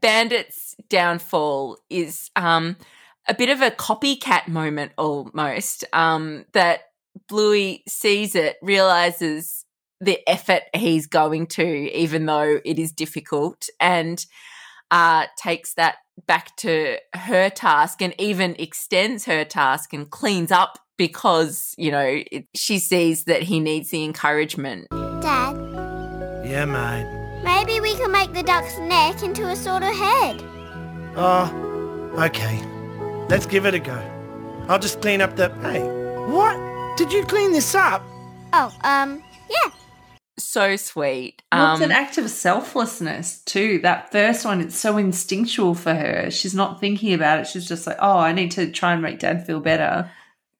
Bandit's 0.00 0.74
downfall 0.88 1.78
is 1.88 2.30
um, 2.36 2.76
a 3.28 3.34
bit 3.34 3.48
of 3.50 3.60
a 3.60 3.70
copycat 3.70 4.48
moment 4.48 4.92
almost. 4.98 5.84
Um, 5.92 6.44
that 6.52 6.80
Bluey 7.28 7.82
sees 7.88 8.34
it, 8.34 8.56
realizes 8.62 9.64
the 10.00 10.18
effort 10.28 10.62
he's 10.74 11.06
going 11.06 11.46
to, 11.48 11.64
even 11.96 12.26
though 12.26 12.60
it 12.64 12.78
is 12.78 12.92
difficult, 12.92 13.68
and 13.80 14.24
uh, 14.90 15.26
takes 15.36 15.74
that 15.74 15.96
back 16.26 16.56
to 16.56 16.96
her 17.14 17.50
task 17.50 18.00
and 18.00 18.14
even 18.18 18.54
extends 18.58 19.24
her 19.26 19.44
task 19.44 19.92
and 19.92 20.10
cleans 20.10 20.50
up 20.50 20.78
because, 20.96 21.74
you 21.76 21.90
know, 21.92 22.22
it, 22.30 22.46
she 22.54 22.78
sees 22.78 23.24
that 23.24 23.42
he 23.42 23.60
needs 23.60 23.90
the 23.90 24.02
encouragement. 24.04 24.88
Dad, 25.20 25.54
Yeah, 26.44 26.64
mate. 26.64 27.40
maybe 27.44 27.80
we 27.80 27.94
can 27.96 28.10
make 28.10 28.32
the 28.32 28.42
duck's 28.42 28.78
neck 28.78 29.22
into 29.22 29.46
a 29.48 29.54
sort 29.56 29.82
of 29.82 29.94
head. 29.94 30.42
Oh, 31.16 32.14
okay. 32.18 32.60
Let's 33.28 33.44
give 33.46 33.66
it 33.66 33.74
a 33.74 33.78
go. 33.78 34.00
I'll 34.68 34.78
just 34.78 35.00
clean 35.02 35.20
up 35.20 35.36
the. 35.36 35.50
Hey, 35.60 35.80
what? 36.30 36.96
Did 36.96 37.12
you 37.12 37.24
clean 37.24 37.52
this 37.52 37.74
up? 37.74 38.02
Oh, 38.52 38.74
um, 38.84 39.22
yeah. 39.50 39.70
So 40.38 40.76
sweet. 40.76 41.42
Well, 41.52 41.72
it's 41.74 41.82
Um, 41.82 41.90
an 41.90 41.92
act 41.96 42.16
of 42.16 42.30
selflessness 42.30 43.40
too. 43.44 43.80
That 43.80 44.10
first 44.12 44.44
one, 44.46 44.60
it's 44.60 44.76
so 44.76 44.96
instinctual 44.96 45.74
for 45.74 45.92
her. 45.94 46.30
She's 46.30 46.54
not 46.54 46.80
thinking 46.80 47.12
about 47.12 47.40
it. 47.40 47.46
She's 47.46 47.68
just 47.68 47.86
like, 47.86 47.98
"Oh, 48.00 48.18
I 48.18 48.32
need 48.32 48.52
to 48.52 48.70
try 48.70 48.92
and 48.94 49.02
make 49.02 49.18
Dad 49.18 49.44
feel 49.46 49.60
better." 49.60 50.10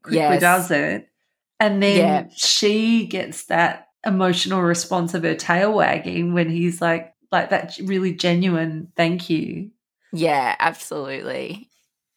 Quickly 0.03 0.19
Yes. 0.19 0.41
does 0.41 0.71
it, 0.71 1.09
and 1.61 1.83
then 1.83 1.97
Yeah. 1.99 2.25
she 2.37 3.07
gets 3.07 3.45
that 3.47 3.89
emotional 4.07 4.63
response 4.63 5.15
of 5.15 5.23
her 5.23 5.35
tail 5.35 5.73
wagging 5.73 6.33
when 6.33 6.49
he's 6.51 6.81
like, 6.81 7.13
like 7.33 7.51
that 7.51 7.77
really 7.83 8.13
genuine 8.13 8.89
thank 8.97 9.29
you. 9.29 9.71
Yeah, 10.13 10.55
absolutely. 10.59 11.69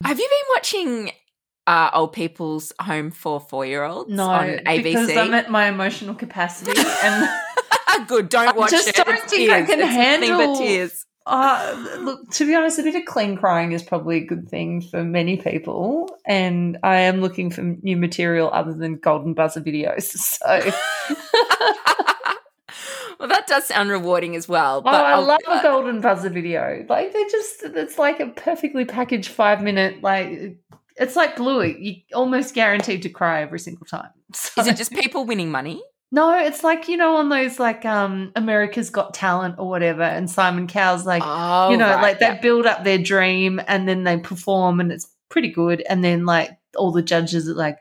Have 0.03 0.19
you 0.19 0.27
been 0.29 0.55
watching 0.55 1.11
uh, 1.67 1.89
Old 1.93 2.13
People's 2.13 2.73
Home 2.81 3.11
for 3.11 3.39
Four 3.39 3.65
Year 3.65 3.83
Olds 3.83 4.09
No, 4.09 4.29
on 4.29 4.59
because 4.65 5.09
I'm 5.15 5.33
at 5.33 5.49
my 5.49 5.67
emotional 5.67 6.15
capacity, 6.15 6.79
and 7.03 7.29
Good, 8.07 8.29
don't 8.29 8.47
I 8.47 8.51
watch 8.53 8.71
just 8.71 8.87
it. 8.87 8.95
don't 8.95 9.09
It's 9.09 9.31
think 9.31 9.51
I 9.51 9.57
tears. 9.63 9.69
can 9.69 9.79
It's 9.79 9.89
handle- 9.89 10.55
tears. 10.57 11.05
Uh, 11.27 11.97
look, 11.99 12.31
to 12.31 12.47
be 12.47 12.55
honest, 12.55 12.79
a 12.79 12.83
bit 12.83 12.95
of 12.95 13.05
clean 13.05 13.37
crying 13.37 13.73
is 13.73 13.83
probably 13.83 14.17
a 14.17 14.25
good 14.25 14.49
thing 14.49 14.81
for 14.81 15.03
many 15.03 15.37
people, 15.37 16.09
and 16.25 16.79
I 16.81 17.01
am 17.01 17.21
looking 17.21 17.51
for 17.51 17.61
new 17.61 17.95
material 17.95 18.49
other 18.51 18.73
than 18.73 18.95
golden 18.95 19.35
buzzer 19.35 19.61
videos. 19.61 20.15
So, 20.41 20.71
well, 23.21 23.29
that 23.29 23.47
does 23.47 23.65
sound 23.65 23.89
rewarding 23.89 24.35
as 24.35 24.49
well. 24.49 24.81
oh, 24.85 24.89
I 24.89 25.11
I'll- 25.11 25.23
love 25.25 25.39
a 25.47 25.61
golden 25.61 26.01
buzzer 26.01 26.29
video. 26.29 26.85
Like 26.89 27.13
they 27.13 27.23
just, 27.25 27.63
it's 27.63 27.97
like 27.97 28.19
a 28.19 28.27
perfectly 28.27 28.83
packaged 28.85 29.29
five 29.29 29.61
minute. 29.61 30.01
Like 30.03 30.57
it's 30.97 31.15
like 31.15 31.37
Bluey. 31.37 31.77
You 31.79 31.95
almost 32.17 32.53
guaranteed 32.53 33.03
to 33.03 33.09
cry 33.09 33.41
every 33.41 33.59
single 33.59 33.85
time. 33.85 34.09
So- 34.33 34.61
Is 34.61 34.67
it 34.67 34.75
just 34.77 34.91
people 34.91 35.25
winning 35.25 35.51
money? 35.51 35.81
No, 36.13 36.37
it's 36.37 36.61
like 36.61 36.89
you 36.89 36.97
know 36.97 37.15
on 37.15 37.29
those 37.29 37.57
like 37.57 37.85
um 37.85 38.33
America's 38.35 38.89
Got 38.89 39.13
Talent 39.13 39.55
or 39.59 39.69
whatever, 39.69 40.03
and 40.03 40.29
Simon 40.29 40.67
Cowell's 40.67 41.05
like 41.05 41.23
Oh, 41.25 41.69
you 41.71 41.77
know, 41.77 41.87
right, 41.87 42.01
like 42.01 42.19
they 42.19 42.37
build 42.41 42.65
up 42.65 42.83
their 42.83 42.97
dream 42.97 43.61
and 43.65 43.87
then 43.87 44.03
they 44.03 44.17
perform 44.17 44.81
and 44.81 44.91
it's 44.91 45.07
pretty 45.29 45.49
good. 45.49 45.81
And 45.87 46.03
then 46.03 46.25
like 46.25 46.49
all 46.75 46.91
the 46.91 47.01
judges 47.01 47.47
are 47.47 47.53
like, 47.53 47.77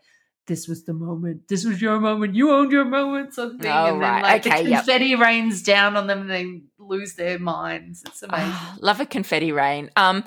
this 0.50 0.66
was 0.68 0.82
the 0.84 0.92
moment. 0.92 1.46
This 1.48 1.64
was 1.64 1.80
your 1.80 2.00
moment. 2.00 2.34
You 2.34 2.50
owned 2.50 2.72
your 2.72 2.84
moment, 2.84 3.32
something. 3.34 3.70
Oh, 3.70 3.86
and 3.86 4.02
then 4.02 4.10
right. 4.10 4.22
like 4.22 4.46
Okay, 4.46 4.64
the 4.64 4.70
yep. 4.70 4.78
confetti 4.84 5.14
rains 5.14 5.62
down 5.62 5.96
on 5.96 6.08
them 6.08 6.22
and 6.22 6.30
they 6.30 6.62
lose 6.78 7.14
their 7.14 7.38
minds. 7.38 8.02
It's 8.06 8.22
amazing. 8.22 8.50
Ah, 8.52 8.76
love 8.80 8.98
a 9.00 9.06
confetti 9.06 9.52
rain. 9.52 9.90
Um, 9.94 10.24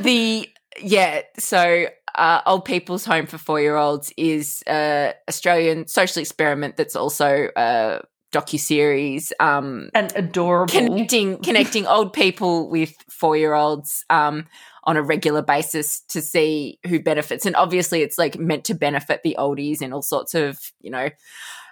the 0.00 0.48
yeah, 0.82 1.20
so 1.38 1.86
uh, 2.16 2.40
Old 2.44 2.64
People's 2.64 3.04
Home 3.04 3.26
for 3.26 3.38
Four 3.38 3.60
Year 3.60 3.76
Olds 3.76 4.12
is 4.16 4.62
a 4.68 5.14
Australian 5.28 5.86
social 5.86 6.20
experiment 6.20 6.76
that's 6.76 6.96
also 6.96 7.48
a 7.56 8.00
docuseries. 8.34 9.30
Um, 9.38 9.90
And 9.94 10.12
adorable. 10.16 10.72
connecting 10.72 11.38
connecting 11.42 11.86
old 11.86 12.12
people 12.12 12.68
with 12.68 12.92
four 13.08 13.36
year 13.36 13.54
olds 13.54 14.04
um, 14.10 14.46
on 14.84 14.96
a 14.96 15.02
regular 15.02 15.42
basis 15.42 16.00
to 16.08 16.20
see 16.20 16.78
who 16.86 17.00
benefits. 17.00 17.46
And 17.46 17.56
obviously, 17.56 18.02
it's 18.02 18.18
like 18.18 18.38
meant 18.38 18.64
to 18.66 18.74
benefit 18.74 19.22
the 19.22 19.36
oldies 19.38 19.82
in 19.82 19.92
all 19.92 20.02
sorts 20.02 20.34
of 20.34 20.58
you 20.80 20.90
know 20.90 21.10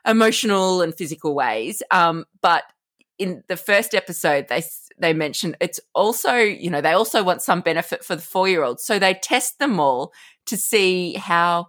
emotional 0.07 0.83
and 0.83 0.95
physical 0.95 1.35
ways. 1.35 1.83
Um, 1.91 2.25
but 2.41 2.65
in 3.19 3.43
the 3.49 3.57
first 3.57 3.95
episode, 3.95 4.49
they 4.49 4.63
they 4.99 5.13
mention 5.13 5.57
it's 5.61 5.81
also 5.95 6.35
you 6.35 6.71
know 6.71 6.81
they 6.81 6.93
also 6.93 7.23
want 7.23 7.43
some 7.43 7.61
benefit 7.61 8.05
for 8.05 8.17
the 8.17 8.23
four 8.23 8.49
year 8.49 8.65
olds, 8.65 8.85
so 8.85 8.99
they 8.99 9.15
test 9.15 9.59
them 9.59 9.79
all 9.81 10.13
to 10.47 10.57
see 10.57 11.15
how. 11.15 11.69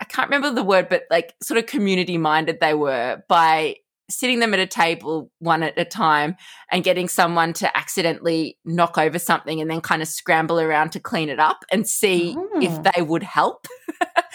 I 0.00 0.04
can't 0.04 0.30
remember 0.30 0.54
the 0.54 0.62
word, 0.62 0.88
but 0.88 1.06
like 1.10 1.34
sort 1.42 1.58
of 1.58 1.66
community 1.66 2.18
minded 2.18 2.60
they 2.60 2.72
were 2.72 3.20
by 3.28 3.78
sitting 4.10 4.38
them 4.40 4.54
at 4.54 4.60
a 4.60 4.66
table 4.66 5.30
one 5.38 5.62
at 5.62 5.78
a 5.78 5.84
time 5.84 6.34
and 6.72 6.82
getting 6.82 7.08
someone 7.08 7.52
to 7.52 7.76
accidentally 7.76 8.56
knock 8.64 8.96
over 8.96 9.18
something 9.18 9.60
and 9.60 9.70
then 9.70 9.80
kind 9.82 10.00
of 10.00 10.08
scramble 10.08 10.58
around 10.58 10.90
to 10.92 11.00
clean 11.00 11.28
it 11.28 11.38
up 11.38 11.58
and 11.70 11.86
see 11.86 12.34
Oh. 12.36 12.48
if 12.62 12.92
they 12.94 13.02
would 13.02 13.22
help. 13.22 13.66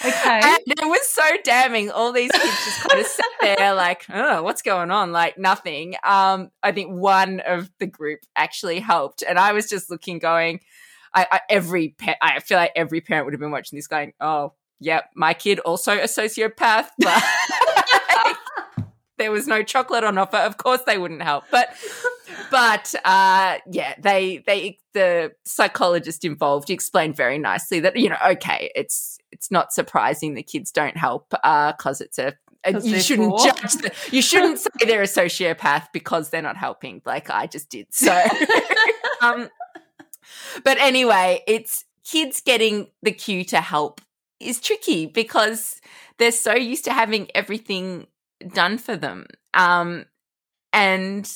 Okay. 0.05 0.41
And 0.65 0.79
it 0.79 0.86
was 0.86 1.07
so 1.07 1.23
damning. 1.43 1.89
All 1.91 2.12
these 2.12 2.31
kids 2.31 2.43
just 2.65 2.81
kind 2.89 2.99
of 3.01 3.07
sat 3.07 3.25
there 3.41 3.73
like, 3.73 4.05
oh, 4.13 4.43
what's 4.43 4.62
going 4.62 4.91
on? 4.91 5.12
Like 5.12 5.38
nothing. 5.38 5.95
Um, 6.03 6.49
I 6.62 6.71
think 6.71 6.91
one 6.91 7.39
of 7.41 7.69
the 7.79 7.86
group 7.88 8.19
actually 8.36 8.79
helped. 8.79 9.23
And 9.23 9.38
I 9.39 9.53
was 9.53 9.67
just 9.69 9.89
looking, 9.89 10.19
going, 10.19 10.59
I, 11.13 11.27
I 11.31 11.39
every 11.49 11.95
pa- 11.97 12.15
I 12.21 12.39
feel 12.39 12.57
like 12.57 12.71
every 12.75 13.01
parent 13.01 13.25
would 13.25 13.33
have 13.33 13.39
been 13.39 13.51
watching 13.51 13.77
this 13.77 13.88
going, 13.88 14.13
oh, 14.19 14.53
yep, 14.79 15.05
my 15.15 15.33
kid 15.33 15.59
also 15.59 15.93
a 15.93 16.03
sociopath, 16.03 16.88
but 16.99 17.23
there 19.23 19.31
was 19.31 19.47
no 19.47 19.63
chocolate 19.63 20.03
on 20.03 20.17
offer. 20.17 20.36
Of 20.36 20.57
course 20.57 20.81
they 20.86 20.97
wouldn't 20.97 21.21
help. 21.21 21.45
But 21.49 21.69
but 22.51 22.93
uh 23.05 23.59
yeah, 23.71 23.95
they 23.97 24.43
they 24.45 24.79
the 24.93 25.31
psychologist 25.45 26.25
involved 26.25 26.69
explained 26.69 27.15
very 27.15 27.39
nicely 27.39 27.79
that, 27.79 27.95
you 27.95 28.09
know, 28.09 28.17
okay, 28.31 28.69
it's 28.75 29.17
it's 29.31 29.49
not 29.49 29.71
surprising 29.71 30.33
the 30.33 30.43
kids 30.43 30.71
don't 30.71 30.97
help 30.97 31.33
uh 31.41 31.71
because 31.71 32.01
it's 32.01 32.19
a 32.19 32.33
you 32.83 32.99
shouldn't 32.99 33.29
four. 33.29 33.45
judge 33.45 33.73
the, 33.75 33.93
you 34.12 34.21
shouldn't 34.21 34.59
say 34.59 34.69
they're 34.86 35.03
a 35.03 35.05
sociopath 35.05 35.88
because 35.93 36.29
they're 36.29 36.41
not 36.41 36.57
helping 36.57 37.01
like 37.05 37.29
I 37.29 37.47
just 37.47 37.69
did. 37.69 37.88
So 37.91 38.12
um 39.21 39.49
but 40.65 40.77
anyway, 40.79 41.43
it's 41.47 41.86
kids 42.03 42.41
getting 42.41 42.88
the 43.01 43.13
cue 43.13 43.45
to 43.45 43.62
help 43.62 44.01
is 44.41 44.59
tricky 44.59 45.05
because 45.05 45.79
they're 46.17 46.31
so 46.33 46.53
used 46.53 46.83
to 46.86 46.91
having 46.91 47.29
everything 47.33 48.07
done 48.49 48.77
for 48.77 48.95
them. 48.95 49.25
Um, 49.53 50.06
and 50.71 51.29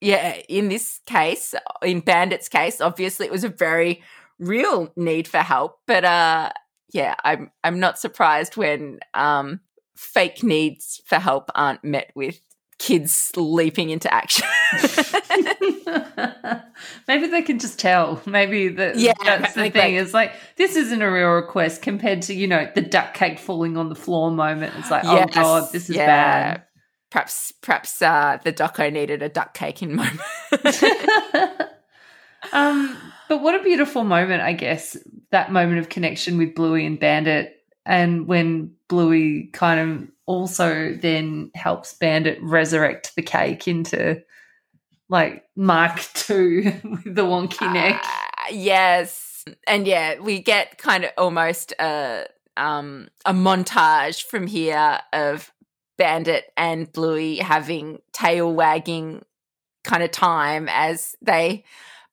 yeah, 0.00 0.36
in 0.48 0.68
this 0.68 1.00
case, 1.06 1.54
in 1.82 2.00
Bandit's 2.00 2.48
case, 2.48 2.80
obviously 2.80 3.26
it 3.26 3.32
was 3.32 3.44
a 3.44 3.48
very 3.48 4.02
real 4.38 4.92
need 4.96 5.28
for 5.28 5.38
help. 5.38 5.78
But 5.86 6.04
uh, 6.04 6.50
yeah, 6.92 7.14
I'm 7.24 7.50
I'm 7.62 7.78
not 7.78 7.98
surprised 7.98 8.56
when 8.56 9.00
um, 9.14 9.60
fake 9.96 10.42
needs 10.42 11.00
for 11.06 11.16
help 11.16 11.50
aren't 11.54 11.84
met 11.84 12.10
with 12.14 12.40
kids 12.80 13.30
leaping 13.36 13.90
into 13.90 14.12
action. 14.12 14.48
Maybe 17.06 17.26
they 17.28 17.42
can 17.42 17.58
just 17.58 17.78
tell. 17.78 18.22
Maybe 18.24 18.68
that 18.68 18.96
Yeah, 18.96 19.12
that's 19.22 19.54
the 19.54 19.70
thing. 19.70 19.94
It's 19.96 20.14
like 20.14 20.32
this 20.56 20.74
isn't 20.76 21.02
a 21.02 21.10
real 21.10 21.28
request 21.28 21.82
compared 21.82 22.22
to 22.22 22.34
you 22.34 22.48
know 22.48 22.68
the 22.74 22.80
duck 22.80 23.14
cake 23.14 23.38
falling 23.38 23.76
on 23.76 23.90
the 23.90 23.94
floor 23.94 24.30
moment. 24.30 24.74
It's 24.78 24.90
like 24.90 25.04
Yes, 25.04 25.28
oh 25.30 25.42
god, 25.42 25.72
this 25.72 25.90
is 25.90 25.96
yeah. 25.96 26.06
bad. 26.06 26.62
Perhaps 27.10 27.52
perhaps 27.60 28.00
uh, 28.02 28.38
the 28.42 28.52
doco 28.52 28.90
needed 28.90 29.22
a 29.22 29.28
duck 29.28 29.52
cake 29.52 29.82
in 29.82 29.94
moment. 29.96 30.20
um, 32.52 32.96
but 33.28 33.42
what 33.42 33.60
a 33.60 33.62
beautiful 33.62 34.04
moment, 34.04 34.40
I 34.42 34.54
guess, 34.54 34.96
that 35.32 35.52
moment 35.52 35.80
of 35.80 35.90
connection 35.90 36.38
with 36.38 36.54
Bluey 36.54 36.86
and 36.86 36.98
Bandit. 36.98 37.59
And 37.90 38.28
when 38.28 38.72
Bluey 38.88 39.50
kind 39.52 39.80
of 39.80 40.08
also 40.26 40.94
then 40.94 41.50
helps 41.56 41.92
Bandit 41.94 42.38
resurrect 42.40 43.16
the 43.16 43.22
cake 43.22 43.66
into 43.66 44.22
like 45.08 45.44
Mark 45.56 45.98
II 46.30 46.80
with 46.84 47.16
the 47.16 47.24
wonky 47.24 47.70
neck. 47.72 48.00
Uh, 48.04 48.52
yes. 48.52 49.44
And 49.66 49.88
yeah, 49.88 50.20
we 50.20 50.40
get 50.40 50.78
kind 50.78 51.04
of 51.04 51.10
almost 51.18 51.72
a 51.80 52.26
um 52.56 53.08
a 53.26 53.32
montage 53.32 54.22
from 54.22 54.46
here 54.46 55.00
of 55.12 55.52
Bandit 55.98 56.44
and 56.56 56.92
Bluey 56.92 57.38
having 57.38 57.98
tail 58.12 58.52
wagging 58.54 59.24
kind 59.82 60.04
of 60.04 60.12
time 60.12 60.68
as 60.70 61.16
they 61.20 61.64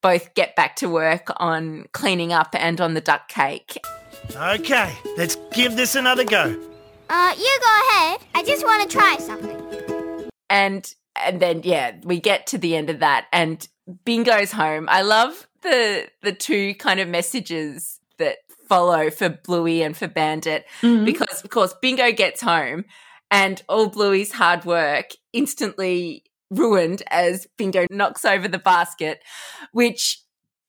both 0.01 0.33
get 0.33 0.55
back 0.55 0.75
to 0.77 0.89
work 0.89 1.27
on 1.37 1.85
cleaning 1.91 2.33
up 2.33 2.55
and 2.57 2.81
on 2.81 2.95
the 2.95 3.01
duck 3.01 3.27
cake. 3.27 3.77
Okay, 4.35 4.93
let's 5.17 5.35
give 5.53 5.75
this 5.75 5.95
another 5.95 6.23
go. 6.23 6.43
Uh, 7.09 7.33
you 7.37 7.59
go 7.61 7.81
ahead. 7.89 8.19
I 8.35 8.43
just 8.45 8.63
want 8.65 8.89
to 8.89 8.97
try 8.97 9.17
something. 9.17 10.29
and 10.49 10.93
and 11.19 11.41
then 11.41 11.61
yeah 11.63 11.95
we 12.03 12.19
get 12.19 12.45
to 12.47 12.57
the 12.59 12.75
end 12.75 12.89
of 12.91 12.99
that 12.99 13.25
and 13.33 13.67
bingo's 14.05 14.51
home 14.51 14.85
i 14.87 15.01
love 15.01 15.47
the 15.63 16.07
the 16.21 16.31
two 16.31 16.75
kind 16.75 16.99
of 16.99 17.07
messages 17.09 17.99
that 18.19 18.37
follow 18.69 19.09
for 19.09 19.27
bluey 19.29 19.81
and 19.81 19.97
for 19.97 20.07
bandit 20.07 20.63
Mhm. 20.81 21.05
because 21.05 21.43
of 21.43 21.49
course 21.49 21.73
bingo 21.81 22.11
gets 22.11 22.39
home 22.41 22.85
and 23.31 23.61
all 23.67 23.87
bluey's 23.89 24.31
hard 24.31 24.63
work 24.63 25.09
instantly 25.33 26.23
ruined 26.51 27.01
as 27.09 27.47
bingo 27.57 27.87
knocks 27.89 28.23
over 28.23 28.47
the 28.47 28.59
basket 28.59 29.19
which 29.71 30.21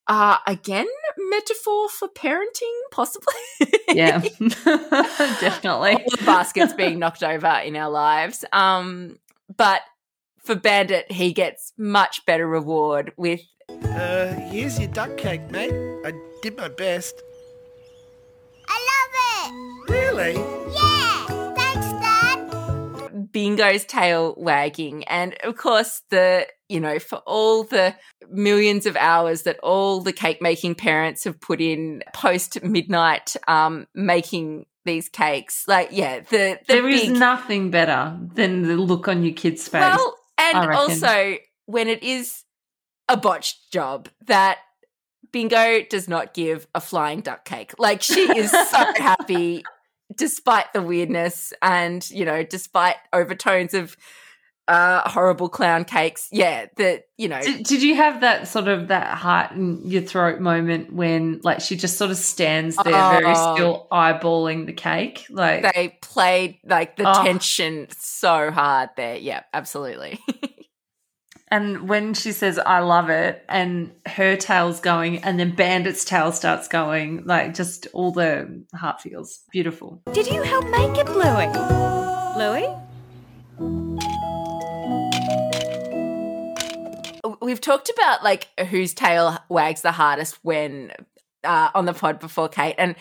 uh 0.07 0.39
again 0.47 0.89
metaphor 1.31 1.89
for 1.89 2.09
parenting 2.09 2.73
possibly 2.91 3.35
yeah, 3.89 4.19
definitely. 5.41 5.93
all 5.93 6.11
the 6.11 6.23
baskets 6.25 6.73
being 6.73 6.99
knocked 7.03 7.23
over 7.23 7.61
in 7.65 7.77
our 7.77 7.91
lives. 7.91 8.45
Um, 8.53 9.19
but 9.57 9.81
for 10.39 10.55
Bandit, 10.55 11.11
he 11.11 11.33
gets 11.33 11.73
much 11.79 12.25
better 12.27 12.47
reward 12.47 13.13
with 13.17 13.41
Uh, 13.85 14.33
here's 14.51 14.79
your 14.79 14.89
duck 14.89 15.17
cake, 15.17 15.51
mate. 15.51 15.73
I 16.05 16.13
did 16.43 16.57
my 16.57 16.69
best. 16.69 17.21
I 18.69 18.79
love 18.91 19.13
it. 19.89 19.91
Yeah. 19.91 20.68
Bingo's 23.39 23.85
tail 23.85 24.35
wagging, 24.37 25.05
and 25.05 25.33
of 25.45 25.57
course 25.57 26.03
the 26.11 26.45
you 26.69 26.81
know 26.81 26.99
for 26.99 27.19
all 27.19 27.63
the 27.63 27.95
millions 28.29 28.85
of 28.85 28.97
hours 28.97 29.43
that 29.43 29.61
all 29.61 30.01
the 30.01 30.13
cake 30.13 30.43
making 30.43 30.75
parents 30.75 31.23
have 31.23 31.41
put 31.41 31.61
in 31.61 32.03
post 32.13 32.61
midnight, 32.65 33.37
um, 33.47 33.87
making 33.95 34.67
these 34.85 35.09
cakes. 35.09 35.63
Like 35.69 35.91
yeah, 35.93 36.19
the 36.19 36.59
the 36.67 36.75
There 36.75 36.89
is 36.89 37.03
big, 37.03 37.17
nothing 37.17 37.71
better 37.71 38.19
than 38.35 38.63
the 38.63 38.75
look 38.75 39.07
on 39.07 39.23
your 39.23 39.35
kid's 39.35 39.69
face. 39.69 39.83
Well, 39.83 40.17
and 40.37 40.73
also 40.73 41.37
when 41.67 41.87
it 41.87 42.03
is 42.03 42.43
a 43.09 43.17
botched 43.17 43.71
job 43.71 44.09
that 44.27 44.59
Bingo 45.31 45.83
does 45.89 46.09
not 46.09 46.35
give 46.35 46.67
a 46.75 46.81
flying 46.81 47.21
duck 47.21 47.45
cake. 47.45 47.73
Like 47.79 48.03
she 48.03 48.23
is 48.37 48.51
so 48.51 48.85
happy 48.97 49.63
despite 50.17 50.73
the 50.73 50.83
weirdness 50.83 51.53
and, 51.63 52.09
you 52.11 52.25
know, 52.25 52.43
despite 52.43 52.97
overtones 53.13 53.75
of 53.75 53.97
uh 54.67 55.09
horrible 55.09 55.49
clown 55.49 55.83
cakes. 55.85 56.29
Yeah, 56.31 56.67
that, 56.77 57.05
you 57.17 57.27
know, 57.29 57.41
Did, 57.41 57.65
did 57.65 57.83
you 57.83 57.97
have 57.97 58.21
that 58.21 58.49
sort 58.49 58.69
of 58.69 58.89
that 58.89 59.17
heart 59.17 59.53
in 59.53 59.81
your 59.89 60.03
throat 60.03 60.41
moment 60.41 60.93
when 60.93 61.41
like 61.43 61.61
she 61.61 61.75
just 61.75 61.97
sort 61.97 62.11
of 62.11 62.19
stands 62.19 62.77
there 62.77 62.85
very 62.93 63.33
Oh. 63.35 63.55
still 63.55 63.87
eyeballing 63.91 64.67
the 64.67 64.75
cake? 64.75 65.25
Like 65.31 65.63
they 65.75 65.97
played 66.03 66.59
like 66.67 66.97
the 66.97 67.09
Oh. 67.09 67.23
tension 67.25 67.87
so 67.97 68.51
hard 68.51 68.91
there. 68.99 69.17
Yeah, 69.17 69.43
absolutely. 69.55 70.19
and 71.51 71.89
when 71.89 72.15
she 72.15 72.33
says 72.33 72.59
I 72.59 72.81
love 72.81 73.11
it 73.11 73.45
and 73.49 73.93
her 74.07 74.37
tail's 74.37 74.81
going 74.81 75.25
and 75.25 75.39
then 75.39 75.55
Bandit's 75.55 76.05
tail 76.05 76.33
starts 76.33 76.69
going, 76.69 77.25
like 77.25 77.55
just 77.55 77.87
all 77.93 78.13
the 78.13 78.65
heart 78.75 79.01
feels 79.01 79.45
beautiful. 79.51 80.03
Did 80.13 80.27
you 80.27 80.43
help 80.43 80.65
make 80.71 80.97
it, 80.99 81.07
Bluey? 81.07 81.49
Bluey? 82.35 82.75
we've 87.41 87.61
talked 87.61 87.91
about 87.91 88.23
like 88.23 88.49
whose 88.69 88.95
tail 88.95 89.39
wags 89.49 89.83
the 89.83 89.93
hardest 89.93 90.39
when 90.43 90.93
uh, 91.45 91.71
on 91.75 91.87
the 91.87 91.95
pod 91.95 92.21
before 92.21 92.49
Kate, 92.49 92.75
and 92.79 92.95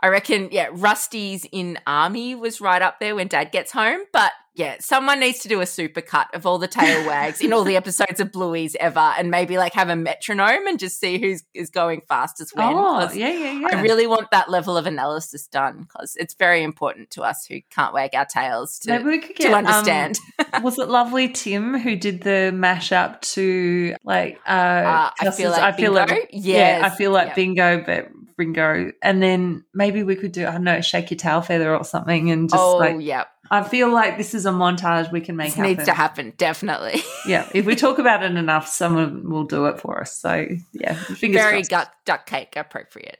I 0.00 0.08
reckon 0.08 0.48
yeah, 0.52 0.68
Rusty's 0.72 1.46
in 1.50 1.78
army 1.86 2.34
was 2.34 2.60
right 2.60 2.82
up 2.82 3.00
there 3.00 3.14
when 3.14 3.28
Dad 3.28 3.52
gets 3.52 3.72
home, 3.72 4.00
but 4.12 4.32
yeah, 4.56 4.76
someone 4.78 5.18
needs 5.18 5.40
to 5.40 5.48
do 5.48 5.60
a 5.60 5.66
super 5.66 6.00
cut 6.00 6.32
of 6.32 6.46
all 6.46 6.58
the 6.58 6.68
tail 6.68 7.06
wags 7.08 7.40
in 7.40 7.52
all 7.52 7.64
the 7.64 7.76
episodes 7.76 8.20
of 8.20 8.30
Bluey's 8.30 8.76
ever, 8.78 9.00
and 9.00 9.30
maybe 9.30 9.58
like 9.58 9.74
have 9.74 9.88
a 9.88 9.96
metronome 9.96 10.66
and 10.68 10.78
just 10.78 11.00
see 11.00 11.18
who's 11.18 11.42
is 11.54 11.70
going 11.70 12.02
fastest 12.08 12.54
when. 12.56 12.68
Oh, 12.68 13.10
yeah, 13.12 13.32
yeah, 13.32 13.52
yeah. 13.52 13.68
I 13.72 13.82
really 13.82 14.06
want 14.06 14.30
that 14.30 14.48
level 14.48 14.76
of 14.76 14.86
analysis 14.86 15.48
done 15.48 15.80
because 15.80 16.14
it's 16.16 16.34
very 16.34 16.62
important 16.62 17.10
to 17.10 17.22
us 17.22 17.46
who 17.46 17.60
can't 17.70 17.92
wag 17.92 18.14
our 18.14 18.26
tails 18.26 18.78
to, 18.80 18.92
Maybe 18.92 19.04
we 19.04 19.18
could 19.18 19.36
to 19.36 19.42
get, 19.42 19.52
um, 19.52 19.66
understand. 19.66 20.18
was 20.62 20.78
it 20.78 20.88
lovely 20.88 21.28
Tim 21.28 21.76
who 21.78 21.96
did 21.96 22.22
the 22.22 22.52
mashup 22.54 23.20
to 23.32 23.96
like 24.04 24.38
uh, 24.46 24.50
Uh, 24.50 25.10
I 25.20 25.30
feel 25.32 25.50
like 25.50 25.76
bingo? 25.76 26.06
yeah, 26.06 26.18
Yes. 26.30 26.84
I 26.84 26.96
feel 26.96 27.10
like 27.10 27.28
Yep. 27.28 27.36
bingo, 27.36 27.82
but 27.84 28.08
Ringo, 28.36 28.92
and 29.02 29.22
then 29.22 29.64
maybe 29.74 30.02
we 30.02 30.16
could 30.16 30.32
do 30.32 30.46
I 30.46 30.52
don't 30.52 30.64
know, 30.64 30.80
shake 30.80 31.10
your 31.10 31.18
tail 31.18 31.40
feather 31.40 31.74
or 31.76 31.84
something, 31.84 32.30
and 32.30 32.48
just 32.48 32.62
oh, 32.62 32.76
like 32.76 32.96
yeah. 33.00 33.24
I 33.50 33.62
feel 33.62 33.92
like 33.92 34.16
this 34.16 34.34
is 34.34 34.46
a 34.46 34.50
montage 34.50 35.12
we 35.12 35.20
can 35.20 35.36
make 35.36 35.48
This 35.48 35.54
happen. 35.56 35.70
needs 35.70 35.84
to 35.84 35.92
happen, 35.94 36.32
definitely. 36.36 37.02
Yeah, 37.26 37.48
if 37.54 37.64
we 37.64 37.74
talk 37.74 37.98
about 37.98 38.22
it 38.22 38.32
enough, 38.36 38.66
someone 38.68 39.30
will 39.30 39.44
do 39.44 39.64
it 39.66 39.80
for 39.80 40.00
us. 40.00 40.14
So 40.16 40.46
yeah, 40.72 40.94
fingers 40.94 41.40
very 41.40 41.56
crossed. 41.58 41.70
duck, 41.70 41.92
duck 42.04 42.26
cake 42.26 42.54
appropriate. 42.56 43.18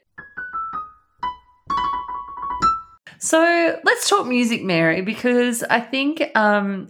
So 3.19 3.79
let's 3.83 4.09
talk 4.09 4.27
music, 4.27 4.63
Mary, 4.63 5.01
because 5.01 5.63
I 5.63 5.79
think 5.79 6.21
um, 6.35 6.87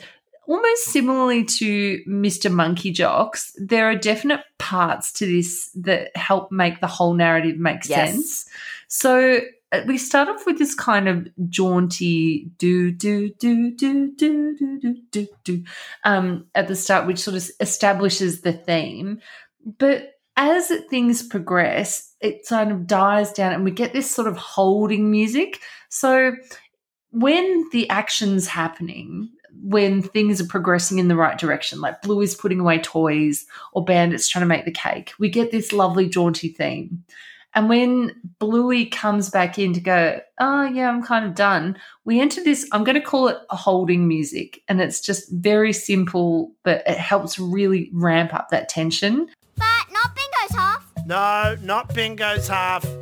almost 0.48 0.86
similarly 0.86 1.46
to 1.46 2.04
Mr. 2.08 2.52
Monkeyjocks, 2.52 3.52
there 3.58 3.90
are 3.90 3.96
definite 3.96 4.42
parts 4.58 5.14
to 5.14 5.26
this 5.26 5.70
that 5.76 6.16
help 6.18 6.52
make 6.52 6.82
the 6.82 6.88
whole 6.88 7.14
narrative 7.14 7.58
make 7.58 7.88
Yes. 7.88 8.12
sense. 8.12 8.46
So 8.88 9.40
we 9.88 9.98
start 9.98 10.30
off 10.30 10.46
with 10.46 10.58
this 10.58 10.76
kind 10.76 11.08
of 11.08 11.28
jaunty 11.50 12.50
do 12.58 12.92
do 12.92 13.30
do 13.40 13.72
do 13.72 14.12
do 14.16 14.56
do 14.56 14.80
do 14.80 14.96
do 15.12 15.28
do 15.44 15.64
um, 16.04 16.46
at 16.56 16.68
the 16.68 16.76
start, 16.76 17.08
which 17.08 17.20
sort 17.20 17.38
of 17.38 17.50
establishes 17.60 18.42
the 18.42 18.54
theme, 18.54 19.20
but 19.78 20.12
as 20.38 20.72
things 20.90 21.24
progress, 21.24 22.14
it 22.20 22.46
sort 22.46 22.70
of 22.70 22.88
dies 22.88 23.32
down, 23.32 23.54
and 23.54 23.64
we 23.64 23.72
get 23.72 23.94
this 23.94 24.10
sort 24.10 24.28
of 24.28 24.38
holding 24.38 25.10
music. 25.10 25.62
So 25.90 26.34
when 27.12 27.70
the 27.72 27.90
action's 27.90 28.48
happening, 28.48 29.30
when 29.64 30.02
things 30.02 30.42
are 30.42 30.48
progressing 30.48 31.00
in 31.00 31.08
the 31.08 31.16
right 31.16 31.38
direction, 31.38 31.80
like 31.80 32.02
Bluey's 32.02 32.36
putting 32.36 32.60
away 32.60 32.80
toys 32.80 33.46
or 33.72 33.86
Bandit's 33.86 34.28
trying 34.28 34.42
to 34.42 34.48
make 34.48 34.66
the 34.66 34.72
cake, 34.72 35.14
we 35.18 35.30
get 35.30 35.52
this 35.52 35.72
lovely 35.72 36.10
jaunty 36.10 36.50
theme. 36.50 37.04
And 37.56 37.70
when 37.70 38.12
Bluey 38.38 38.86
comes 38.86 39.30
back 39.30 39.58
in 39.58 39.72
to 39.74 39.80
go, 39.80 40.20
oh, 40.40 40.66
yeah, 40.66 40.90
I'm 40.90 41.02
kind 41.02 41.26
of 41.26 41.36
done, 41.36 41.78
we 42.04 42.20
enter 42.20 42.44
this, 42.44 42.68
I'm 42.74 42.84
going 42.84 42.96
to 42.96 43.02
call 43.02 43.30
it 43.30 43.38
a 43.50 43.56
holding 43.56 44.08
music. 44.08 44.62
And 44.68 44.82
it's 44.82 45.00
just 45.00 45.32
very 45.32 45.72
simple, 45.72 46.52
but 46.64 46.84
it 46.86 46.98
helps 46.98 47.40
really 47.40 47.90
ramp 47.94 48.34
up 48.34 48.50
that 48.50 48.68
tension. 48.68 49.30
But 49.56 49.86
not 49.92 50.14
Bingo's 50.16 50.56
half. 50.58 50.94
No, 51.06 51.56
not 51.62 51.94
Bingo's 51.94 52.48
half. 52.48 52.86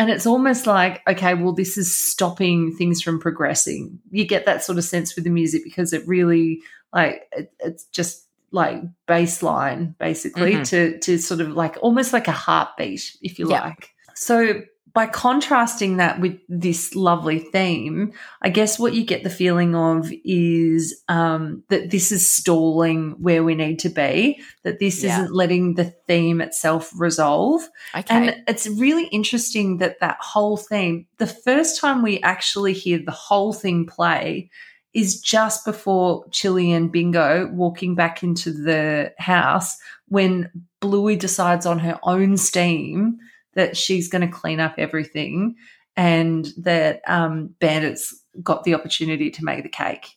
And 0.00 0.10
it's 0.10 0.26
almost 0.26 0.64
like, 0.64 1.02
okay, 1.08 1.34
well, 1.34 1.52
this 1.52 1.76
is 1.76 1.92
stopping 1.92 2.72
things 2.72 3.02
from 3.02 3.18
progressing. 3.18 3.98
You 4.12 4.24
get 4.24 4.46
that 4.46 4.62
sort 4.62 4.78
of 4.78 4.84
sense 4.84 5.16
with 5.16 5.24
the 5.24 5.30
music 5.30 5.64
because 5.64 5.92
it 5.92 6.06
really, 6.06 6.60
like, 6.92 7.22
it, 7.32 7.52
it's 7.58 7.82
just 7.86 8.27
like 8.50 8.82
baseline, 9.06 9.96
basically, 9.98 10.54
Mhm. 10.54 10.68
to 10.68 10.98
to 11.00 11.18
sort 11.18 11.40
of 11.40 11.50
like 11.50 11.76
almost 11.82 12.12
like 12.12 12.28
a 12.28 12.32
heartbeat, 12.32 13.16
if 13.22 13.38
you 13.38 13.50
Yeah. 13.50 13.60
like. 13.62 13.90
So 14.14 14.62
by 14.94 15.06
contrasting 15.06 15.98
that 15.98 16.18
with 16.18 16.38
this 16.48 16.94
lovely 16.96 17.38
theme, 17.38 18.10
I 18.42 18.48
guess 18.48 18.78
what 18.80 18.94
you 18.94 19.04
get 19.04 19.22
the 19.22 19.30
feeling 19.30 19.76
of 19.76 20.10
is 20.24 21.02
um, 21.08 21.62
that 21.68 21.90
this 21.90 22.10
is 22.10 22.28
stalling 22.28 23.14
where 23.20 23.44
we 23.44 23.54
need 23.54 23.78
to 23.80 23.90
be. 23.90 24.40
That 24.64 24.80
this 24.80 25.04
Yeah. 25.04 25.20
isn't 25.22 25.34
letting 25.34 25.74
the 25.74 25.94
theme 26.08 26.40
itself 26.40 26.90
resolve. 26.96 27.68
Okay. 27.96 28.06
And 28.12 28.36
it's 28.48 28.66
really 28.66 29.04
interesting 29.08 29.76
that 29.76 30.00
that 30.00 30.16
whole 30.20 30.56
theme, 30.56 31.06
the 31.18 31.26
first 31.28 31.78
time 31.80 32.02
we 32.02 32.20
actually 32.22 32.72
hear 32.72 32.98
the 32.98 33.12
whole 33.12 33.52
thing 33.52 33.86
play 33.86 34.50
is 34.98 35.20
just 35.20 35.64
before 35.64 36.24
Chili 36.32 36.72
and 36.72 36.90
Bingo 36.90 37.48
walking 37.52 37.94
back 37.94 38.22
into 38.22 38.50
the 38.52 39.12
house 39.18 39.76
when 40.08 40.50
Bluey 40.80 41.14
decides 41.16 41.66
on 41.66 41.78
her 41.78 41.98
own 42.02 42.36
steam 42.36 43.18
that 43.54 43.76
she's 43.76 44.08
going 44.08 44.22
to 44.22 44.28
clean 44.34 44.58
up 44.60 44.74
everything 44.78 45.54
and 45.96 46.48
that 46.56 47.00
um, 47.06 47.54
Bandit's 47.60 48.14
got 48.42 48.64
the 48.64 48.74
opportunity 48.74 49.30
to 49.30 49.44
make 49.44 49.62
the 49.62 49.68
cake. 49.68 50.16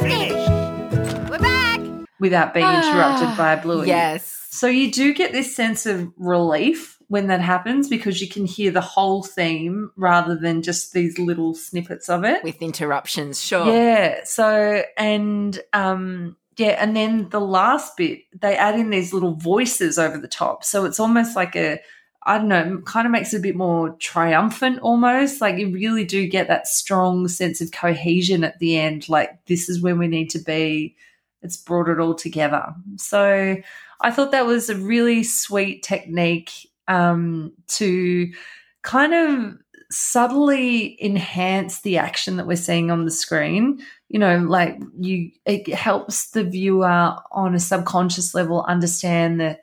Finished. 0.00 0.48
We're 1.30 1.38
back. 1.38 1.80
Without 2.20 2.52
being 2.54 2.66
interrupted 2.66 3.28
Ah, 3.28 3.34
by 3.36 3.56
Bluey. 3.56 3.86
yes. 3.88 4.46
So 4.50 4.66
you 4.66 4.92
do 4.92 5.12
get 5.14 5.32
this 5.32 5.54
sense 5.56 5.86
of 5.86 6.12
relief 6.16 6.95
when 7.08 7.28
that 7.28 7.40
happens 7.40 7.88
because 7.88 8.20
you 8.20 8.28
can 8.28 8.46
hear 8.46 8.70
the 8.70 8.80
whole 8.80 9.22
theme 9.22 9.90
rather 9.96 10.36
than 10.36 10.62
just 10.62 10.92
these 10.92 11.18
little 11.18 11.54
snippets 11.54 12.08
of 12.08 12.24
it. 12.24 12.42
With 12.42 12.60
interruptions, 12.60 13.40
sure. 13.40 13.66
Yeah. 13.66 14.24
So 14.24 14.82
and 14.96 15.58
um 15.72 16.36
yeah, 16.56 16.76
and 16.82 16.96
then 16.96 17.28
the 17.28 17.40
last 17.40 17.96
bit 17.96 18.22
they 18.40 18.56
add 18.56 18.78
in 18.78 18.90
these 18.90 19.12
little 19.12 19.34
voices 19.34 19.98
over 19.98 20.18
the 20.18 20.28
top. 20.28 20.64
So 20.64 20.84
it's 20.84 21.00
almost 21.00 21.36
like 21.36 21.54
a 21.54 21.80
I 22.28 22.38
don't 22.38 22.48
know, 22.48 22.82
kind 22.84 23.06
of 23.06 23.12
makes 23.12 23.32
it 23.32 23.38
a 23.38 23.42
bit 23.42 23.54
more 23.54 23.90
triumphant 24.00 24.80
almost. 24.80 25.40
Like 25.40 25.58
you 25.58 25.70
really 25.70 26.04
do 26.04 26.26
get 26.26 26.48
that 26.48 26.66
strong 26.66 27.28
sense 27.28 27.60
of 27.60 27.70
cohesion 27.70 28.42
at 28.42 28.58
the 28.58 28.76
end. 28.76 29.08
Like 29.08 29.44
this 29.46 29.68
is 29.68 29.80
where 29.80 29.94
we 29.94 30.08
need 30.08 30.30
to 30.30 30.40
be. 30.40 30.96
It's 31.42 31.56
brought 31.56 31.88
it 31.88 32.00
all 32.00 32.14
together. 32.14 32.74
So 32.96 33.58
I 34.00 34.10
thought 34.10 34.32
that 34.32 34.46
was 34.46 34.68
a 34.68 34.74
really 34.74 35.22
sweet 35.22 35.84
technique 35.84 36.68
um, 36.88 37.52
to 37.68 38.30
kind 38.82 39.14
of 39.14 39.56
subtly 39.90 41.02
enhance 41.04 41.80
the 41.82 41.98
action 41.98 42.36
that 42.36 42.46
we're 42.46 42.56
seeing 42.56 42.90
on 42.90 43.04
the 43.04 43.10
screen. 43.10 43.80
You 44.08 44.18
know, 44.18 44.38
like 44.38 44.78
you, 44.98 45.30
it 45.44 45.72
helps 45.74 46.30
the 46.30 46.44
viewer 46.44 47.16
on 47.32 47.54
a 47.54 47.60
subconscious 47.60 48.34
level 48.34 48.64
understand 48.68 49.40
that 49.40 49.60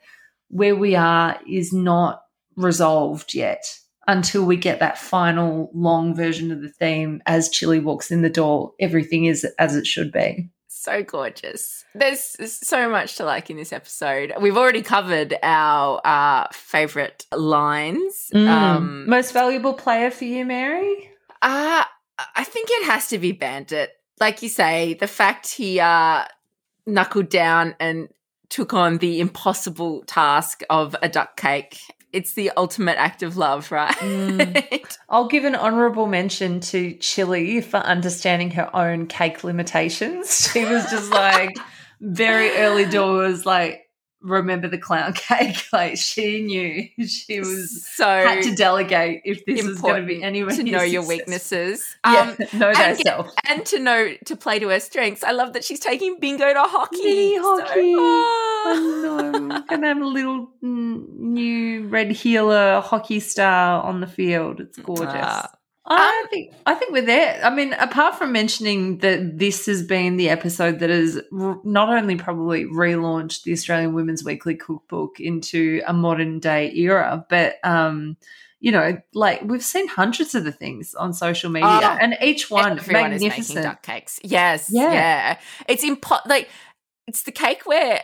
where 0.48 0.76
we 0.76 0.94
are 0.94 1.38
is 1.48 1.72
not 1.72 2.22
resolved 2.56 3.34
yet 3.34 3.78
until 4.06 4.44
we 4.44 4.56
get 4.56 4.80
that 4.80 4.98
final 4.98 5.70
long 5.74 6.14
version 6.14 6.52
of 6.52 6.60
the 6.60 6.68
theme 6.68 7.22
as 7.26 7.48
Chili 7.48 7.80
walks 7.80 8.10
in 8.10 8.22
the 8.22 8.30
door. 8.30 8.72
Everything 8.78 9.24
is 9.24 9.44
as 9.58 9.76
it 9.76 9.86
should 9.86 10.12
be. 10.12 10.48
So 10.84 11.02
gorgeous. 11.02 11.82
There's 11.94 12.36
so 12.66 12.90
much 12.90 13.16
to 13.16 13.24
like 13.24 13.48
in 13.48 13.56
this 13.56 13.72
episode. 13.72 14.34
We've 14.38 14.58
already 14.58 14.82
covered 14.82 15.34
our 15.42 15.98
uh, 16.04 16.48
favorite 16.52 17.24
lines. 17.32 18.30
Um, 18.34 19.08
Most 19.08 19.32
valuable 19.32 19.72
player 19.72 20.10
for 20.10 20.26
you, 20.26 20.44
Mary? 20.44 21.10
Uh, 21.40 21.84
I 22.36 22.44
think 22.44 22.68
it 22.70 22.84
has 22.84 23.08
to 23.08 23.18
be 23.18 23.32
Bandit. 23.32 23.92
Like 24.20 24.42
you 24.42 24.50
say, 24.50 24.92
the 24.92 25.06
fact 25.06 25.54
he 25.54 25.80
uh, 25.80 26.26
knuckled 26.86 27.30
down 27.30 27.74
and 27.80 28.10
took 28.50 28.74
on 28.74 28.98
the 28.98 29.20
impossible 29.20 30.02
task 30.02 30.64
of 30.68 30.94
a 31.00 31.08
duck 31.08 31.34
cake. 31.38 31.78
It's 32.14 32.34
the 32.34 32.50
ultimate 32.56 32.96
act 32.96 33.22
of 33.22 33.36
love, 33.36 33.72
right? 33.72 34.96
I'll 35.08 35.26
give 35.28 35.44
an 35.44 35.56
honourable 35.56 36.06
mention 36.06 36.60
to 36.60 36.94
Chili 36.94 37.60
for 37.60 37.78
understanding 37.78 38.52
her 38.52 38.74
own 38.74 39.06
cake 39.06 39.42
limitations. 39.44 40.48
She 40.54 40.64
was 40.64 40.88
just 40.90 41.10
like 41.10 41.56
very 42.00 42.50
early 42.58 42.84
doors, 42.84 43.44
like 43.44 43.80
remember 44.20 44.68
the 44.68 44.78
clown 44.78 45.12
cake. 45.28 45.64
Like 45.72 45.96
she 45.98 46.42
knew 46.42 46.88
she 47.06 47.40
was 47.40 47.84
so 47.94 48.06
had 48.06 48.42
to 48.44 48.54
delegate 48.54 49.22
if 49.24 49.44
this 49.44 49.66
was 49.66 49.80
going 49.80 50.00
to 50.02 50.06
be 50.06 50.22
anywhere 50.22 50.54
to 50.54 50.62
know 50.62 50.82
your 50.82 51.02
successful. 51.02 51.08
weaknesses. 51.08 51.96
Yeah, 52.06 52.20
Um, 52.40 52.58
know 52.60 52.68
and 52.68 52.76
thyself. 52.76 53.30
and 53.48 53.66
to 53.66 53.80
know 53.80 54.14
to 54.26 54.36
play 54.36 54.58
to 54.60 54.68
her 54.68 54.80
strengths. 54.80 55.24
I 55.24 55.32
love 55.32 55.52
that 55.54 55.64
she's 55.64 55.80
taking 55.80 56.18
Bingo 56.20 56.52
to 56.52 56.62
hockey. 56.62 57.02
Mini 57.02 57.36
So- 57.38 57.60
hockey. 57.60 58.53
Oh. 58.64 59.18
I 59.18 59.38
know. 59.38 59.62
Gonna 59.68 59.86
have 59.88 60.00
a 60.00 60.06
little 60.06 60.48
new 60.62 61.86
red 61.88 62.10
heeler 62.10 62.80
hockey 62.80 63.20
star 63.20 63.82
on 63.82 64.00
the 64.00 64.06
field. 64.06 64.60
It's 64.60 64.78
gorgeous. 64.78 65.14
Ah. 65.14 65.50
I 65.86 66.26
think 66.30 66.54
I 66.64 66.74
think 66.74 66.92
we're 66.92 67.02
there. 67.04 67.38
I 67.44 67.54
mean, 67.54 67.74
apart 67.74 68.14
from 68.16 68.32
mentioning 68.32 68.98
that 68.98 69.38
this 69.38 69.66
has 69.66 69.82
been 69.82 70.16
the 70.16 70.30
episode 70.30 70.78
that 70.78 70.88
has 70.88 71.20
r- 71.38 71.60
not 71.62 71.90
only 71.90 72.16
probably 72.16 72.64
relaunched 72.64 73.42
the 73.42 73.52
Australian 73.52 73.92
Women's 73.92 74.24
Weekly 74.24 74.54
Cookbook 74.54 75.20
into 75.20 75.82
a 75.86 75.92
modern 75.92 76.38
day 76.40 76.72
era, 76.74 77.26
but 77.28 77.56
um, 77.64 78.16
you 78.60 78.72
know, 78.72 78.96
like 79.12 79.42
we've 79.42 79.62
seen 79.62 79.86
hundreds 79.86 80.34
of 80.34 80.44
the 80.44 80.52
things 80.52 80.94
on 80.94 81.12
social 81.12 81.50
media, 81.50 81.68
Oh, 81.70 81.98
and 82.00 82.16
each 82.22 82.50
one 82.50 82.78
Everyone 82.78 83.12
is 83.12 83.20
making 83.20 83.28
magnificent. 83.28 83.62
duck 83.64 83.82
cakes. 83.82 84.18
Yes, 84.24 84.70
Yeah. 84.72 84.90
yeah. 84.90 85.38
It's 85.68 85.84
impo- 85.84 86.24
like 86.26 86.48
it's 87.06 87.24
the 87.24 87.32
cake 87.32 87.66
where 87.66 88.00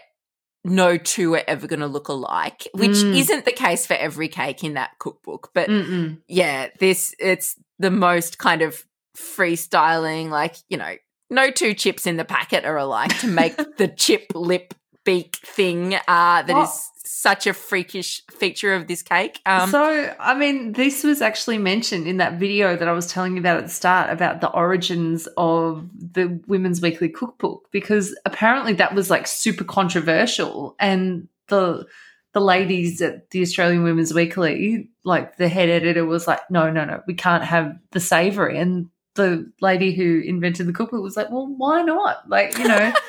no 0.64 0.96
two 0.98 1.34
are 1.34 1.42
ever 1.48 1.66
going 1.66 1.80
to 1.80 1.86
look 1.86 2.08
alike, 2.08 2.68
which 2.74 2.90
Mm. 2.90 3.16
isn't 3.16 3.44
the 3.44 3.52
case 3.52 3.86
for 3.86 3.94
every 3.94 4.28
cake 4.28 4.62
in 4.62 4.74
that 4.74 4.98
cookbook. 4.98 5.50
But 5.54 5.68
Mm-mm. 5.68 6.18
yeah, 6.28 6.68
this 6.78 7.14
it's 7.18 7.56
the 7.78 7.90
most 7.90 8.38
kind 8.38 8.60
of 8.62 8.84
freestyling, 9.16 10.28
like, 10.30 10.56
you 10.68 10.76
know, 10.76 10.94
no 11.30 11.50
two 11.50 11.74
chips 11.74 12.06
in 12.06 12.16
the 12.16 12.24
packet 12.24 12.64
are 12.64 12.76
alike 12.76 13.16
to 13.20 13.26
make 13.28 13.56
the 13.78 13.88
chip 13.88 14.26
lip 14.34 14.74
beak 15.04 15.36
thing 15.44 15.94
uh, 15.94 16.42
that 16.42 16.62
is. 16.62 16.89
Such 17.10 17.46
a 17.46 17.52
freakish 17.52 18.22
feature 18.30 18.72
of 18.72 18.86
this 18.86 19.02
cake. 19.02 19.40
Um, 19.44 19.68
so, 19.68 20.14
I 20.20 20.34
mean, 20.34 20.72
this 20.72 21.02
was 21.02 21.20
actually 21.20 21.58
mentioned 21.58 22.06
in 22.06 22.18
that 22.18 22.38
video 22.38 22.76
that 22.76 22.86
I 22.86 22.92
was 22.92 23.08
telling 23.08 23.34
you 23.34 23.40
about 23.40 23.56
at 23.56 23.64
the 23.64 23.70
start 23.70 24.10
about 24.10 24.40
the 24.40 24.48
origins 24.48 25.26
of 25.36 25.88
the 25.94 26.40
Women's 26.46 26.80
Weekly 26.80 27.08
Cookbook, 27.08 27.68
because 27.72 28.16
apparently 28.24 28.74
that 28.74 28.94
was 28.94 29.10
like 29.10 29.26
super 29.26 29.64
controversial. 29.64 30.76
And 30.78 31.26
the 31.48 31.84
the 32.32 32.40
ladies 32.40 33.02
at 33.02 33.28
the 33.30 33.42
Australian 33.42 33.82
Women's 33.82 34.14
Weekly, 34.14 34.88
like 35.02 35.36
the 35.36 35.48
head 35.48 35.68
editor 35.68 36.06
was 36.06 36.28
like, 36.28 36.48
no, 36.48 36.70
no, 36.70 36.84
no, 36.84 37.02
we 37.08 37.14
can't 37.14 37.42
have 37.42 37.76
the 37.90 37.98
savory. 37.98 38.56
And 38.56 38.88
the 39.14 39.50
lady 39.60 39.92
who 39.92 40.22
invented 40.24 40.68
the 40.68 40.72
cookbook 40.72 41.02
was 41.02 41.16
like, 41.16 41.30
well, 41.30 41.48
why 41.48 41.82
not? 41.82 42.28
Like, 42.28 42.56
you 42.56 42.68
know. 42.68 42.92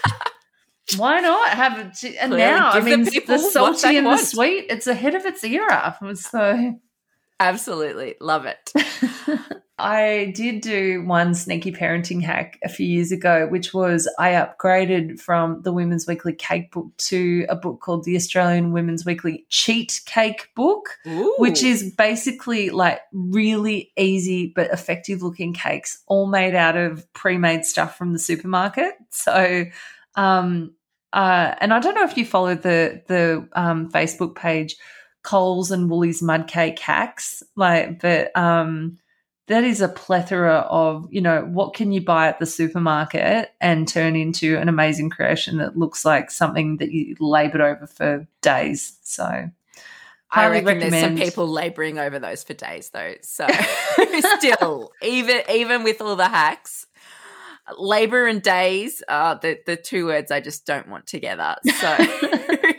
Why 0.98 1.20
not 1.20 1.50
have 1.50 1.80
it? 1.80 2.04
And 2.20 2.32
Clearly 2.32 2.38
now, 2.38 2.72
I 2.72 2.80
the 2.80 2.86
mean, 2.98 3.06
people 3.06 3.38
the 3.38 3.44
what 3.44 3.80
salty 3.80 3.98
and 3.98 4.08
the 4.08 4.18
sweet, 4.18 4.66
it's 4.70 4.88
ahead 4.88 5.16
of 5.16 5.26
its 5.26 5.44
era. 5.44 5.98
So 6.16 6.80
absolutely 7.40 8.16
love 8.20 8.46
it. 8.46 8.74
I 9.82 10.32
did 10.36 10.62
do 10.62 11.04
one 11.06 11.34
sneaky 11.34 11.72
parenting 11.72 12.22
hack 12.22 12.60
a 12.64 12.70
few 12.70 12.86
years 12.86 13.12
ago, 13.12 13.48
which 13.48 13.74
was 13.74 14.08
I 14.20 14.34
upgraded 14.34 15.20
from 15.20 15.64
the 15.64 15.74
Women's 15.74 16.06
Weekly 16.08 16.34
Cake 16.34 16.72
Book 16.72 16.96
to 16.98 17.48
a 17.50 17.56
book 17.56 17.82
called 17.82 18.04
the 18.04 18.16
Australian 18.16 18.74
Women's 18.74 19.06
Weekly 19.06 19.46
Cheat 19.50 20.02
Cake 20.06 20.50
Book, 20.56 21.00
which 21.40 21.64
is 21.64 21.92
basically 21.98 22.70
like 22.70 23.02
really 23.12 23.92
easy 23.98 24.54
but 24.56 24.70
effective 24.72 25.24
looking 25.24 25.54
cakes, 25.54 26.04
all 26.06 26.28
made 26.28 26.54
out 26.54 26.78
of 26.78 27.12
pre 27.14 27.38
made 27.38 27.66
stuff 27.66 27.98
from 27.98 28.14
the 28.14 28.20
supermarket. 28.20 28.94
So, 29.10 29.66
um, 30.16 30.76
uh, 31.14 31.56
and 31.60 31.74
I 31.74 31.80
don't 31.80 31.96
know 31.96 32.04
if 32.04 32.18
you 32.18 32.26
follow 32.26 32.56
the 32.56 33.02
the 33.08 33.48
um, 33.54 33.92
Facebook 33.92 34.36
page 34.36 34.76
Coles 35.24 35.72
and 35.72 35.90
Woolies 35.90 36.22
Mud 36.22 36.48
Cake 36.48 36.80
Hacks, 36.80 37.44
like, 37.56 38.00
but 38.00 38.36
um, 38.36 38.98
that 39.48 39.64
is 39.64 39.82
a 39.82 39.90
plethora 39.90 40.60
of 40.70 41.08
you 41.12 41.22
know 41.22 41.42
what 41.42 41.74
can 41.74 41.92
you 41.92 42.02
buy 42.02 42.28
at 42.28 42.40
the 42.40 42.46
supermarket 42.46 43.52
and 43.60 43.88
turn 43.88 44.16
into 44.16 44.58
an 44.58 44.70
amazing 44.70 45.10
creation 45.10 45.58
that 45.58 45.78
looks 45.78 46.06
like 46.06 46.32
something 46.32 46.78
that 46.78 46.92
you 46.92 47.16
laboured 47.20 47.62
over 47.62 47.88
for 47.88 48.28
days. 48.42 48.98
So. 49.04 49.50
I 50.34 50.48
reckon 50.48 50.80
there's 50.80 50.94
some 50.94 51.02
recommend. 51.02 51.18
people 51.20 51.46
laboring 51.46 52.00
over 52.00 52.18
those 52.18 52.42
for 52.42 52.54
days 52.54 52.90
though. 52.92 53.16
So 53.22 53.46
still, 54.38 54.94
even 55.02 55.42
even 55.52 55.84
with 55.84 56.00
all 56.00 56.16
the 56.16 56.30
hacks, 56.30 56.88
labor 57.78 58.28
and 58.28 58.42
days 58.42 59.04
are 59.08 59.36
the 59.36 59.60
the 59.66 59.76
two 59.76 60.06
words 60.08 60.32
I 60.32 60.40
just 60.40 60.66
don't 60.66 60.88
want 60.90 61.08
together. 61.08 61.56
So 61.80 61.98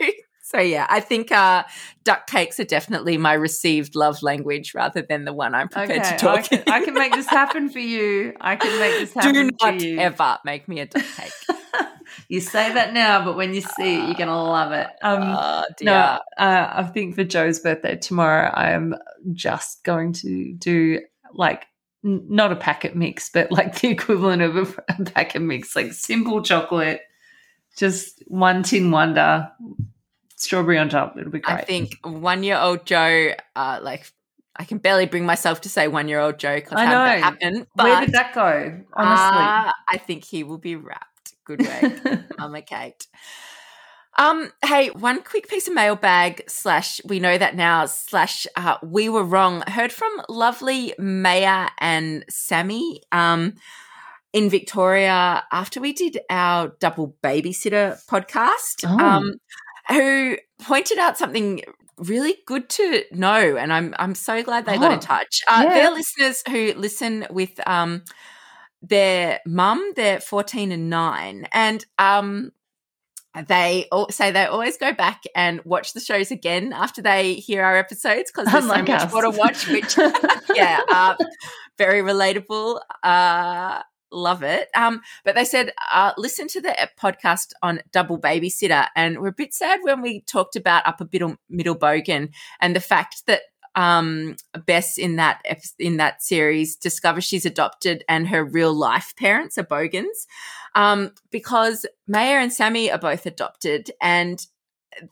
so 0.43 0.59
yeah, 0.59 0.85
I 0.89 0.99
think 0.99 1.31
uh, 1.31 1.63
duck 2.03 2.27
cakes 2.27 2.59
are 2.59 2.65
definitely 2.65 3.17
my 3.17 3.33
received 3.33 3.95
love 3.95 4.21
language 4.21 4.73
rather 4.75 5.01
than 5.01 5.25
the 5.25 5.33
one 5.33 5.55
I'm 5.55 5.67
prepared 5.67 6.03
to 6.03 6.13
I 6.13 6.17
talk. 6.17 6.45
can, 6.45 6.63
I 6.67 6.83
can 6.83 6.93
make 6.93 7.13
this 7.13 7.27
happen 7.27 7.69
for 7.69 7.79
you. 7.79 8.33
I 8.39 8.55
can 8.55 8.79
make 8.79 8.99
this 8.99 9.13
happen 9.13 9.33
Do 9.33 9.49
for 9.59 9.71
not 9.71 9.81
you. 9.81 9.99
ever 9.99 10.37
make 10.45 10.67
me 10.67 10.79
a 10.81 10.85
duck 10.85 11.03
cake. 11.17 11.31
You 12.29 12.41
say 12.41 12.71
that 12.73 12.93
now, 12.93 13.25
but 13.25 13.35
when 13.35 13.55
you 13.55 13.61
see 13.61 13.95
it, 13.95 14.05
you're 14.05 14.13
gonna 14.13 14.41
love 14.43 14.71
it. 14.71 14.87
Um, 15.01 15.23
oh 15.23 15.63
no, 15.81 15.93
uh, 15.93 16.19
I 16.37 16.83
think 16.83 17.15
for 17.15 17.23
Joe's 17.23 17.59
birthday 17.59 17.95
tomorrow, 17.95 18.51
I 18.53 18.71
am 18.71 18.93
just 19.33 19.83
going 19.83 20.13
to 20.13 20.53
do 20.53 20.99
like 21.33 21.65
n- 22.03 22.25
not 22.29 22.51
a 22.51 22.55
packet 22.55 22.95
mix, 22.95 23.29
but 23.29 23.51
like 23.51 23.79
the 23.79 23.89
equivalent 23.89 24.41
of 24.41 24.55
a, 24.57 24.83
a 24.99 25.03
packet 25.05 25.41
mix, 25.41 25.75
like 25.75 25.93
simple 25.93 26.41
chocolate, 26.41 27.01
just 27.77 28.23
one 28.27 28.63
tin 28.63 28.91
wonder, 28.91 29.51
strawberry 30.35 30.77
on 30.77 30.89
top. 30.89 31.17
It'll 31.17 31.31
be 31.31 31.39
great. 31.39 31.59
I 31.59 31.63
think 31.63 31.97
one 32.03 32.43
year 32.43 32.57
old 32.57 32.85
Joe, 32.85 33.33
uh, 33.55 33.79
like 33.81 34.11
I 34.55 34.65
can 34.65 34.77
barely 34.77 35.05
bring 35.05 35.25
myself 35.25 35.61
to 35.61 35.69
say 35.69 35.87
one 35.87 36.07
year 36.07 36.19
old 36.19 36.37
Joe 36.37 36.55
because 36.55 36.73
I 36.77 36.85
had 36.85 36.93
that 36.93 37.41
know. 37.41 37.65
But 37.75 37.83
Where 37.85 37.99
did 38.01 38.11
that 38.13 38.33
go? 38.33 38.81
Honestly. 38.93 39.45
uh, 39.45 39.71
I 39.89 39.97
think 39.97 40.25
he 40.25 40.43
will 40.43 40.59
be 40.59 40.75
wrapped. 40.75 41.33
Good 41.45 41.61
way, 41.61 41.99
Mama 42.37 42.61
Kate. 42.61 43.07
Um, 44.17 44.51
hey, 44.63 44.89
one 44.89 45.23
quick 45.23 45.47
piece 45.47 45.67
of 45.67 45.73
mailbag 45.73 46.43
slash 46.47 47.01
we 47.05 47.19
know 47.19 47.37
that 47.37 47.55
now 47.55 47.85
slash 47.87 48.45
uh, 48.55 48.77
we 48.83 49.09
were 49.09 49.23
wrong. 49.23 49.63
Heard 49.67 49.91
from 49.91 50.11
lovely 50.29 50.93
Maya 50.99 51.69
and 51.79 52.23
Sammy 52.29 53.01
um 53.11 53.55
in 54.31 54.49
Victoria 54.49 55.43
after 55.51 55.79
we 55.79 55.93
did 55.93 56.19
our 56.29 56.73
double 56.79 57.15
babysitter 57.23 57.99
podcast. 58.07 58.83
Oh. 58.85 58.97
Um 58.99 59.33
who 59.89 60.37
pointed 60.61 60.97
out 60.99 61.17
something 61.17 61.61
really 61.97 62.35
good 62.47 62.69
to 62.69 63.03
know 63.11 63.57
and 63.57 63.73
I'm 63.73 63.93
I'm 63.99 64.15
so 64.15 64.41
glad 64.43 64.65
they 64.65 64.77
got 64.77 64.91
Oh, 64.91 64.93
in 64.95 64.99
touch. 64.99 65.41
Uh, 65.47 65.63
yeah. 65.65 65.73
They're 65.73 65.91
listeners 65.91 66.43
who 66.49 66.73
listen 66.79 67.25
with 67.31 67.59
um 67.67 68.03
their 68.81 69.39
mum, 69.45 69.93
they're 69.95 70.19
14 70.19 70.71
and 70.71 70.89
9 70.89 71.47
and 71.51 71.85
um 71.97 72.51
they 73.47 73.87
all 73.91 74.09
say 74.09 74.31
they 74.31 74.45
always 74.45 74.77
go 74.77 74.93
back 74.93 75.23
and 75.35 75.61
watch 75.65 75.93
the 75.93 75.99
shows 75.99 76.31
again 76.31 76.71
after 76.73 77.01
they 77.01 77.35
hear 77.35 77.63
our 77.63 77.77
episodes 77.77 78.31
because 78.31 78.51
there's 78.51 78.63
Unlike 78.63 78.87
so 78.87 78.93
much 78.93 79.01
us. 79.03 79.11
more 79.11 79.21
to 79.23 79.29
watch 79.31 79.67
which 79.67 79.97
yeah 80.55 80.81
uh, 80.89 81.15
very 81.77 82.01
relatable 82.01 82.79
uh 83.01 83.81
love 84.11 84.43
it 84.43 84.69
um 84.75 85.01
but 85.25 85.33
they 85.33 85.43
said 85.43 85.71
uh 85.91 86.13
listen 86.17 86.47
to 86.47 86.61
the 86.61 86.89
podcast 87.01 87.47
on 87.63 87.81
double 87.91 88.19
babysitter 88.19 88.87
and 88.95 89.19
we're 89.19 89.29
a 89.29 89.33
bit 89.33 89.55
sad 89.55 89.79
when 89.81 90.03
we 90.03 90.21
talked 90.21 90.55
about 90.55 90.85
upper 90.85 91.07
middle 91.11 91.35
middle 91.49 91.75
bogan 91.75 92.29
and 92.61 92.75
the 92.75 92.79
fact 92.79 93.23
that 93.25 93.41
um 93.75 94.35
Bess 94.65 94.97
in 94.97 95.15
that 95.17 95.41
in 95.79 95.97
that 95.97 96.21
series 96.21 96.75
discovers 96.75 97.23
she's 97.23 97.45
adopted 97.45 98.03
and 98.07 98.27
her 98.27 98.43
real 98.43 98.73
life 98.73 99.13
parents 99.17 99.57
are 99.57 99.63
bogans 99.63 100.27
um 100.75 101.11
because 101.31 101.85
Maya 102.07 102.37
and 102.37 102.53
Sammy 102.53 102.91
are 102.91 102.99
both 102.99 103.25
adopted 103.25 103.91
and 104.01 104.45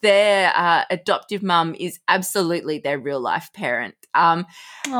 their 0.03 0.53
uh, 0.55 0.83
adoptive 0.91 1.41
mum 1.41 1.73
is 1.73 1.99
absolutely 2.07 2.77
their 2.77 2.99
real 2.99 3.19
life 3.19 3.49
parent 3.53 3.95
um 4.13 4.45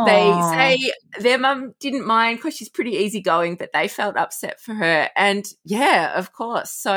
they 0.05 0.41
say 0.41 0.78
their 1.20 1.38
mum 1.38 1.74
didn't 1.80 2.05
mind 2.05 2.38
because 2.38 2.55
she's 2.55 2.70
pretty 2.70 2.91
easygoing, 2.91 3.55
but 3.55 3.72
they 3.74 3.88
felt 3.88 4.18
upset 4.18 4.59
for 4.59 4.74
her. 4.74 5.09
And 5.16 5.45
yeah, 5.64 6.18
of 6.18 6.34
course. 6.34 6.72
So, 6.72 6.93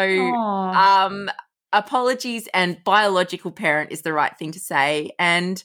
um, 0.72 1.30
apologies 1.72 2.48
and 2.54 2.82
biological 2.84 3.50
parent 3.50 3.92
is 3.92 4.02
the 4.02 4.12
right 4.12 4.36
thing 4.38 4.52
to 4.52 4.60
say. 4.60 5.10
And 5.18 5.62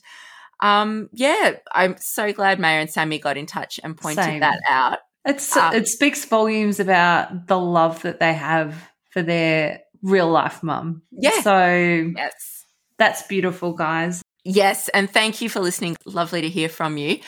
um, 0.60 1.08
yeah, 1.12 1.52
I'm 1.72 1.96
so 1.98 2.32
glad 2.32 2.58
Maya 2.60 2.80
and 2.80 2.90
Sammy 2.90 3.18
got 3.18 3.36
in 3.36 3.46
touch 3.46 3.80
and 3.82 3.96
pointed 3.96 4.24
Same. 4.24 4.40
that 4.40 4.60
out. 4.68 4.98
It's 5.24 5.56
Um, 5.56 5.74
it 5.74 5.86
speaks 5.88 6.24
volumes 6.24 6.80
about 6.80 7.46
the 7.46 7.58
love 7.58 8.02
that 8.02 8.20
they 8.20 8.32
have 8.32 8.74
for 9.10 9.22
their 9.22 9.80
real 10.02 10.28
life 10.30 10.62
mum. 10.62 11.02
Yeah. 11.12 11.40
So 11.42 12.12
Yes. 12.16 12.64
that's 12.98 13.22
beautiful, 13.24 13.72
guys. 13.74 14.22
Yes, 14.44 14.88
and 14.90 15.10
thank 15.10 15.42
you 15.42 15.50
for 15.50 15.60
listening. 15.60 15.96
Lovely 16.06 16.40
to 16.40 16.48
hear 16.48 16.70
from 16.70 16.96
you. 16.96 17.18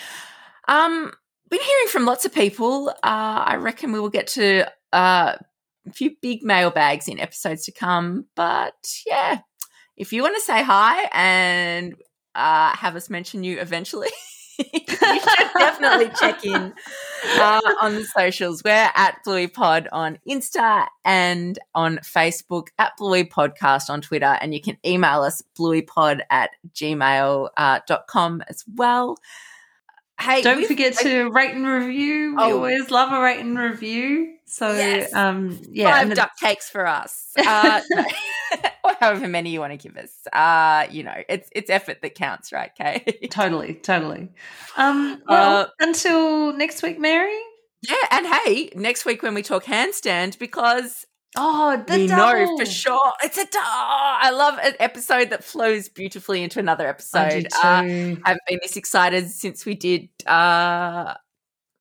Um, 0.69 1.13
been 1.51 1.61
hearing 1.61 1.89
from 1.89 2.07
lots 2.07 2.25
of 2.25 2.33
people. 2.33 2.89
Uh, 2.89 2.95
I 3.03 3.57
reckon 3.57 3.93
we 3.93 4.01
will 4.01 4.09
get 4.09 4.29
to 4.29 4.67
uh, 4.95 5.37
a 5.87 5.93
few 5.93 6.17
big 6.23 6.43
mailbags 6.43 7.09
in 7.09 7.21
episodes 7.21 7.65
to 7.65 7.73
come. 7.73 8.25
But 8.35 8.73
yeah, 9.07 9.41
if 9.99 10.15
you 10.15 10.23
want 10.23 10.37
to 10.37 10.41
say 10.41 10.63
hi 10.63 11.11
and 11.13 11.95
uh, 12.35 12.77
have 12.77 12.97
us 12.97 13.11
mention 13.11 13.45
you 13.45 13.61
eventually, 13.61 14.11
you 14.59 14.81
should 14.87 15.51
definitely 15.59 16.11
check 16.19 16.45
in 16.45 16.73
uh, 17.37 17.61
on 17.81 17.95
the 17.95 18.05
socials. 18.05 18.63
We're 18.65 18.91
at 18.95 19.19
Bluey 19.25 19.47
Pod 19.47 19.89
on 19.93 20.19
Insta 20.29 20.87
and 21.05 21.59
on 21.75 21.99
Facebook, 21.99 22.69
at 22.79 22.97
Bluey 22.97 23.25
Podcast 23.25 23.91
on 23.91 24.01
Twitter, 24.01 24.39
and 24.41 24.55
you 24.55 24.61
can 24.61 24.77
email 24.85 25.23
us 25.23 25.43
blueypod 25.59 26.21
at 26.31 26.51
gmail.com 26.75 28.41
uh, 28.41 28.45
as 28.49 28.65
well. 28.77 29.17
Hey, 30.23 30.43
Don't 30.43 30.67
forget 30.67 30.97
to 30.99 31.31
rate 31.31 31.55
and 31.55 31.67
review. 31.67 32.37
We 32.37 32.43
Oh. 32.43 32.57
always 32.57 32.91
love 32.91 33.13
a 33.13 33.21
rate 33.21 33.41
and 33.41 33.59
review. 33.59 34.37
So 34.47 34.71
Yes. 34.73 35.13
um 35.15 35.59
yeah, 35.71 35.91
five 35.99 36.09
the- 36.11 36.15
duck 36.15 36.31
cakes 36.41 36.69
for 36.71 36.87
us, 36.87 37.29
uh, 37.47 37.81
or 38.85 38.95
however 39.01 39.27
many 39.29 39.51
you 39.51 39.61
want 39.61 39.73
to 39.73 39.89
give 39.89 39.97
us. 39.97 40.11
Uh, 40.33 40.87
you 40.91 41.03
know, 41.03 41.15
it's 41.29 41.49
it's 41.53 41.71
effort 41.71 42.03
that 42.03 42.15
counts, 42.15 42.53
right, 42.53 42.71
Kay? 42.77 43.29
totally, 43.31 43.75
totally. 43.75 44.29
Um 44.77 45.23
well 45.27 45.59
Uh, 45.63 45.67
until 45.81 46.53
next 46.53 46.83
week, 46.83 46.99
Mary. 46.99 47.39
yeah, 47.83 47.97
and 48.11 48.27
hey, 48.27 48.71
next 48.77 49.05
week 49.05 49.23
when 49.23 49.35
we 49.35 49.43
talk 49.43 49.65
handstand, 49.65 50.39
because 50.39 51.07
Oh, 51.37 51.83
the 51.87 51.97
we 51.97 52.07
double. 52.09 52.47
know 52.47 52.59
for 52.59 52.67
sure 52.67 53.13
it's 53.23 53.39
a. 53.39 53.47
Oh, 53.55 54.19
I 54.21 54.31
love 54.31 54.59
an 54.63 54.75
episode 54.81 55.31
that 55.31 55.43
flows 55.43 55.89
beautifully 55.89 56.43
into 56.43 56.59
another 56.59 56.87
I 56.87 56.91
episode. 56.91 57.31
did 57.31 57.53
Uh. 57.55 58.21
I've 58.25 58.39
been 58.49 58.59
this 58.63 58.77
excited 58.77 59.31
since 59.31 59.65
we 59.65 59.75
did 59.75 60.09
uh, 60.27 61.15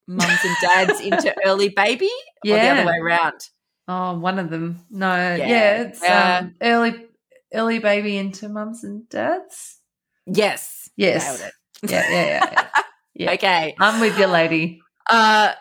mums 0.07 0.39
and 0.45 0.55
dads 0.61 0.99
into 1.01 1.35
early 1.45 1.69
baby, 1.69 2.09
or 2.45 2.51
the 2.53 2.59
other 2.69 2.85
way 2.85 2.97
around. 3.01 3.41
Oh, 3.87 4.17
one 4.19 4.39
of 4.39 4.49
them. 4.49 4.85
No, 4.89 5.13
yeah, 5.35 5.47
Yeah. 5.47 5.81
it's 5.81 6.01
Yeah. 6.01 6.39
Um, 6.43 6.55
early, 6.61 7.05
early 7.53 7.79
baby 7.79 8.15
into 8.17 8.47
mums 8.47 8.85
and 8.85 9.09
dads. 9.09 9.79
Yes, 10.27 10.89
Yes. 10.95 11.51
Yeah, 11.83 12.09
yeah, 12.09 12.25
yeah. 12.25 12.49
yeah. 12.51 12.67
Yeah. 13.13 13.31
Okay, 13.33 13.75
I'm 13.77 13.99
with 13.99 14.17
you, 14.17 14.25
lady. 14.27 14.81
uh, 15.09 15.51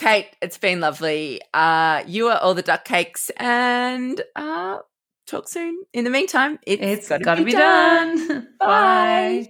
Kate, 0.00 0.34
it's 0.40 0.56
been 0.56 0.80
lovely. 0.80 1.42
Uh, 1.52 2.02
you 2.06 2.28
are 2.28 2.38
all 2.38 2.54
the 2.54 2.62
duck 2.62 2.86
cakes, 2.86 3.30
and 3.36 4.18
uh, 4.34 4.78
talk 5.26 5.46
soon. 5.46 5.84
In 5.92 6.04
the 6.04 6.10
meantime, 6.10 6.58
it's, 6.66 6.82
It's 6.82 7.08
gotta, 7.10 7.22
got 7.22 7.34
to 7.34 7.44
be, 7.44 7.52
done. 7.52 8.48
Bye. 8.60 9.46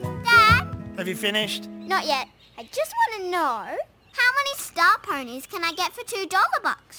Bye. 0.00 0.66
Have 0.96 1.06
you 1.06 1.14
finished? 1.14 1.68
Not 1.68 2.06
yet. 2.06 2.28
I 2.56 2.62
just 2.72 2.94
want 2.96 3.22
to 3.22 3.30
know 3.30 3.76
how 4.12 4.30
many 4.34 4.54
star 4.56 4.96
ponies 5.02 5.46
can 5.46 5.62
I 5.62 5.72
get 5.72 5.92
for 5.92 6.04
two 6.04 6.24
dollar 6.24 6.60
bucks? 6.62 6.98